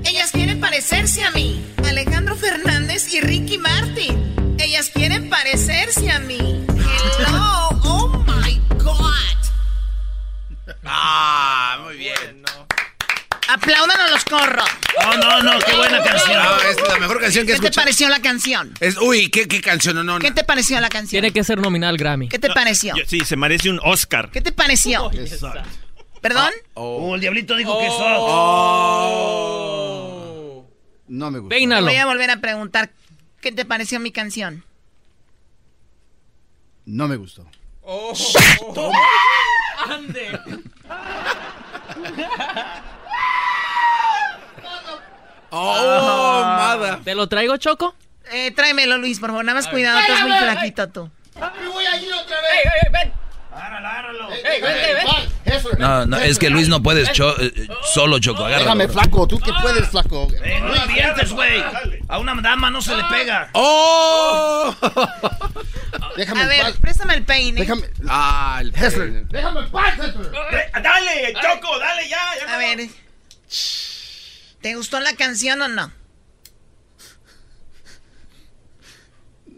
[0.05, 1.74] Ellas quieren parecerse a mí.
[1.95, 4.57] Alejandro Fernández y Ricky Martin.
[4.59, 6.67] Ellas quieren parecerse a mí.
[7.19, 9.15] Hello, oh my God.
[10.85, 12.43] Ah, muy bien.
[13.49, 14.69] Aplaudan a los corros.
[15.01, 16.37] No, no, no, qué buena canción.
[16.37, 17.85] Ah, es la mejor canción que he ¿Qué te escuchado.
[17.85, 18.75] pareció la canción?
[18.81, 19.95] Es, uy, ¿qué, qué canción?
[19.95, 21.11] No, no, ¿Qué te pareció la canción?
[21.21, 22.29] Tiene que ser nominal Grammy.
[22.29, 22.97] ¿Qué te pareció?
[22.97, 24.31] Yo- sí, se merece un Oscar.
[24.33, 25.13] ¿Qué te pareció?
[26.21, 26.51] ¿Perdón?
[26.75, 29.94] Oh, el diablito dijo que Oh.
[31.09, 31.55] No me gusta.
[31.57, 32.91] Te Voy a volver a preguntar.
[33.41, 34.65] ¿Qué te pareció mi canción?
[36.87, 37.47] No me gustó.
[39.89, 40.41] Ande.
[45.57, 47.01] Oh, mada.
[47.05, 47.95] ¿Te lo traigo, Choco?
[48.33, 49.45] Eh, tráemelo, Luis, por favor.
[49.45, 50.53] Nada más cuidado, estás muy Espérame.
[50.57, 51.11] flaquito tú.
[51.61, 52.51] Me voy a ir otra vez.
[52.65, 53.13] ¡Ey, ey, ven!
[54.45, 55.79] Ey, vente, ven.
[55.79, 58.65] No, no, es que Luis no puedes cho- eh, solo choco, agárralo.
[58.65, 59.27] Déjame, flaco.
[59.29, 60.27] ¿Tú qué puedes, flaco?
[60.43, 61.63] Eh, no la avientes, güey.
[62.09, 63.51] A una dama no se le pega.
[63.53, 64.75] ¡Oh!
[66.17, 66.77] Déjame A ver, paz.
[66.81, 67.61] préstame el peine.
[67.61, 67.89] Déjame.
[68.09, 69.27] Ah, el Hessler.
[69.29, 69.97] Déjame en paz.
[69.99, 72.19] Dale, Choco, dale ya.
[72.47, 72.89] ya A ver.
[74.61, 75.93] ¿Te gustó la canción o no?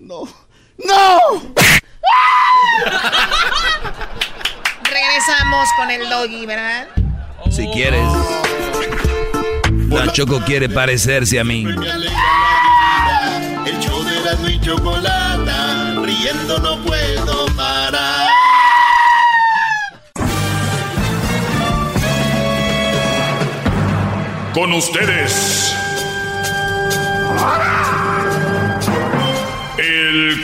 [0.00, 0.22] No.
[0.78, 1.54] ¡No!
[4.90, 6.86] Regresamos con el doggy, ¿verdad?
[7.50, 8.02] Si quieres.
[9.88, 11.64] La Choco quiere parecerse a mí.
[13.66, 18.26] El show de Erasmo y Chocolata, riendo no puedo parar.
[24.52, 25.74] Con ustedes.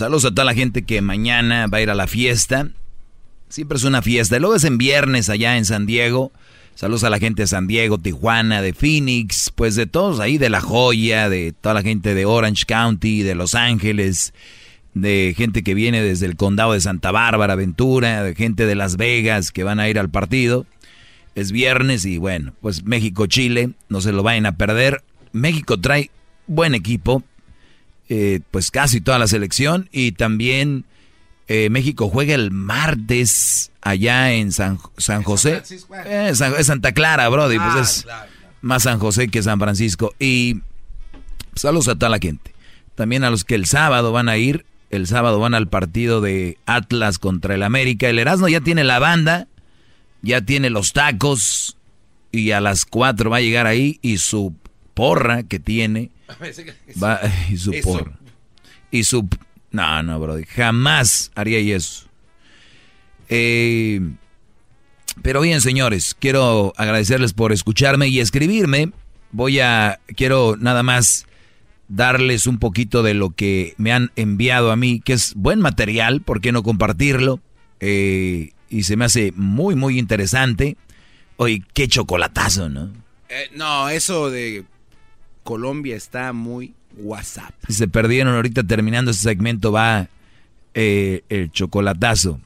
[0.00, 2.68] saludos a toda la gente que mañana va a ir a la fiesta.
[3.50, 4.38] Siempre es una fiesta.
[4.38, 6.32] Luego es en viernes allá en San Diego.
[6.74, 10.48] Saludos a la gente de San Diego, Tijuana, de Phoenix, pues de todos ahí, de
[10.48, 14.32] La Joya, de toda la gente de Orange County, de Los Ángeles,
[14.94, 18.96] de gente que viene desde el condado de Santa Bárbara, Ventura, de gente de Las
[18.96, 20.64] Vegas que van a ir al partido.
[21.34, 25.02] Es viernes y bueno, pues México-Chile, no se lo vayan a perder.
[25.32, 26.10] México trae
[26.46, 27.22] buen equipo,
[28.10, 30.84] eh, pues casi toda la selección y también
[31.48, 35.62] eh, México juega el martes allá en San, San José.
[36.04, 38.06] Eh, San- es Santa Clara, Brody, pues Ah, es
[38.60, 40.12] más San José que San Francisco.
[40.18, 40.60] Y
[41.54, 42.52] saludos a toda la gente.
[42.94, 44.66] También a los que el sábado van a ir.
[44.90, 48.08] El sábado van al partido de Atlas contra el América.
[48.08, 49.46] El Erasmo ya tiene la banda,
[50.20, 51.76] ya tiene los tacos
[52.32, 54.54] y a las 4 va a llegar ahí y su
[55.00, 56.10] porra que tiene
[57.02, 57.88] va y su Eso.
[57.88, 58.18] porra.
[58.90, 59.26] Y su
[59.70, 62.06] no, no, bro, jamás haría eso.
[63.30, 64.00] Eh,
[65.22, 68.92] pero bien, señores, quiero agradecerles por escucharme y escribirme.
[69.32, 71.24] Voy a quiero nada más
[71.88, 76.20] darles un poquito de lo que me han enviado a mí, que es buen material,
[76.20, 77.40] ¿por qué no compartirlo?
[77.80, 80.76] Eh, y se me hace muy, muy interesante.
[81.36, 82.92] Oye, qué chocolatazo, ¿no?
[83.30, 84.66] Eh, no, eso de
[85.54, 87.52] Colombia está muy WhatsApp.
[87.66, 90.08] Si se perdieron ahorita terminando este segmento va
[90.74, 92.38] eh, el chocolatazo.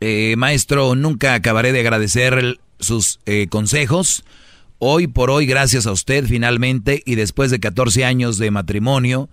[0.00, 4.24] Eh, maestro, nunca acabaré de agradecer el- sus eh, consejos.
[4.80, 9.28] Hoy por hoy, gracias a usted finalmente y después de 14 años de matrimonio,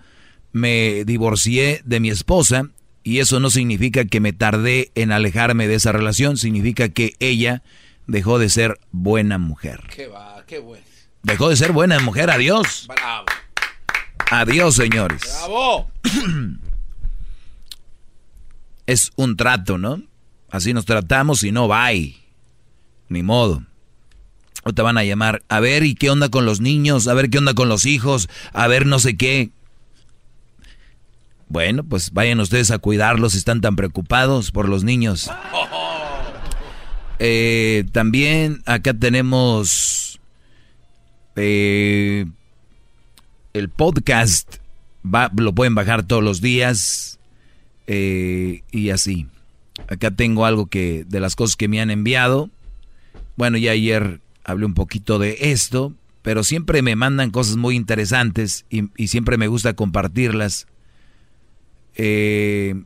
[0.51, 2.69] me divorcié de mi esposa
[3.03, 7.63] y eso no significa que me tardé en alejarme de esa relación, significa que ella
[8.05, 9.81] dejó de ser buena mujer.
[9.95, 10.83] Qué va, qué bueno.
[11.23, 12.87] Dejó de ser buena mujer, adiós.
[12.87, 13.25] Bravo.
[14.31, 15.21] Adiós, señores.
[15.23, 15.91] Bravo.
[18.87, 20.01] Es un trato, ¿no?
[20.49, 22.17] Así nos tratamos y no bye.
[23.07, 23.63] Ni modo.
[24.63, 27.07] O te van a llamar, a ver, ¿y qué onda con los niños?
[27.07, 28.27] A ver, ¿qué onda con los hijos?
[28.53, 29.51] A ver, no sé qué.
[31.47, 35.29] Bueno, pues vayan ustedes a cuidarlos si están tan preocupados por los niños.
[37.23, 40.00] Eh, también acá tenemos
[41.35, 42.25] eh,
[43.53, 44.57] el podcast.
[45.03, 47.19] Va- lo pueden bajar todos los días
[47.87, 49.27] eh, y así.
[49.87, 52.49] Acá tengo algo que de las cosas que me han enviado.
[53.35, 58.65] Bueno, ya ayer hablé un poquito de esto, pero siempre me mandan cosas muy interesantes
[58.69, 60.67] y, siempre me gusta compartirlas.
[61.95, 62.83] Eh,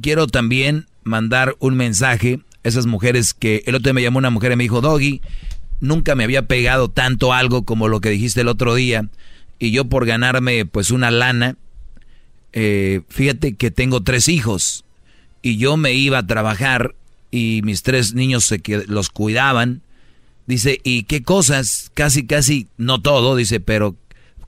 [0.00, 4.30] quiero también mandar un mensaje a esas mujeres que el otro día me llamó una
[4.30, 5.22] mujer y me dijo, Doggy,
[5.80, 9.08] nunca me había pegado tanto algo como lo que dijiste el otro día
[9.60, 11.56] y yo por ganarme pues una lana,
[12.52, 14.84] eh, fíjate que tengo tres hijos
[15.42, 16.94] y yo me iba a trabajar
[17.30, 19.82] y mis tres niños se los cuidaban.
[20.46, 21.92] Dice, ¿y qué cosas?
[21.94, 23.94] Casi, casi, no todo, dice, pero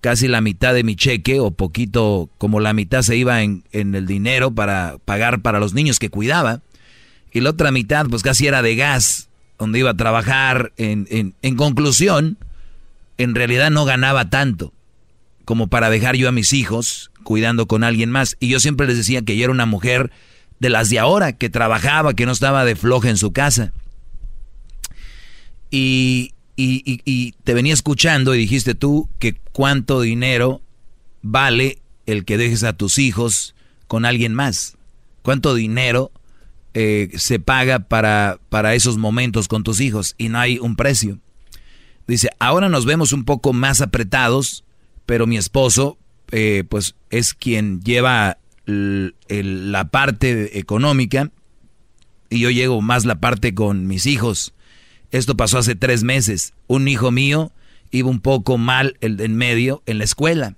[0.01, 3.95] casi la mitad de mi cheque o poquito, como la mitad se iba en, en
[3.95, 6.63] el dinero para pagar para los niños que cuidaba.
[7.33, 10.73] Y la otra mitad, pues casi era de gas, donde iba a trabajar.
[10.77, 11.07] En,
[11.43, 12.39] en, conclusión,
[13.19, 14.73] en realidad no ganaba tanto
[15.45, 18.37] como para dejar yo a mis hijos cuidando con alguien más.
[18.41, 20.11] Y yo siempre les decía que yo era una mujer
[20.61, 23.73] de las de ahora, que trabajaba, que no estaba de floja en su casa.
[25.71, 30.61] Y, y, y- y te venía escuchando y dijiste tú que cuánto dinero
[31.23, 33.55] vale el que dejes a tus hijos
[33.87, 34.77] con alguien más.
[35.23, 36.11] ¿Cuánto dinero
[36.75, 40.15] eh, se paga para, para esos momentos con tus hijos?
[40.19, 41.19] Y no hay un precio.
[42.07, 44.65] Dice, ahora nos vemos un poco más apretados,
[45.07, 45.99] pero mi esposo,
[46.31, 51.31] eh, pues, es quien lleva la parte económica
[52.31, 54.55] y yo llego más la parte con mis hijos.
[55.11, 56.55] Esto pasó hace tres meses.
[56.67, 57.53] Un hijo mío
[57.91, 60.57] iba un poco mal el en medio en la escuela.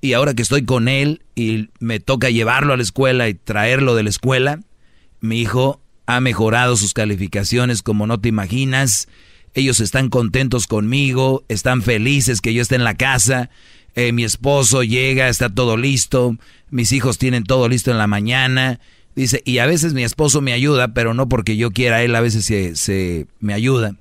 [0.00, 3.94] Y ahora que estoy con él y me toca llevarlo a la escuela y traerlo
[3.94, 4.60] de la escuela,
[5.22, 9.08] mi hijo ha mejorado sus calificaciones como no te imaginas.
[9.54, 13.48] Ellos están contentos conmigo, están felices que yo esté en la casa.
[13.94, 16.36] Eh, mi esposo llega, está todo listo.
[16.70, 18.80] Mis hijos tienen todo listo en la mañana.
[19.14, 22.20] Dice, y a veces mi esposo me ayuda, pero no porque yo quiera, él a
[22.20, 23.94] veces se, se me ayuda.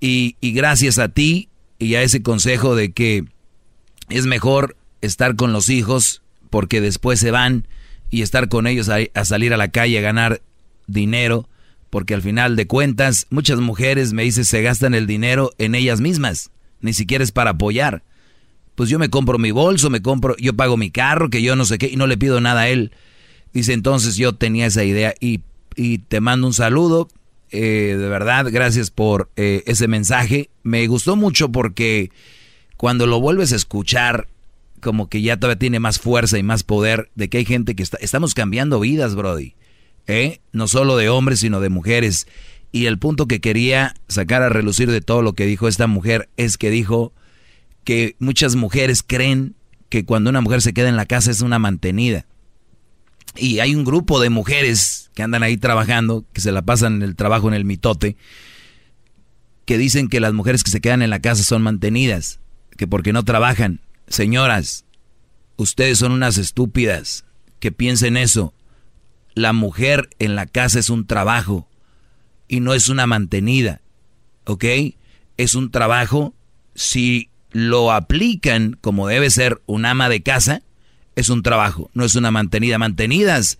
[0.00, 1.48] Y, y gracias a ti
[1.78, 3.24] y a ese consejo de que
[4.08, 7.68] es mejor estar con los hijos porque después se van
[8.14, 10.40] y estar con ellos a, salir a la calle a ganar
[10.86, 11.48] dinero,
[11.90, 16.00] porque al final de cuentas muchas mujeres me dicen se gastan el dinero en ellas
[16.00, 18.04] mismas, ni siquiera es para apoyar.
[18.76, 21.64] Pues yo me compro mi bolso, me compro, yo pago mi carro, que yo no
[21.64, 22.92] sé qué, y no le pido nada a él.
[23.52, 25.40] Dice, entonces yo tenía esa idea y,
[25.74, 27.08] y te mando un saludo.
[27.50, 30.50] eh, de verdad, gracias por eh, ese mensaje.
[30.62, 32.12] Me gustó mucho porque
[32.76, 34.28] cuando lo vuelves a escuchar,
[34.84, 37.82] como que ya todavía tiene más fuerza y más poder de que hay gente que
[37.82, 37.96] está...
[38.02, 39.54] Estamos cambiando vidas, Brody.
[40.06, 40.40] ¿eh?
[40.52, 42.28] No solo de hombres, sino de mujeres.
[42.70, 46.28] Y el punto que quería sacar a relucir de todo lo que dijo esta mujer
[46.36, 47.14] es que dijo
[47.82, 49.54] que muchas mujeres creen
[49.88, 52.26] que cuando una mujer se queda en la casa es una mantenida.
[53.36, 57.16] Y hay un grupo de mujeres que andan ahí trabajando, que se la pasan el
[57.16, 58.16] trabajo en el mitote,
[59.64, 62.40] que dicen que las mujeres que se quedan en la casa son mantenidas,
[62.76, 63.80] que porque no trabajan.
[64.08, 64.84] Señoras,
[65.56, 67.24] ustedes son unas estúpidas
[67.60, 68.54] que piensen eso.
[69.34, 71.68] La mujer en la casa es un trabajo
[72.48, 73.80] y no es una mantenida,
[74.44, 74.64] ¿ok?
[75.36, 76.34] Es un trabajo,
[76.74, 80.62] si lo aplican como debe ser un ama de casa,
[81.16, 82.78] es un trabajo, no es una mantenida.
[82.78, 83.58] Mantenidas,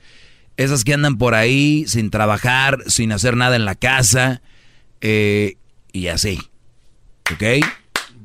[0.56, 4.42] esas que andan por ahí sin trabajar, sin hacer nada en la casa,
[5.00, 5.56] eh,
[5.92, 6.38] y así.
[7.32, 7.64] ¿Ok?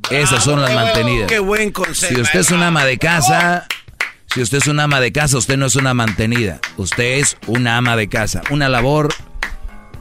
[0.09, 1.27] Esas son las mantenidas.
[1.27, 3.67] qué buen consejo, Si usted es un ama de casa,
[4.33, 6.59] si usted es un ama de casa, usted no es una mantenida.
[6.77, 8.41] Usted es una ama de casa.
[8.51, 9.13] Una labor,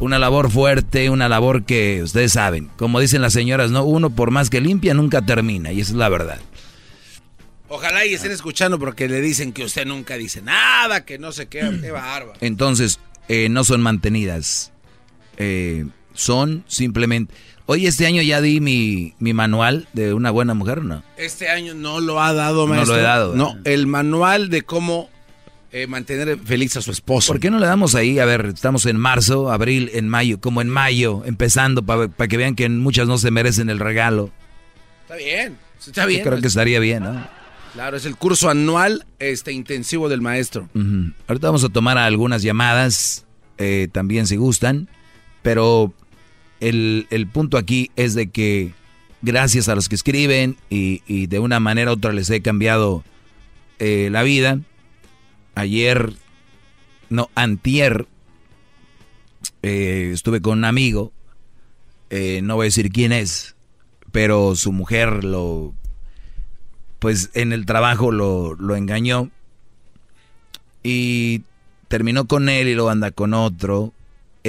[0.01, 2.71] una labor fuerte, una labor que ustedes saben.
[2.77, 5.73] Como dicen las señoras, no, uno por más que limpia nunca termina.
[5.73, 6.39] Y esa es la verdad.
[7.69, 11.49] Ojalá y estén escuchando porque le dicen que usted nunca dice nada, que no sé
[11.49, 12.39] qué, qué bárbaro.
[12.41, 12.99] Entonces,
[13.29, 14.73] eh, no son mantenidas.
[15.37, 17.35] Eh, son simplemente...
[17.71, 21.03] Oye, este año ya di mi, mi manual de una buena mujer, ¿o ¿no?
[21.19, 22.97] Este año no lo ha dado, No lo maestro.
[22.97, 25.11] he dado, No, el manual de cómo
[25.71, 27.31] eh, mantener feliz a su esposo.
[27.31, 28.19] ¿Por qué no le damos ahí?
[28.21, 32.55] A ver, estamos en marzo, abril, en mayo, como en mayo, empezando para que vean
[32.55, 34.31] que muchas no se merecen el regalo.
[35.03, 36.21] Está bien, está bien.
[36.25, 37.29] Yo creo que estaría bien, ¿no?
[37.75, 40.71] Claro, es el curso anual este intensivo del maestro.
[41.27, 43.27] Ahorita vamos a tomar algunas llamadas,
[43.59, 44.89] eh, también si gustan,
[45.43, 45.93] pero
[46.61, 48.73] el, el punto aquí es de que
[49.23, 53.05] gracias a los que escriben y, y de una manera u otra les he cambiado
[53.79, 54.61] eh, la vida.
[55.55, 56.13] Ayer,
[57.11, 58.07] no, antier,
[59.63, 61.13] eh, estuve con un amigo,
[62.11, 63.57] eh, no voy a decir quién es,
[64.13, 65.75] pero su mujer lo,
[66.99, 69.31] pues en el trabajo lo, lo engañó
[70.83, 71.43] y
[71.89, 73.93] terminó con él y luego anda con otro,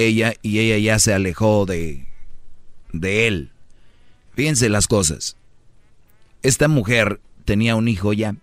[0.06, 2.06] ella, y ella ya se alejó de,
[2.92, 3.50] de él.
[4.34, 5.36] Fíjense las cosas.
[6.42, 8.36] Esta mujer tenía un hijo ya.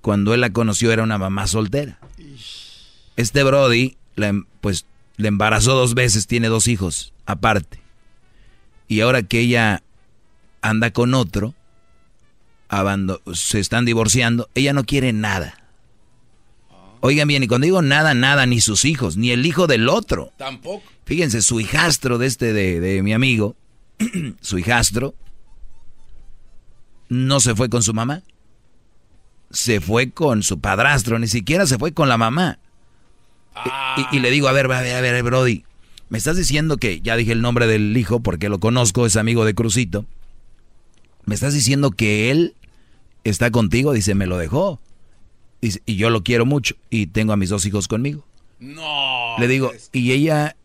[0.00, 1.98] Cuando él la conoció era una mamá soltera.
[3.16, 4.86] Este Brody, la em- pues
[5.16, 7.80] le embarazó dos veces, tiene dos hijos aparte.
[8.86, 9.82] Y ahora que ella
[10.62, 11.54] anda con otro,
[13.34, 15.54] se están divorciando, ella no quiere nada.
[17.00, 20.32] Oigan bien, y cuando digo nada, nada, ni sus hijos, ni el hijo del otro.
[20.36, 20.82] Tampoco.
[21.04, 23.56] Fíjense, su hijastro de este, de, de mi amigo,
[24.40, 25.14] su hijastro,
[27.08, 28.22] no se fue con su mamá.
[29.50, 32.58] Se fue con su padrastro, ni siquiera se fue con la mamá.
[33.96, 35.64] Y- Y, y le digo, a ver, a ver, a ver, Brody,
[36.10, 39.44] me estás diciendo que, ya dije el nombre del hijo porque lo conozco, es amigo
[39.44, 40.04] de Crucito.
[41.24, 42.54] ¿Me estás diciendo que él
[43.24, 43.92] está contigo?
[43.92, 44.80] Dice, me lo dejó.
[45.60, 48.24] Y yo lo quiero mucho y tengo a mis dos hijos conmigo.
[48.60, 49.36] No.
[49.38, 50.56] Le digo, y ella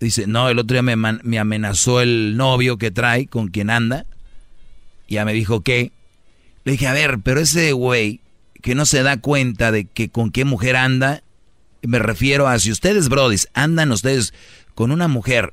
[0.00, 4.06] dice, no, el otro día me, me amenazó el novio que trae, con quien anda.
[5.08, 5.92] Ya me dijo que.
[6.64, 8.20] Le dije, a ver, pero ese güey
[8.62, 11.22] que no se da cuenta de que con qué mujer anda,
[11.82, 14.32] me refiero a si ustedes, brodis, andan ustedes
[14.74, 15.52] con una mujer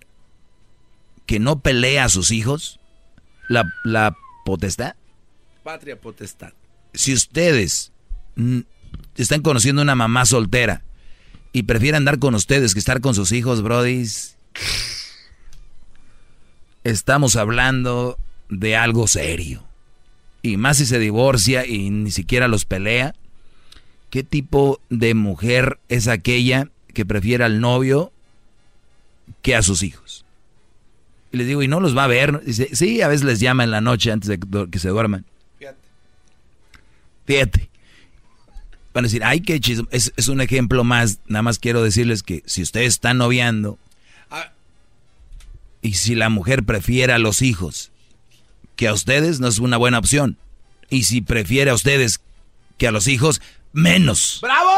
[1.26, 2.80] que no pelea a sus hijos,
[3.50, 4.16] la, la
[4.46, 4.96] potestad.
[5.64, 6.54] Patria potestad.
[6.94, 7.91] Si ustedes
[9.16, 10.84] están conociendo una mamá soltera
[11.54, 14.38] y prefieren andar con ustedes que estar con sus hijos, brodis,
[16.84, 18.18] estamos hablando
[18.50, 19.64] de algo serio.
[20.42, 23.14] Y más si se divorcia y ni siquiera los pelea.
[24.10, 28.12] ¿Qué tipo de mujer es aquella que prefiere al novio
[29.42, 30.26] que a sus hijos?
[31.32, 32.44] Y les digo, ¿y no los va a ver?
[32.44, 35.26] Dice, sí, a veces les llama en la noche antes de que se duerman.
[37.26, 37.71] Fíjate.
[38.94, 39.88] Van a decir, ay, qué chisme.
[39.92, 41.20] Es, es un ejemplo más.
[41.28, 43.78] Nada más quiero decirles que si ustedes están noviando
[45.82, 47.92] y si la mujer prefiere a los hijos
[48.76, 50.38] que a ustedes, no es una buena opción.
[50.90, 52.22] Y si prefiere a ustedes
[52.78, 53.42] que a los hijos,
[53.74, 54.40] menos.
[54.42, 54.70] ¡Bravo!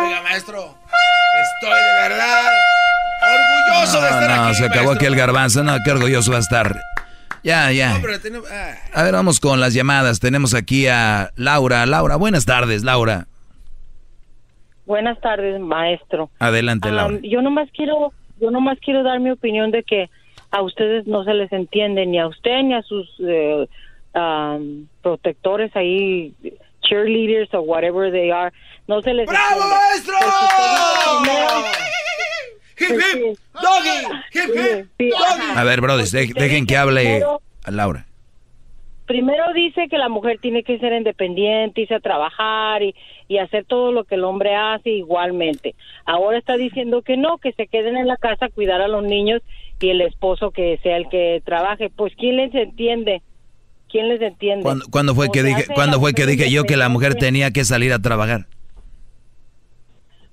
[0.00, 0.77] Oiga, maestro,
[1.60, 2.46] estoy de verdad
[3.34, 4.54] orgulloso de No, estar no, aquí.
[4.54, 5.64] se acabó aquí el garbanzo.
[5.64, 6.80] No, qué orgulloso va a estar.
[7.42, 8.00] Ya, ya.
[8.22, 8.74] Tenemos- ah.
[8.94, 10.20] A ver, vamos con las llamadas.
[10.20, 11.86] Tenemos aquí a Laura.
[11.86, 13.26] Laura, buenas tardes, Laura.
[14.86, 16.30] Buenas tardes, maestro.
[16.38, 17.16] Adelante, Laura.
[17.16, 20.08] Am, yo nomás quiero, yo nomás quiero dar mi opinión de que
[20.50, 23.68] a ustedes no se les entiende ni a usted ni a sus eh,
[25.02, 26.34] protectores ahí,
[26.82, 28.52] cheerleaders o whatever they are,
[28.88, 30.14] no se les ¡Bravo, maestro!
[32.80, 33.38] ¡Hip, hip!
[33.54, 33.98] ¡Doggy!
[34.34, 35.10] ¡Hip, hip!
[35.10, 35.58] ¡Doggy!
[35.58, 37.22] A ver, brothers, de- dejen que hable
[37.64, 38.06] a Laura.
[39.06, 42.94] Primero dice que la mujer tiene que ser independiente, irse a trabajar y,
[43.26, 45.74] y hacer todo lo que el hombre hace igualmente.
[46.04, 49.02] Ahora está diciendo que no, que se queden en la casa a cuidar a los
[49.02, 49.40] niños
[49.80, 51.90] y el esposo que sea el que trabaje.
[51.94, 53.22] Pues ¿quién les entiende?
[53.88, 54.62] ¿Quién les entiende?
[54.62, 57.50] ¿Cuándo, cuándo fue O que dije, cuándo fue que dije yo que la mujer tenía
[57.50, 58.46] que salir a trabajar?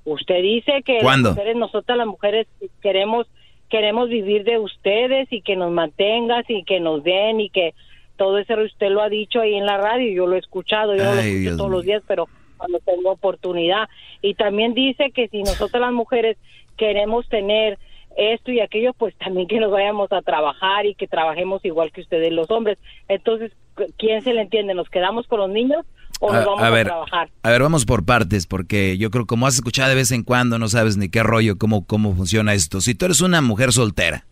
[0.06, 1.30] Usted dice que ¿Cuándo?
[1.30, 2.48] las mujeres, nosotras las mujeres
[2.82, 3.28] queremos
[3.70, 7.74] queremos vivir de ustedes y que nos mantengas y que nos den y que
[8.16, 11.04] todo eso usted lo ha dicho ahí en la radio, yo lo he escuchado, yo
[11.04, 13.90] no lo Ay, escucho Dios todos los días, pero cuando tengo oportunidad.
[14.22, 16.38] Y también dice que si nosotras las mujeres
[16.78, 17.78] queremos tener
[18.16, 22.02] esto y aquello, pues también que nos vayamos a trabajar y que trabajemos igual que
[22.02, 22.78] ustedes los hombres.
[23.10, 23.52] Entonces,
[23.98, 24.74] ¿quién se le entiende?
[24.74, 25.86] ¿Nos quedamos con los niños
[26.20, 27.30] o nos A, vamos a a, ver, trabajar?
[27.44, 30.58] a ver, vamos por partes, porque yo creo como has escuchado de vez en cuando,
[30.60, 32.82] no sabes ni qué rollo, cómo, cómo funciona esto.
[32.82, 34.26] Si tú eres una mujer soltera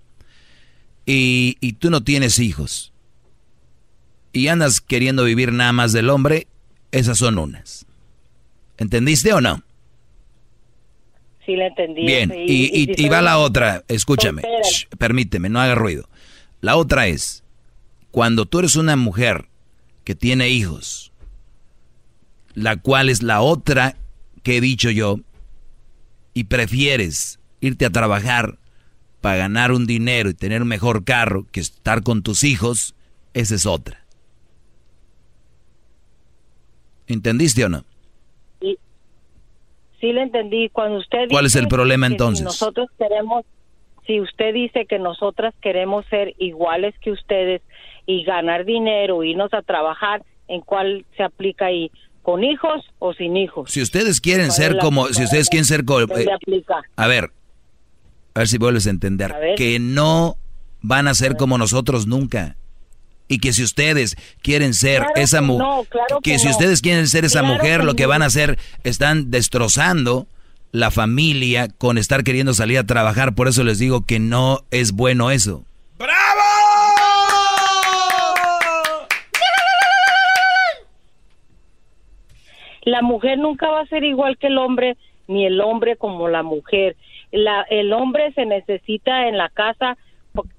[1.05, 2.93] y, y tú no tienes hijos
[4.31, 6.47] y andas queriendo vivir nada más del hombre,
[6.91, 7.85] esas son unas.
[8.77, 9.61] ¿Entendiste o no?
[11.45, 12.05] sí le entendí.
[12.05, 16.07] Bien, Sí, y, y- si y va la otra, escúchame, shh, permíteme, no haga ruido.
[16.61, 17.43] La otra es,
[18.11, 19.49] cuando tú eres una mujer
[20.05, 21.11] que tiene hijos,
[22.53, 23.95] la cual es la otra
[24.43, 25.19] que he dicho yo,
[26.33, 28.57] y prefieres irte a trabajar
[29.21, 32.95] para ganar un dinero y tener un mejor carro que estar con tus hijos,
[33.33, 34.03] esa es otra.
[37.07, 37.85] ¿Entendiste o no?
[38.59, 38.77] Y-
[39.99, 40.69] sí le entendí.
[40.69, 42.39] Cuando usted ¿Cuál es el problema entonces?
[42.39, 43.45] Si nosotros queremos,
[44.05, 47.61] si usted dice que nosotras queremos ser iguales que ustedes
[48.05, 51.91] y ganar dinero, irnos a trabajar, ¿en cuál se aplica ahí?
[52.23, 53.71] ¿Con hijos o sin hijos?
[53.71, 56.81] Si ustedes quieren ¿Cuál ser como, si ustedes quieren ser como, ¿Dónde aplica?
[56.95, 57.31] A ver,
[58.33, 59.31] a ver si vuelves a entender.
[59.31, 59.55] A.
[59.55, 60.37] Que no
[60.81, 62.55] van a ser como nosotros nunca.
[63.27, 66.45] Y que si ustedes quieren ser Claro esa que mujer, no, claro que que si
[66.45, 66.51] no.
[66.51, 70.27] ustedes quieren ser esa Claro mujer, lo que van a hacer, están destrozando
[70.71, 73.35] la familia con estar queriendo salir a trabajar.
[73.35, 75.65] Por eso les digo que no es bueno eso.
[82.85, 84.97] La mujer nunca va a ser igual que el hombre,
[85.27, 86.95] ni el hombre como la mujer.
[87.31, 89.97] La, el hombre se necesita en la casa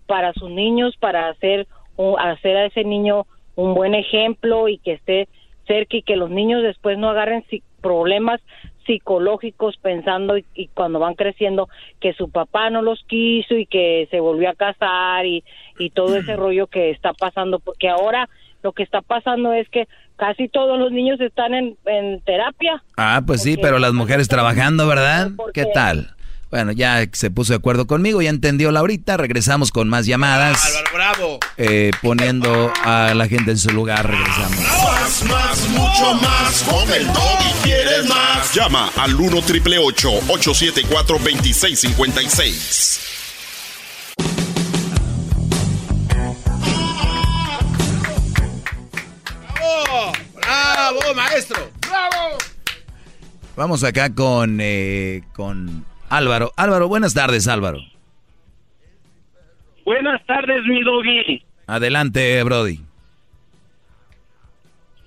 [0.07, 3.27] para sus niños, para hacer, un- hacer a ese niño
[3.57, 5.29] un buen ejemplo y que esté
[5.67, 8.41] cerca y que los niños después no agarren si- problemas
[8.87, 11.69] psicológicos pensando y, y cuando van creciendo
[12.01, 15.43] que su papá no los quiso y que se volvió a casar y,
[15.79, 18.29] y todo ese rollo que está pasando porque ahora
[18.65, 19.87] lo que está pasando es que
[20.17, 24.89] casi todos los niños están en, en terapia Ah, pues sí, pero las mujeres trabajando,
[24.89, 25.31] ¿verdad?
[25.53, 26.11] ¿Qué tal?
[26.51, 30.63] Bueno, ya se puso de acuerdo conmigo, ya entendió Laurita, regresamos con más llamadas.
[30.95, 31.41] bravo.
[31.57, 34.59] eh, poniendo a la gente en su lugar, regresamos.
[34.61, 36.63] Más, más, mucho más.
[36.63, 38.55] Con el y quieres más.
[38.55, 43.24] Llama al 1 triple 874 2656.
[51.35, 51.69] Maestro!
[51.89, 52.39] ¡Bravo!
[53.57, 56.53] Vamos acá con, eh, con Álvaro.
[56.57, 57.79] Álvaro, buenas tardes, Álvaro.
[59.85, 61.43] Buenas tardes, mi doggy.
[61.67, 62.79] Adelante, Brody.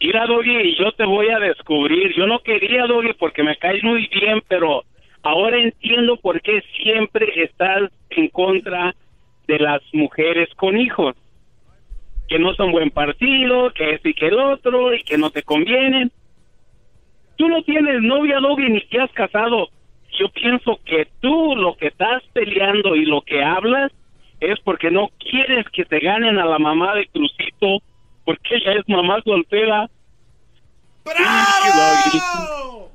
[0.02, 2.14] Mira, doggy, yo te voy a descubrir.
[2.16, 4.84] Yo no quería, doggy, porque me caes muy bien, pero
[5.24, 8.94] ahora entiendo por qué siempre estás en contra
[9.48, 11.16] de las mujeres con hijos.
[12.28, 15.44] Que no son buen partido, que este y que el otro, y que no te
[15.44, 16.12] convienen.
[17.38, 19.70] Tú no tienes novia, doggy, ni te has casado.
[20.20, 23.92] Yo pienso que tú lo que estás peleando y lo que hablas
[24.40, 27.82] es porque no quieres que te ganen a la mamá de Crucito,
[28.26, 29.90] porque ella es mamá soltera.
[31.06, 32.92] ¡Bravo!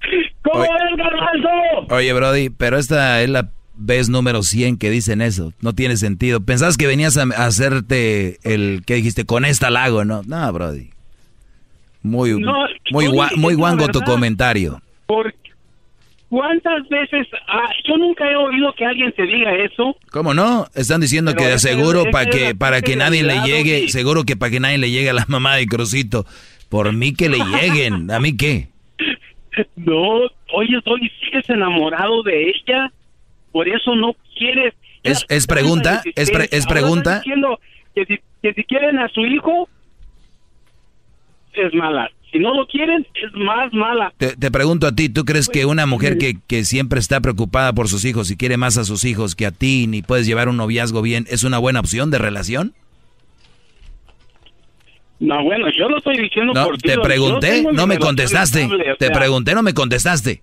[0.42, 0.70] ¿Cómo Oye.
[0.90, 1.94] es, garbanzo?
[1.94, 3.50] Oye, Brody, pero esta es la
[3.80, 5.52] vez número 100 que dicen eso.
[5.60, 6.40] No tiene sentido.
[6.40, 10.22] Pensabas que venías a, hacerte el que dijiste con esta lago, ¿no?
[10.26, 10.90] No, Brody.
[12.02, 14.12] Muy, No, muy, gua- muy guango tu verdad.
[14.14, 14.82] comentario.
[15.06, 15.34] Por-
[16.28, 17.26] ¿Cuántas veces?
[17.48, 19.96] ah, yo nunca he oído que alguien te diga eso.
[20.12, 20.64] ¿Cómo no?
[20.76, 24.50] Están diciendo Pero que seguro para que para que nadie le llegue, seguro que para
[24.52, 26.24] que nadie le llegue a la mamá de Crucito.
[26.68, 28.68] Por mí que le lleguen, ¿a mí qué?
[29.74, 30.20] No,
[30.54, 32.92] oye, soy sigues enamorado de ella,
[33.52, 34.74] por eso no quieres.
[35.02, 36.02] ¿Es, es pregunta?
[36.14, 37.16] ¿Es, pre- es Ahora pregunta?
[37.18, 37.58] diciendo
[37.94, 39.68] que si, que si quieren a su hijo,
[41.54, 42.10] es mala.
[42.30, 44.12] Si no lo quieren, es más mala.
[44.16, 47.72] Te, te pregunto a ti, ¿tú crees que una mujer que, que siempre está preocupada
[47.72, 50.48] por sus hijos y quiere más a sus hijos que a ti ni puedes llevar
[50.48, 52.72] un noviazgo bien, es una buena opción de relación?
[55.18, 56.88] No, bueno, yo lo estoy diciendo No, por ti.
[56.88, 58.68] te pregunté, no me contestaste.
[58.98, 60.42] Te pregunté, no me contestaste.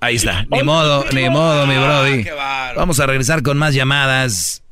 [0.00, 2.26] Ahí está, ni modo, ni modo, mi brody.
[2.76, 4.62] Vamos a regresar con más llamadas.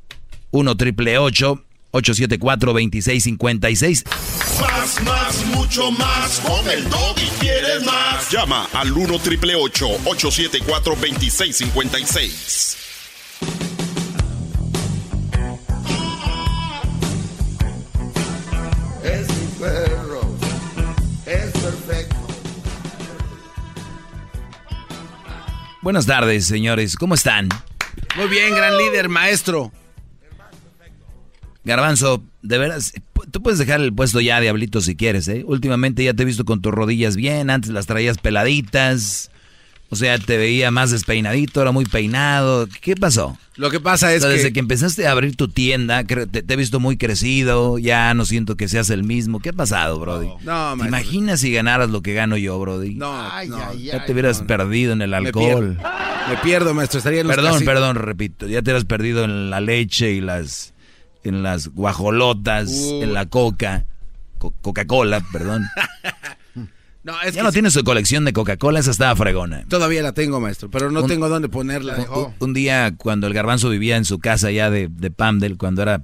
[0.51, 4.05] 1 triple 874 2656
[4.61, 6.41] Más, más, mucho más.
[6.41, 6.85] Con el
[7.17, 8.31] y quieres más.
[8.31, 12.77] Llama al 1 triple 874 2656.
[25.83, 26.95] Buenas tardes, señores.
[26.95, 27.49] ¿Cómo están?
[28.17, 29.73] Muy bien, gran líder, maestro.
[31.65, 32.93] Garbanzo, de veras,
[33.33, 35.43] tú puedes dejar el puesto ya, diablito, si quieres, ¿eh?
[35.45, 39.32] Últimamente ya te he visto con tus rodillas bien, antes las traías peladitas.
[39.93, 42.67] O sea, te veía más despeinadito, era muy peinado.
[42.81, 43.37] ¿Qué pasó?
[43.57, 44.37] Lo que pasa es O sea, que...
[44.39, 48.25] desde que empezaste a abrir tu tienda, te, te he visto muy crecido, ya no
[48.25, 49.39] siento que seas el mismo.
[49.41, 50.29] ¿Qué ha pasado, Brody?
[50.29, 50.45] No, ¿Te
[50.77, 50.87] maestro.
[50.89, 52.95] imaginas si ganaras lo que gano yo, Brody?
[52.95, 53.59] No, Ay, no.
[53.59, 54.47] ay, ya ay, te hubieras no, no.
[54.47, 55.77] perdido en el Me alcohol.
[55.77, 55.91] pierdo,
[56.31, 56.97] me pierdo, maestro.
[56.97, 58.47] Estaría en los Perdón, casi- perdón, repito.
[58.47, 60.73] Ya te hubieras perdido en la leche y las
[61.23, 63.03] en las guajolotas, Uh.
[63.03, 63.85] en la coca,
[64.39, 65.67] Co- Coca-Cola, perdón.
[67.05, 69.65] No, es ya que no sí, tienes su colección de Coca-Cola, esa estaba fregona.
[69.69, 71.97] Todavía la tengo, maestro, pero no Un- tengo dónde ponerla.
[72.15, 75.83] Un, un día cuando el garbanzo vivía en su casa ya de, de Pamdel, cuando
[75.83, 76.03] era,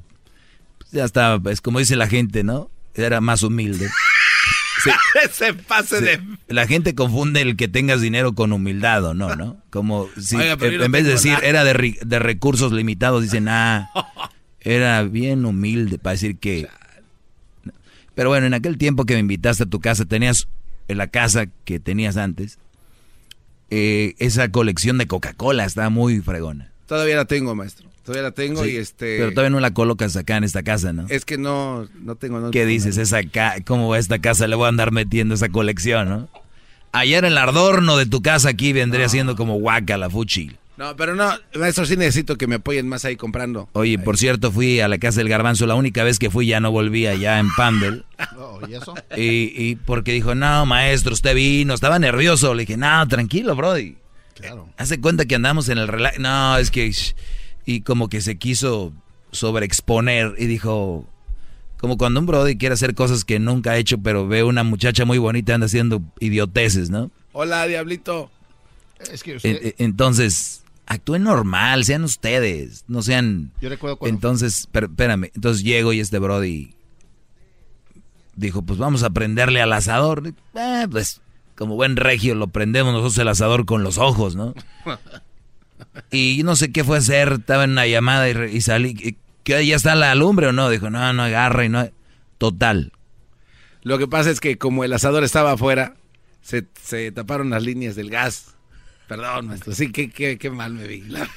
[0.90, 2.70] ya estaba, es como dice la gente, ¿no?
[2.94, 3.88] Era más humilde.
[4.80, 4.90] Sí,
[5.24, 6.04] Ese pase sí.
[6.04, 6.20] de...
[6.46, 9.60] La gente confunde el que tengas dinero con humildad o no, ¿no?
[9.70, 11.44] Como si Oiga, en, no vez de decir nada.
[11.44, 13.90] era de, de recursos limitados, dicen, ah,
[14.60, 16.68] era bien humilde para decir que...
[18.14, 20.46] Pero bueno, en aquel tiempo que me invitaste a tu casa, tenías
[20.88, 22.58] en la casa que tenías antes,
[23.70, 26.72] eh, esa colección de Coca-Cola estaba muy fregona.
[26.86, 27.88] Todavía la tengo, maestro.
[28.02, 29.18] Todavía la tengo Sí, y este...
[29.18, 31.06] Pero todavía no la colocas acá en esta casa, ¿no?
[31.10, 32.96] Es que no, no tengo dónde ¿Qué dices?
[32.96, 34.48] Esa ca ¿Cómo va esta casa?
[34.48, 36.28] Le voy a andar metiendo esa colección, ¿no?
[36.92, 40.56] Ayer el adorno de tu casa aquí vendría siendo como guaca, fuchi.
[40.78, 41.28] No, pero no,
[41.58, 43.68] maestro, sí necesito que me apoyen más ahí comprando.
[43.72, 45.66] Oye, por cierto, fui a la casa del garbanzo.
[45.66, 48.04] La única vez que fui ya no volví allá en Pandel.
[48.36, 48.94] Oh, ¿Y eso?
[49.16, 51.74] Y, y porque dijo, no, maestro, usted vino.
[51.74, 52.54] Estaba nervioso.
[52.54, 53.96] Le dije, no, tranquilo, Brody.
[54.34, 54.68] Claro.
[54.76, 56.18] Hace cuenta que andamos en el relax.
[56.20, 56.92] No, es que...
[57.66, 58.92] Y como que se quiso
[59.32, 61.06] sobreexponer y dijo...
[61.78, 65.04] Como cuando un Brody quiere hacer cosas que nunca ha hecho, pero ve una muchacha
[65.04, 67.10] muy bonita y anda haciendo idioteces, ¿no?
[67.32, 68.30] Hola, diablito.
[69.12, 69.58] Es que usted...
[69.64, 73.52] en- Entonces, actúen normal, sean ustedes, no sean...
[73.60, 74.14] Yo recuerdo cuando...
[74.16, 76.74] Entonces, espérame, entonces llego y este Brody
[78.36, 80.32] dijo, pues vamos a prenderle al asador.
[80.54, 81.20] Eh, pues,
[81.56, 84.54] como buen regio, lo prendemos nosotros el asador con los ojos, ¿no?
[86.10, 88.96] Y no sé qué fue a hacer, estaba en una llamada y, re- y salí,
[88.98, 90.70] y- ¿qué, ¿ya está la lumbre o no?
[90.70, 91.88] Dijo, no, no agarra y no...
[92.38, 92.92] Total,
[93.82, 95.96] Lo que pasa es que como el asador estaba afuera,
[96.40, 98.54] se, se taparon las líneas del gas.
[99.08, 99.74] Perdón, maestro.
[99.74, 101.00] Sí, qué, qué, qué mal me vi.
[101.02, 101.28] La-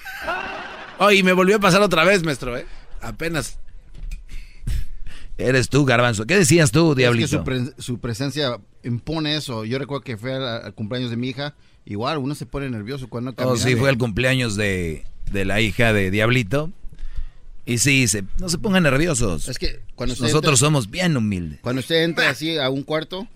[0.99, 2.65] Oh, y me volvió a pasar otra vez, maestro, ¿eh?
[3.02, 3.57] Apenas.
[5.38, 6.26] eres tú, garbanzo.
[6.26, 7.27] ¿Qué decías tú, Es que diablito?
[7.30, 9.65] su, pre- su presencia impone eso.
[9.65, 11.56] Yo recuerdo que fue al, al cumpleaños de mi hija.
[11.85, 13.57] Igual, uno se pone nervioso cuando Oh, camina.
[13.57, 16.72] sí, fue el cumpleaños de, de la hija de Diablito.
[17.65, 19.48] Y sí, se, no se pongan nerviosos.
[19.48, 21.60] Es que cuando usted Nosotros entra- somos bien humildes.
[21.61, 23.27] Cuando usted entra así a un cuarto,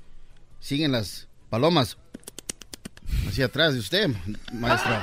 [0.59, 1.97] siguen las palomas.
[3.27, 4.09] Así atrás de usted,
[4.53, 4.93] maestro.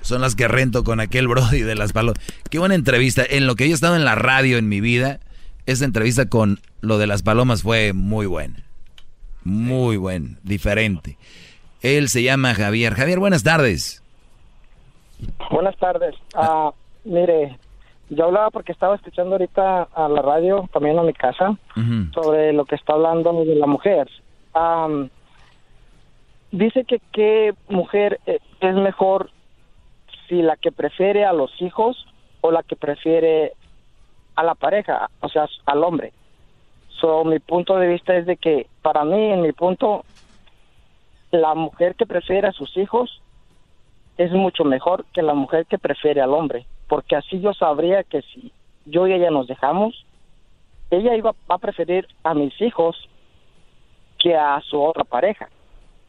[0.00, 2.20] Son las que rento con aquel Brody de las palomas.
[2.50, 3.22] Qué buena entrevista.
[3.28, 5.20] En lo que yo he estado en la radio en mi vida,
[5.66, 8.56] esta entrevista con lo de las palomas fue muy buena.
[9.44, 11.18] Muy buena, diferente.
[11.82, 12.94] Él se llama Javier.
[12.94, 14.02] Javier, buenas tardes.
[15.50, 16.14] Buenas tardes.
[16.34, 16.70] Ah,
[17.04, 17.58] mire,
[18.10, 21.56] yo hablaba porque estaba escuchando ahorita a la radio, también a mi casa,
[22.12, 24.08] sobre lo que está hablando de la mujer.
[24.54, 25.08] Am,
[26.52, 29.30] dice que qué mujer eh, es mejor
[30.28, 32.06] si la que prefiere a los hijos
[32.40, 33.52] o la que prefiere
[34.36, 36.12] a la pareja, o sea, al hombre.
[37.00, 40.04] So, mi punto de vista es de que para mí, en mi punto,
[41.30, 43.20] la mujer que prefiere a sus hijos
[44.18, 48.22] es mucho mejor que la mujer que prefiere al hombre, porque así yo sabría que
[48.22, 48.52] si
[48.84, 50.04] yo y ella nos dejamos,
[50.90, 53.08] ella iba a preferir a mis hijos
[54.18, 55.48] que a su otra pareja.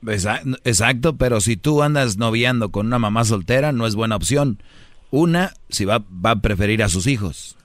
[0.05, 4.61] Exa- Exacto, pero si tú andas noviando con una mamá soltera, no es buena opción.
[5.11, 7.55] Una, si va, va a preferir a sus hijos,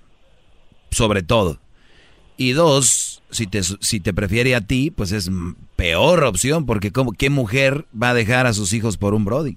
[0.90, 1.59] sobre todo.
[2.36, 5.31] Y dos, si te, si te prefiere a ti, pues es
[5.77, 9.56] peor opción, porque como, ¿qué mujer va a dejar a sus hijos por un Brody?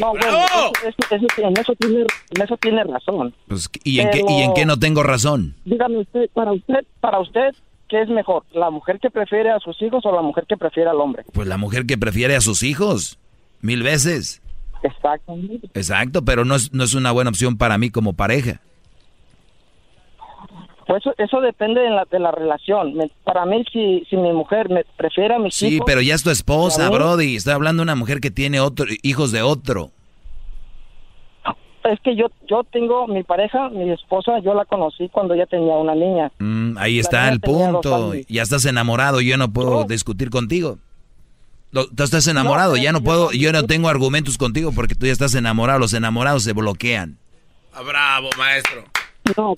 [0.00, 3.32] No, bueno, eso, eso- eso- en, eso tiene, en eso tiene razón.
[3.46, 5.54] Pues, ¿y, en qué, ¿Y en qué no tengo razón?
[5.64, 7.50] Dígame usted, para usted, para usted,
[7.88, 8.44] ¿qué es mejor?
[8.52, 11.24] ¿La mujer que prefiere a sus hijos o la mujer que prefiere al hombre?
[11.32, 13.18] Pues la mujer que prefiere a sus hijos,
[13.60, 14.40] mil veces.
[14.82, 15.68] Exactamente.
[15.74, 18.60] Exacto, pero no es, no es una buena opción para mí como pareja.
[20.86, 22.94] Pues eso, eso depende de la, de la relación.
[22.94, 25.84] Me- para mí, si, si mi mujer me prefiere a mis Sí, hijos...
[25.86, 26.88] pero ya es tu esposa.
[26.88, 27.36] Brody.
[27.36, 29.90] Estoy hablando de una mujer que tiene otro, hijos de otro.
[31.84, 35.74] Es que yo, yo tengo mi pareja, mi esposa, yo la conocí cuando ella tenía
[35.74, 36.30] una niña.
[36.38, 38.12] Mm, ahí La está el punto.
[38.28, 40.78] Ya estás enamorado, yo no puedo discutir contigo.
[41.72, 45.34] Tú estás enamorado, ya no puedo, yo no tengo argumentos contigo porque tú ya estás
[45.34, 45.78] enamorado.
[45.78, 47.16] Los enamorados se bloquean.
[47.72, 48.84] Ah, bravo, maestro.
[49.36, 49.54] No.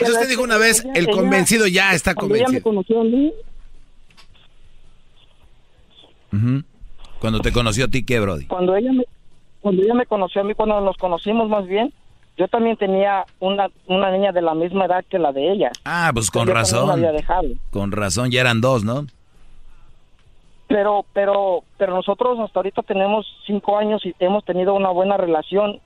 [0.00, 2.96] Eso usted dijo una vez, el ella- convencido ya está Cuando ella me convencido.
[2.96, 3.32] conoció a mí.
[7.20, 8.46] Cuando te conoció a ti, ¿qué, Brody?
[8.46, 9.04] Cuando ella me,
[9.62, 11.92] cuando ella me conoció a mí, cuando nos conocimos más bien,
[12.36, 15.70] yo también tenía una, una niña de la misma edad que la de ella.
[15.84, 16.90] Ah, pues con Yo también la razón.
[16.90, 17.48] había dejado.
[17.70, 19.06] Con razón, ya eran dos, ¿no?
[20.68, 25.80] Pero, pero, pero nosotros hasta ahorita tenemos cinco años y hemos tenido una buena relación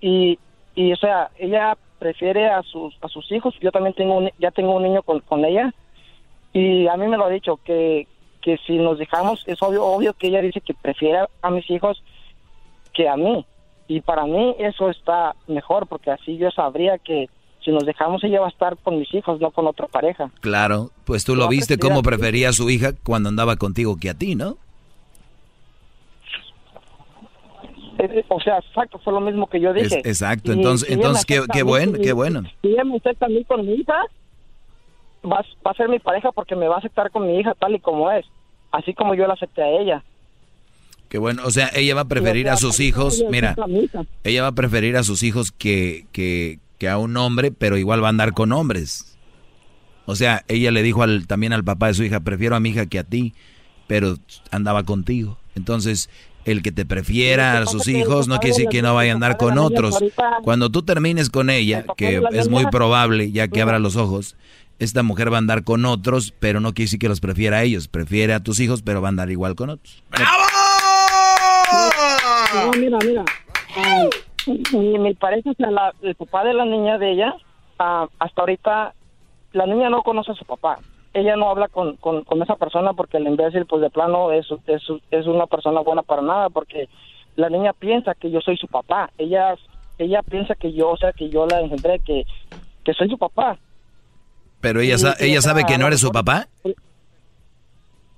[0.00, 0.38] y,
[0.74, 3.54] y o sea, ella prefiere a sus, a sus hijos.
[3.62, 5.72] Yo también tengo un, ya tengo un niño con, con ella
[6.52, 8.06] y a mí me lo ha dicho que,
[8.42, 12.02] que si nos dejamos es obvio, obvio que ella dice que prefiere a mis hijos
[12.94, 13.44] que a mí
[13.88, 17.28] y para mí eso está mejor porque así yo sabría que
[17.64, 20.30] si nos dejamos ella va a estar con mis hijos, no con otra pareja.
[20.40, 24.14] Claro, pues tú lo viste cómo prefería a su hija cuando andaba contigo que a
[24.14, 24.56] ti, ¿no?
[27.98, 29.98] Eh, O sea, exacto, fue lo mismo que yo Es- dije.
[30.08, 32.42] exacto, Y entonces, si entonces qué, qué bueno, qué bueno.
[32.62, 33.94] Si ella me acepta a mí con mi hija,
[35.24, 37.74] va, va a ser mi pareja porque me va a aceptar con mi hija tal
[37.74, 38.26] y como es,
[38.72, 40.04] así como yo la acepté a ella.
[41.18, 43.56] Bueno, o sea, ella va a preferir a sus hijos, mira,
[44.24, 48.02] ella va a preferir a sus hijos que, que, que a un hombre, pero igual
[48.02, 49.16] va a andar con hombres.
[50.06, 52.70] O sea, ella le dijo al, también al papá de su hija, prefiero a mi
[52.70, 53.34] hija que a ti,
[53.86, 54.18] pero
[54.50, 55.38] andaba contigo.
[55.54, 56.10] Entonces,
[56.44, 59.36] el que te prefiera a sus hijos no quiere decir que no vaya a andar
[59.36, 59.98] con otros.
[60.42, 64.36] Cuando tú termines con ella, que es muy probable, ya que abra los ojos,
[64.78, 67.62] esta mujer va a andar con otros, pero no quiere decir que los prefiera a
[67.62, 67.88] ellos.
[67.88, 70.02] Prefiere a tus hijos, pero va a andar igual con otros.
[72.54, 73.24] No, mira, mira.
[73.76, 74.08] ah,
[74.72, 77.34] mi, mi pareja, o sea, la- el papá de la niña de ella,
[77.78, 78.94] ah, hasta ahorita,
[79.52, 80.78] la niña no conoce a su papá.
[81.12, 84.46] Ella no habla con, con, con esa persona porque el imbécil, pues de plano, es,
[84.66, 86.88] es, es una persona buena para nada porque
[87.36, 89.10] la niña piensa que yo soy su papá.
[89.18, 89.54] Ella
[89.96, 92.24] ella piensa que yo, o sea, que yo la engendré, que,
[92.84, 93.56] que soy su papá.
[94.60, 96.48] Pero ella, sa- ella sabe que no eres su papá.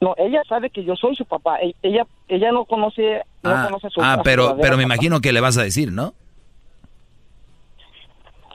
[0.01, 1.59] No, ella sabe que yo soy su papá.
[1.61, 4.83] E- Ella ella no conoce, no Ah, conoce a su ah, su pero, pero me
[4.83, 4.95] papá.
[4.95, 6.13] imagino que le vas a decir, ¿no?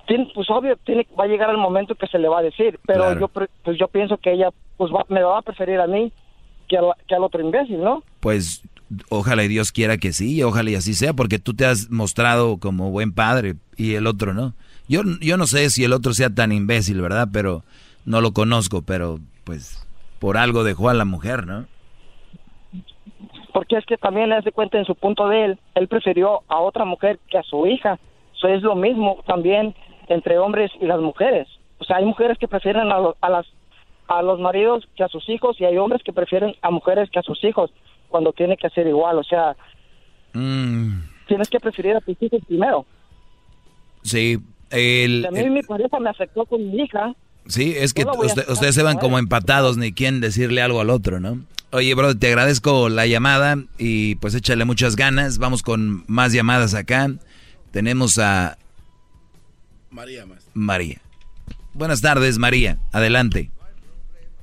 [0.07, 2.79] Tiene- pues obvio tiene va a llegar el momento que se le va a decir
[2.85, 3.19] pero Claro.
[3.21, 3.49] yo pues
[3.79, 6.11] yo pienso que ella pues va- me va a preferir a mí
[6.67, 8.61] que, a que al otro imbécil no Pues
[9.09, 12.57] ojalá y Dios quiera que sí, ojalá y así sea, porque tú te has mostrado
[12.57, 14.53] como buen padre y el otro no.
[14.89, 17.29] Yo, yo no sé si el otro sea tan imbécil, ¿verdad?
[17.31, 17.63] Pero
[18.05, 19.81] no lo conozco, pero pues
[20.21, 21.65] por algo dejó a la mujer, ¿no?
[23.53, 26.59] porque es que también le hace cuenta en su punto de él él prefirió a
[26.59, 27.99] otra mujer que a su hija.
[28.33, 29.75] Eso es lo mismo también
[30.07, 31.47] entre hombres y las mujeres.
[31.79, 33.45] O sea hay mujeres que prefieren a, lo- a las
[34.07, 37.19] a los maridos que a sus hijos y hay hombres que prefieren a mujeres que
[37.19, 37.71] a sus hijos
[38.09, 39.17] cuando tiene que ser igual.
[39.17, 39.55] O sea
[40.33, 42.85] Mm, tienes que preferir a tus hijos primero.
[44.03, 44.37] Sí,
[44.69, 47.13] el, a mí el- mi pareja me afectó con mi hija
[47.47, 50.61] sí, es que no a usted- ustedes se van como como empatados, ni quién decirle
[50.61, 51.39] algo al otro, ¿no?
[51.71, 55.37] Oye, bro, te agradezco la llamada y pues échale muchas ganas.
[55.37, 57.09] Vamos con más llamadas acá.
[57.71, 58.57] Tenemos a
[59.89, 60.45] María más.
[60.53, 60.99] María.
[61.73, 62.77] Buenas tardes, María.
[62.91, 63.49] Adelante.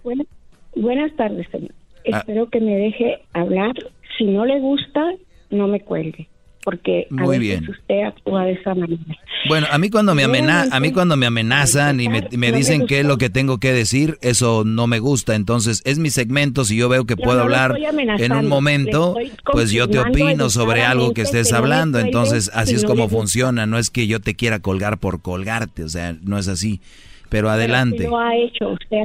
[0.03, 0.27] Buenas,
[0.75, 1.73] buenas tardes, señor.
[2.13, 2.19] Ah.
[2.21, 3.75] Espero que me deje hablar.
[4.17, 5.03] Si no le gusta,
[5.51, 6.29] no me cuelgue,
[6.69, 7.71] porque a Muy veces bien.
[7.71, 9.01] usted actúa de esa manera.
[9.49, 12.87] Bueno, a mí cuando me amena, a mí cuando me amenazan y me, me dicen
[12.87, 15.35] qué es lo que tengo que decir, eso no me gusta.
[15.35, 16.65] Entonces, es mi segmento.
[16.67, 17.75] Si yo veo que puedo hablar
[18.19, 19.17] en un momento,
[19.51, 21.99] pues yo te opino sobre algo que estés hablando.
[22.01, 23.65] Entonces, así es como funciona.
[23.65, 26.83] No es que yo te quiera colgar por colgarte, o sea, no es así.
[27.31, 28.05] Pero adelante.
[28.05, 29.05] lo ha hecho usted.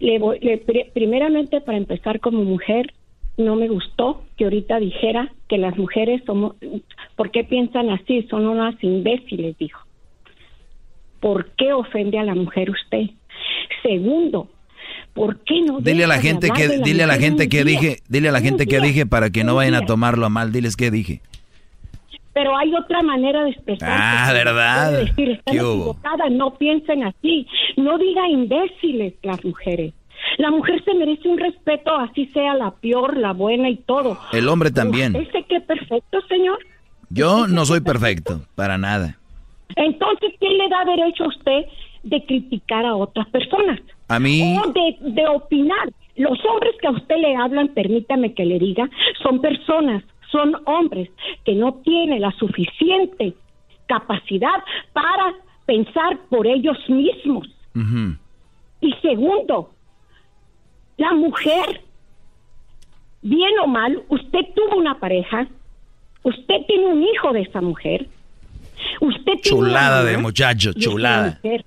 [0.00, 2.92] Le voy- le- pri- primeramente, para empezar como mujer,
[3.36, 6.56] no me gustó que ahorita dijera que las mujeres somos,
[7.16, 8.26] ¿por qué piensan así?
[8.30, 9.80] Son unas imbéciles, dijo.
[11.20, 13.10] ¿Por qué ofende a la mujer usted?
[13.82, 14.48] Segundo,
[15.12, 17.78] ¿por qué no Dile a la gente que, la dile a la gente que día?
[17.78, 20.52] dije, dile a la gente que dije para que no vayan a tomarlo a mal.
[20.52, 21.20] Diles qué dije.
[22.32, 23.90] Pero hay otra manera de expresar.
[23.90, 25.04] Ah, ¿verdad?
[25.04, 27.46] Decir, están equivocadas, no piensen así.
[27.76, 29.92] No diga imbéciles las mujeres.
[30.40, 34.18] La mujer se merece un respeto, así sea la peor, la buena y todo.
[34.32, 35.14] El hombre también.
[35.14, 36.58] ¿Ese qué perfecto, señor?
[37.10, 39.18] Yo no soy perfecto, para nada.
[39.76, 41.66] Entonces, ¿quién le da derecho a usted
[42.04, 43.80] de criticar a otras personas?
[44.08, 45.90] A mí, O de, de opinar.
[46.16, 48.88] Los hombres que a usted le hablan, permítame que le diga,
[49.22, 50.02] son personas,
[50.32, 51.10] son hombres
[51.44, 53.34] que no tienen la suficiente
[53.84, 54.64] capacidad
[54.94, 55.34] para
[55.66, 57.46] pensar por ellos mismos.
[58.80, 59.72] Y segundo,
[61.00, 61.80] la mujer,
[63.22, 65.48] bien o mal, usted tuvo una pareja,
[66.22, 68.06] usted tiene un hijo de esa mujer,
[69.00, 71.38] usted tiene chulada de mamá muchacho, chulada.
[71.42, 71.64] mujer.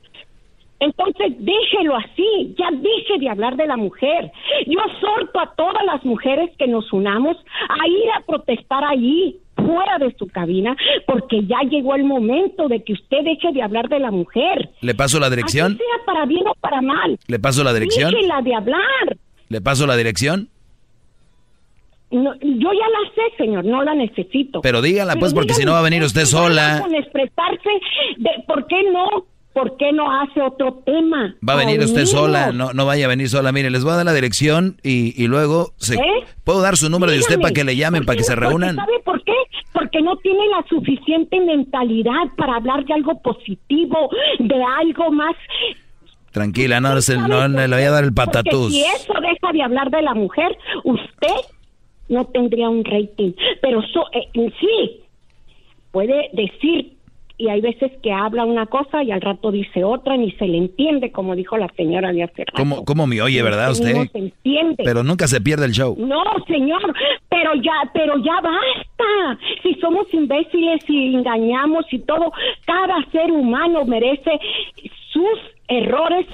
[0.79, 4.31] Entonces, déjelo así, ya deje de hablar de la mujer.
[4.67, 7.37] Yo exhorto a todas las mujeres que nos unamos
[7.69, 10.75] a ir a protestar allí, fuera de su cabina,
[11.07, 14.69] porque ya llegó el momento de que usted deje de hablar de la mujer.
[14.81, 15.73] ¿Le paso la dirección?
[15.73, 17.17] Así sea para bien o para mal.
[17.27, 18.11] ¿Le paso la dirección?
[18.11, 19.17] Déjela de hablar.
[19.49, 20.49] ¿Le paso la dirección?
[22.11, 24.61] No, yo ya la sé, señor, no la necesito.
[24.61, 26.79] Pero dígala, pues, porque si no va a venir usted sola.
[26.81, 27.69] Con expresarse
[28.17, 31.35] de por qué no, por qué no hace otro tema.
[31.47, 33.51] Va a venir usted sola, no, no vaya a venir sola.
[33.51, 36.25] Mire, les voy a dar la dirección y, y luego se, ¿Eh?
[36.43, 38.75] puedo dar su número de usted para que le llamen, para que se reúnan.
[38.75, 39.33] ¿Sabe por qué?
[39.71, 45.35] Porque no tiene la suficiente mentalidad para hablar de algo positivo, de algo más.
[46.33, 48.71] Tranquila, no, se- no, le voy a dar el Porque patatús.
[48.73, 51.35] si eso deja de hablar de la mujer, usted
[52.09, 53.31] no tendría un rating.
[53.61, 54.27] Pero so- eh,
[54.59, 55.01] sí,
[55.91, 56.93] puede decir,
[57.37, 60.57] y hay veces que habla una cosa y al rato dice otra, ni se le
[60.57, 62.53] entiende, como dijo la señora de hace rato.
[62.55, 64.07] ¿Cómo, cómo me oye, verdad, No usted?
[64.11, 64.83] se entiende.
[64.83, 65.95] Pero nunca se pierde el show.
[65.99, 66.81] No, señor,
[67.29, 69.39] pero ya, pero ya basta.
[69.63, 72.31] Si somos imbéciles y engañamos y todo,
[72.65, 74.31] cada ser humano merece
[75.11, 76.25] sus errores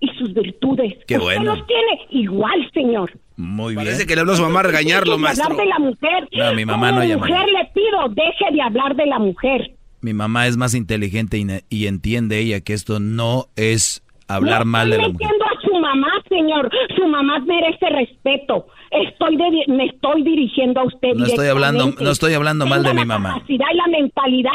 [0.00, 0.94] y sus virtudes.
[1.06, 1.54] Qué Usted bueno.
[1.56, 3.12] los tiene igual, señor.
[3.36, 3.84] Muy bien.
[3.86, 5.46] Parece que le habló a su mamá a regañarlo, maestro.
[5.50, 6.28] hablar de la mujer.
[6.32, 7.26] No, mi mamá Como no llama.
[7.26, 9.70] mujer le pido, deje de hablar de la mujer.
[10.02, 14.72] Mi mamá es más inteligente y, y entiende ella que esto no es hablar No
[14.72, 15.28] mal de la estoy mujer.
[15.28, 16.70] metiendo a su mamá, señor.
[16.96, 18.66] Su mamá merece respeto.
[18.90, 21.14] Estoy de- me estoy dirigiendo a usted.
[21.14, 23.34] No estoy hablando, no estoy hablando mal de mi la mamá.
[23.34, 24.50] capacidad y la mentalidad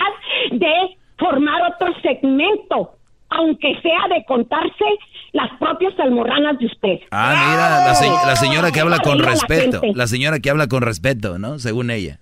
[0.52, 0.74] de
[1.18, 2.92] formar otro segmento,
[3.38, 4.86] aunque sea de contarse
[5.34, 7.00] las propias almorranas de usted.
[7.12, 9.82] Ah, mira, la, se- la señora que habla con la respeto.
[9.94, 11.60] La señora que habla con respeto, ¿no?
[11.60, 12.20] Según ella.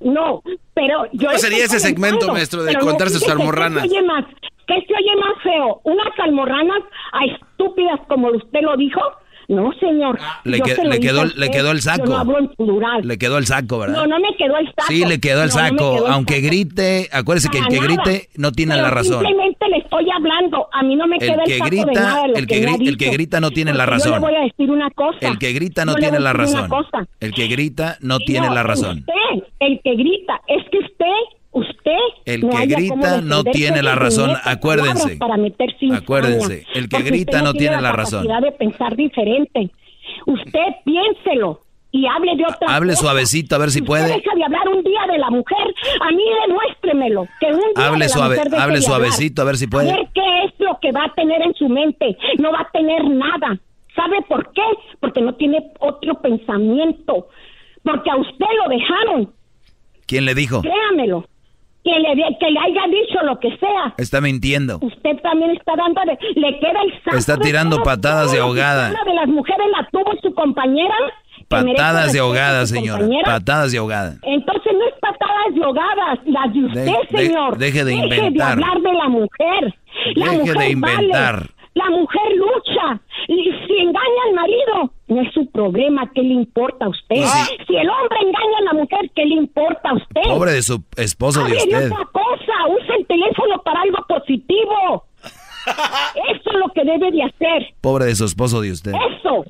[0.00, 0.42] No,
[0.74, 3.84] pero yo ¿Cómo sería ese segmento, maestro, de pero no, contarse sus almorranas?
[3.84, 4.24] ¿Qué se oye más?
[4.66, 5.80] ¿Qué se oye más feo?
[5.84, 9.00] ¿Unas almorranas a estúpidas como usted lo dijo?
[9.48, 10.18] No, señor.
[10.44, 12.16] Le, Yo que- se le quedó, le quedó el Yo no saco.
[12.16, 13.06] hablo en plural.
[13.06, 13.96] Le quedó el saco, ¿verdad?
[13.96, 14.82] No, no me quedó el saco.
[14.88, 15.76] Sí, le quedó el No, no saco.
[15.96, 16.46] quedó el Aunque saco.
[16.46, 17.86] grite, acuérdese que el que nada.
[17.86, 19.24] grite no tiene Pero la razón.
[19.24, 20.68] Simplemente le estoy hablando.
[20.72, 22.46] A mí no me El queda que el saco de grita- nada de lo el
[22.46, 24.12] que me ha gri- el que grita no tiene la Porque Yo razón.
[24.12, 25.18] le voy a decir una cosa.
[25.20, 26.68] El que grita no le tiene la razón.
[27.20, 28.98] El que grita no tiene la razón.
[28.98, 31.06] Usted, el que grita, es que usted,
[31.52, 31.92] usted.
[32.24, 35.16] El no que grita no tiene la razón, acuérdense.
[35.16, 38.26] Para meter cizaña, Acuérdense, el que grita no tiene la razón.
[38.26, 39.70] de pensar diferente.
[40.26, 41.60] Usted piénselo
[41.90, 43.02] y hable de otra Hable cosa.
[43.02, 44.04] suavecito a ver si puede.
[44.06, 47.26] deja de hablar un día de la mujer, a mí demuéstremelo.
[47.40, 48.82] Que un día Hable de la suave- mujer hable hablar.
[48.82, 49.90] suavecito, a ver si puede.
[49.92, 52.16] A ver qué es lo que va a tener en su mente.
[52.38, 53.58] No va a tener nada.
[53.94, 54.62] ¿Sabe por qué?
[55.00, 57.28] Porque no tiene otro pensamiento.
[57.82, 59.32] Porque a usted lo dejaron.
[60.06, 60.62] ¿Quién le dijo?
[60.62, 61.26] Créamelo.
[61.84, 63.92] Que le, que le haya dicho lo que sea.
[63.98, 64.78] Está mintiendo.
[64.80, 68.90] Usted también está dando, de- le queda el saco Está tirando patadas de ahogada.
[68.90, 70.94] Una de las mujeres la tuvo su compañera.
[71.48, 73.00] Patadas de ahogada, señora.
[73.00, 73.24] compañera.
[73.24, 74.14] Patadas de ahogada.
[74.22, 77.58] Entonces no es patadas de ahogadas, las de usted, De- señor.
[77.58, 78.56] deje de inventar.
[78.56, 79.74] de hablar de la mujer.
[80.14, 81.34] La Deje mujer de inventar.
[81.34, 81.48] vale.
[81.74, 83.00] La mujer lucha.
[83.28, 86.10] Y si engaña al marido, no es su problema.
[86.14, 87.16] ¿Qué le importa a usted?
[87.66, 90.22] Si el hombre engaña a la mujer, ¿qué le importa a usted?
[90.24, 91.90] Pobre de su esposo de usted.
[91.90, 92.52] otra cosa.
[92.78, 95.04] Use el teléfono para algo positivo.
[95.64, 97.74] Eso es lo que debe de hacer.
[97.80, 98.92] Pobre de su esposo de usted.
[98.92, 99.44] Eso.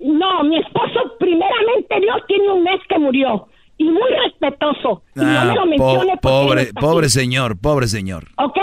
[0.00, 3.46] No, mi esposo, primeramente Dios, tiene un mes que murió.
[3.76, 5.02] Y muy respetuoso.
[5.14, 8.24] Y no Ah, me lo po- mencione porque él pobre, está pobre señor, pobre señor.
[8.38, 8.56] ¿Ok?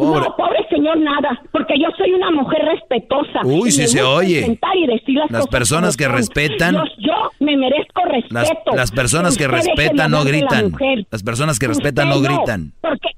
[0.00, 0.20] Pobre.
[0.28, 1.40] No, pobre señor, nada.
[1.52, 3.40] Porque yo soy una mujer respetuosa.
[3.44, 4.58] Uy, me se oye.
[4.74, 6.14] y decir las Las personas que son.
[6.14, 8.30] respetan- Yo, yo me merezco respeto.
[8.34, 10.72] Las, las personas que respetan no gritan.
[11.10, 12.72] Las personas que respetan no Usted gritan.
[12.80, 13.08] Porque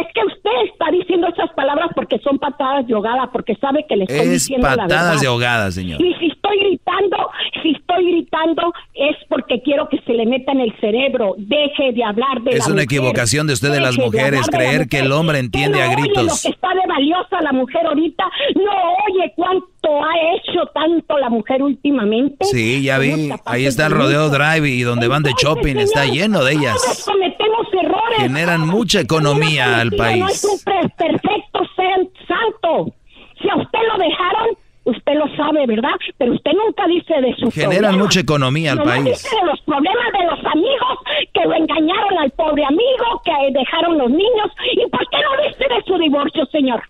[0.00, 3.96] es que usted está diciendo esas palabras porque son patadas de ahogada, porque sabe que
[3.96, 6.00] le estoy Es diciendo la patadas de ahogada, señor.
[6.00, 7.16] Y si estoy gritando,
[7.62, 11.34] si estoy gritando es porque quiero que se le meta en el cerebro.
[11.38, 12.84] Deje de hablar de Es la una mujer.
[12.84, 15.84] equivocación de usted de las mujeres, hablar de la creer que el hombre entiende ¿Qué
[15.84, 16.24] a no oye gritos.
[16.24, 18.24] lo que está de valiosa la mujer ahorita?
[18.54, 18.72] ¿No
[19.08, 19.66] oye cuánto
[20.04, 22.44] ha hecho tanto la mujer últimamente?
[22.44, 23.30] Sí, ya vi.
[23.44, 26.52] Ahí está el de rodeo drive y donde van de shopping está señor, lleno de
[26.52, 27.04] ellas.
[27.06, 28.18] cometemos errores.
[28.18, 30.44] Generan mucha economía al Mentira, No es país.
[30.44, 30.58] un
[30.96, 32.92] perfecto ser santo.
[33.40, 34.48] Si a usted lo dejaron,
[34.84, 35.90] usted lo sabe, ¿verdad?
[36.18, 38.02] Pero usted nunca dice de su Generan problema.
[38.04, 39.22] mucha economía al Nomás país.
[39.22, 40.98] dice de los problemas de los amigos
[41.34, 44.48] que lo engañaron al pobre amigo, que dejaron los niños.
[44.72, 46.82] ¿Y por qué no dice de su divorcio, señor?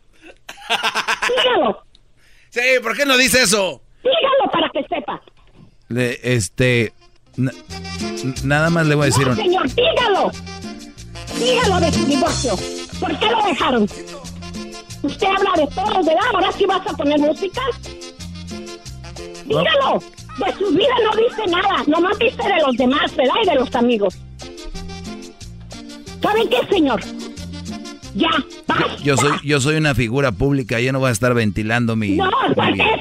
[1.28, 1.78] Dígalo,
[2.56, 3.82] Sí, ¿por qué no dice eso?
[4.02, 5.20] dígalo para que sepa.
[5.88, 6.92] Le- este.
[7.36, 7.52] na-
[8.44, 10.30] nada más le voy a decir No, un- señor, dígalo.
[11.38, 12.56] Dígalo de su divorcio.
[12.98, 13.82] ¿Por qué lo dejaron?
[15.02, 16.22] Usted habla de todos, ¿verdad?
[16.32, 17.60] Ahora sí vas a poner música.
[19.44, 20.02] Dígalo.
[20.38, 21.82] De su vida no dice nada.
[21.86, 23.34] Nomás dice de los demás, ¿verdad?
[23.42, 24.14] Y de los amigos.
[26.22, 27.00] ¿Saben qué, señor?
[28.16, 28.30] Ya,
[28.66, 28.96] basta.
[29.02, 32.10] Yo soy, yo soy una figura pública, yo no voy a estar ventilando mi...
[32.16, 32.84] No, mi vida.
[32.94, 33.00] es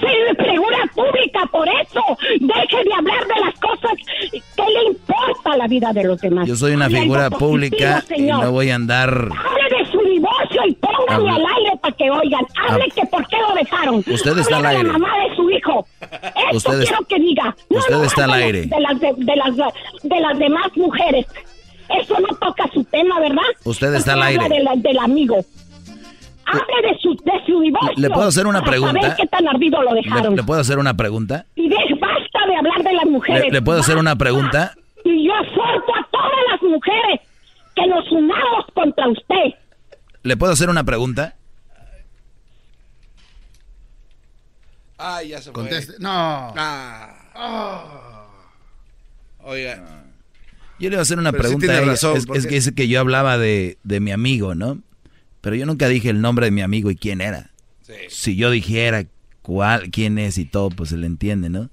[0.50, 2.02] figura pública, por eso.
[2.40, 3.92] Deje de hablar de las cosas
[4.32, 6.48] que le importa la vida de los demás.
[6.48, 9.10] Yo soy una figura positivo, pública y no voy a andar...
[9.10, 12.46] Hable de su divorcio y póngalo Hable- al aire para que oigan.
[12.68, 13.96] Hable que por qué lo dejaron.
[14.06, 14.84] Usted está al aire.
[14.84, 15.88] la mamá de su hijo.
[16.02, 17.56] Esto Usted es- quiero que diga.
[17.70, 18.66] No, usted no, está al aire.
[18.66, 19.56] De las, de, de las,
[20.04, 21.26] de las demás mujeres.
[21.90, 23.44] Eso no toca su tema, ¿verdad?
[23.64, 24.58] Usted está Porque al habla aire.
[24.58, 25.38] de la- del amigo.
[26.48, 27.94] Hable de su, de su divorcio.
[27.98, 29.02] ¿Le puedo hacer una para pregunta?
[29.02, 30.32] saber qué tan ardido lo dejaron.
[30.36, 31.46] ¿Le, le puedo hacer una pregunta?
[31.56, 33.44] Y de, basta de hablar de las mujeres.
[33.46, 34.74] ¿Le, le puedo hacer una pregunta?
[35.04, 37.20] Y yo exhorto a todas las mujeres
[37.76, 39.54] que nos unamos contra usted.
[40.24, 41.36] ¿Le puedo hacer una pregunta?
[44.98, 45.54] Ay, ya se fue.
[45.54, 45.94] Conteste.
[46.00, 46.54] No.
[46.56, 48.26] Ah.
[49.44, 50.05] Oiga.
[50.80, 51.74] Yo le voy a hacer una Pero sí pregunta.
[51.74, 51.92] a ella.
[51.92, 54.82] razón, es, que dice que yo hablaba de, de mi amigo, ¿no?
[55.42, 57.52] Pero yo nunca dije el nombre de mi amigo y quién era.
[58.10, 59.06] Si yo dijera
[59.42, 61.70] cuál, quién es y todo, pues se le entiende, ¿no?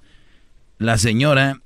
[0.78, 1.60] La señora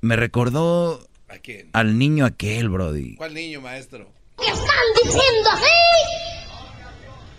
[0.00, 1.68] me recordó ¿A quién?
[1.74, 3.16] al niño aquel, Brody.
[3.16, 4.10] ¿Cuál niño, maestro?
[4.38, 6.42] ¿Qué están diciendo así?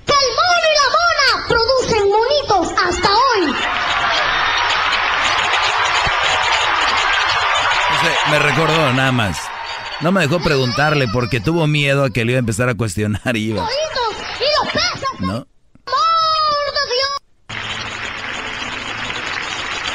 [0.06, 3.54] Que el mono y la mona producen monitos hasta hoy.
[8.30, 9.38] Me recordó nada más.
[10.02, 13.38] No me dejó preguntarle porque tuvo miedo a que le iba a empezar a cuestionar
[13.38, 13.68] y iba,
[14.74, 15.48] peces, ¿no?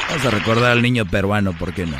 [0.09, 1.97] Vamos a recordar al niño peruano, ¿por qué no?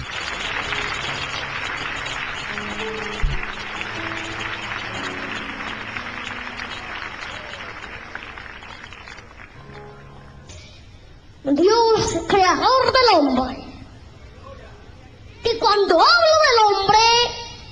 [11.43, 13.68] Dios, creador del hombre.
[15.43, 16.99] Y cuando hablo del hombre,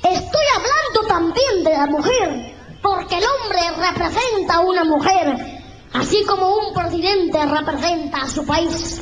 [0.03, 5.61] estoy hablando también de la mujer, porque el hombre representa a una mujer,
[5.93, 9.01] así como un presidente representa a su país.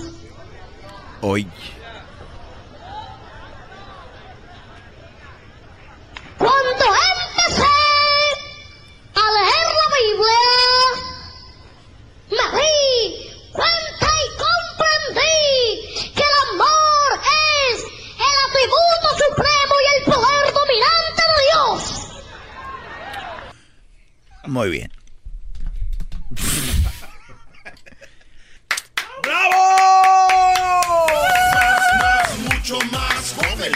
[1.21, 1.47] Hoy.
[6.37, 7.63] Cuando empecé
[9.15, 10.43] a leer la Biblia,
[12.29, 12.93] me di
[13.53, 15.33] cuenta y comprendí
[16.13, 17.34] que el amor es
[18.47, 21.79] atributo supremo y el poder dominante de Dios.
[24.45, 24.91] Muy bien.
[31.99, 33.71] Más, mucho más joven.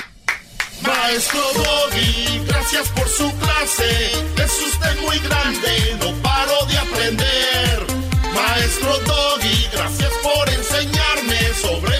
[0.82, 4.12] Maestro Doggy, gracias por su clase.
[4.38, 7.88] Es usted muy grande, no paro de aprender.
[8.34, 12.00] Maestro Doggy, gracias por enseñarme sobre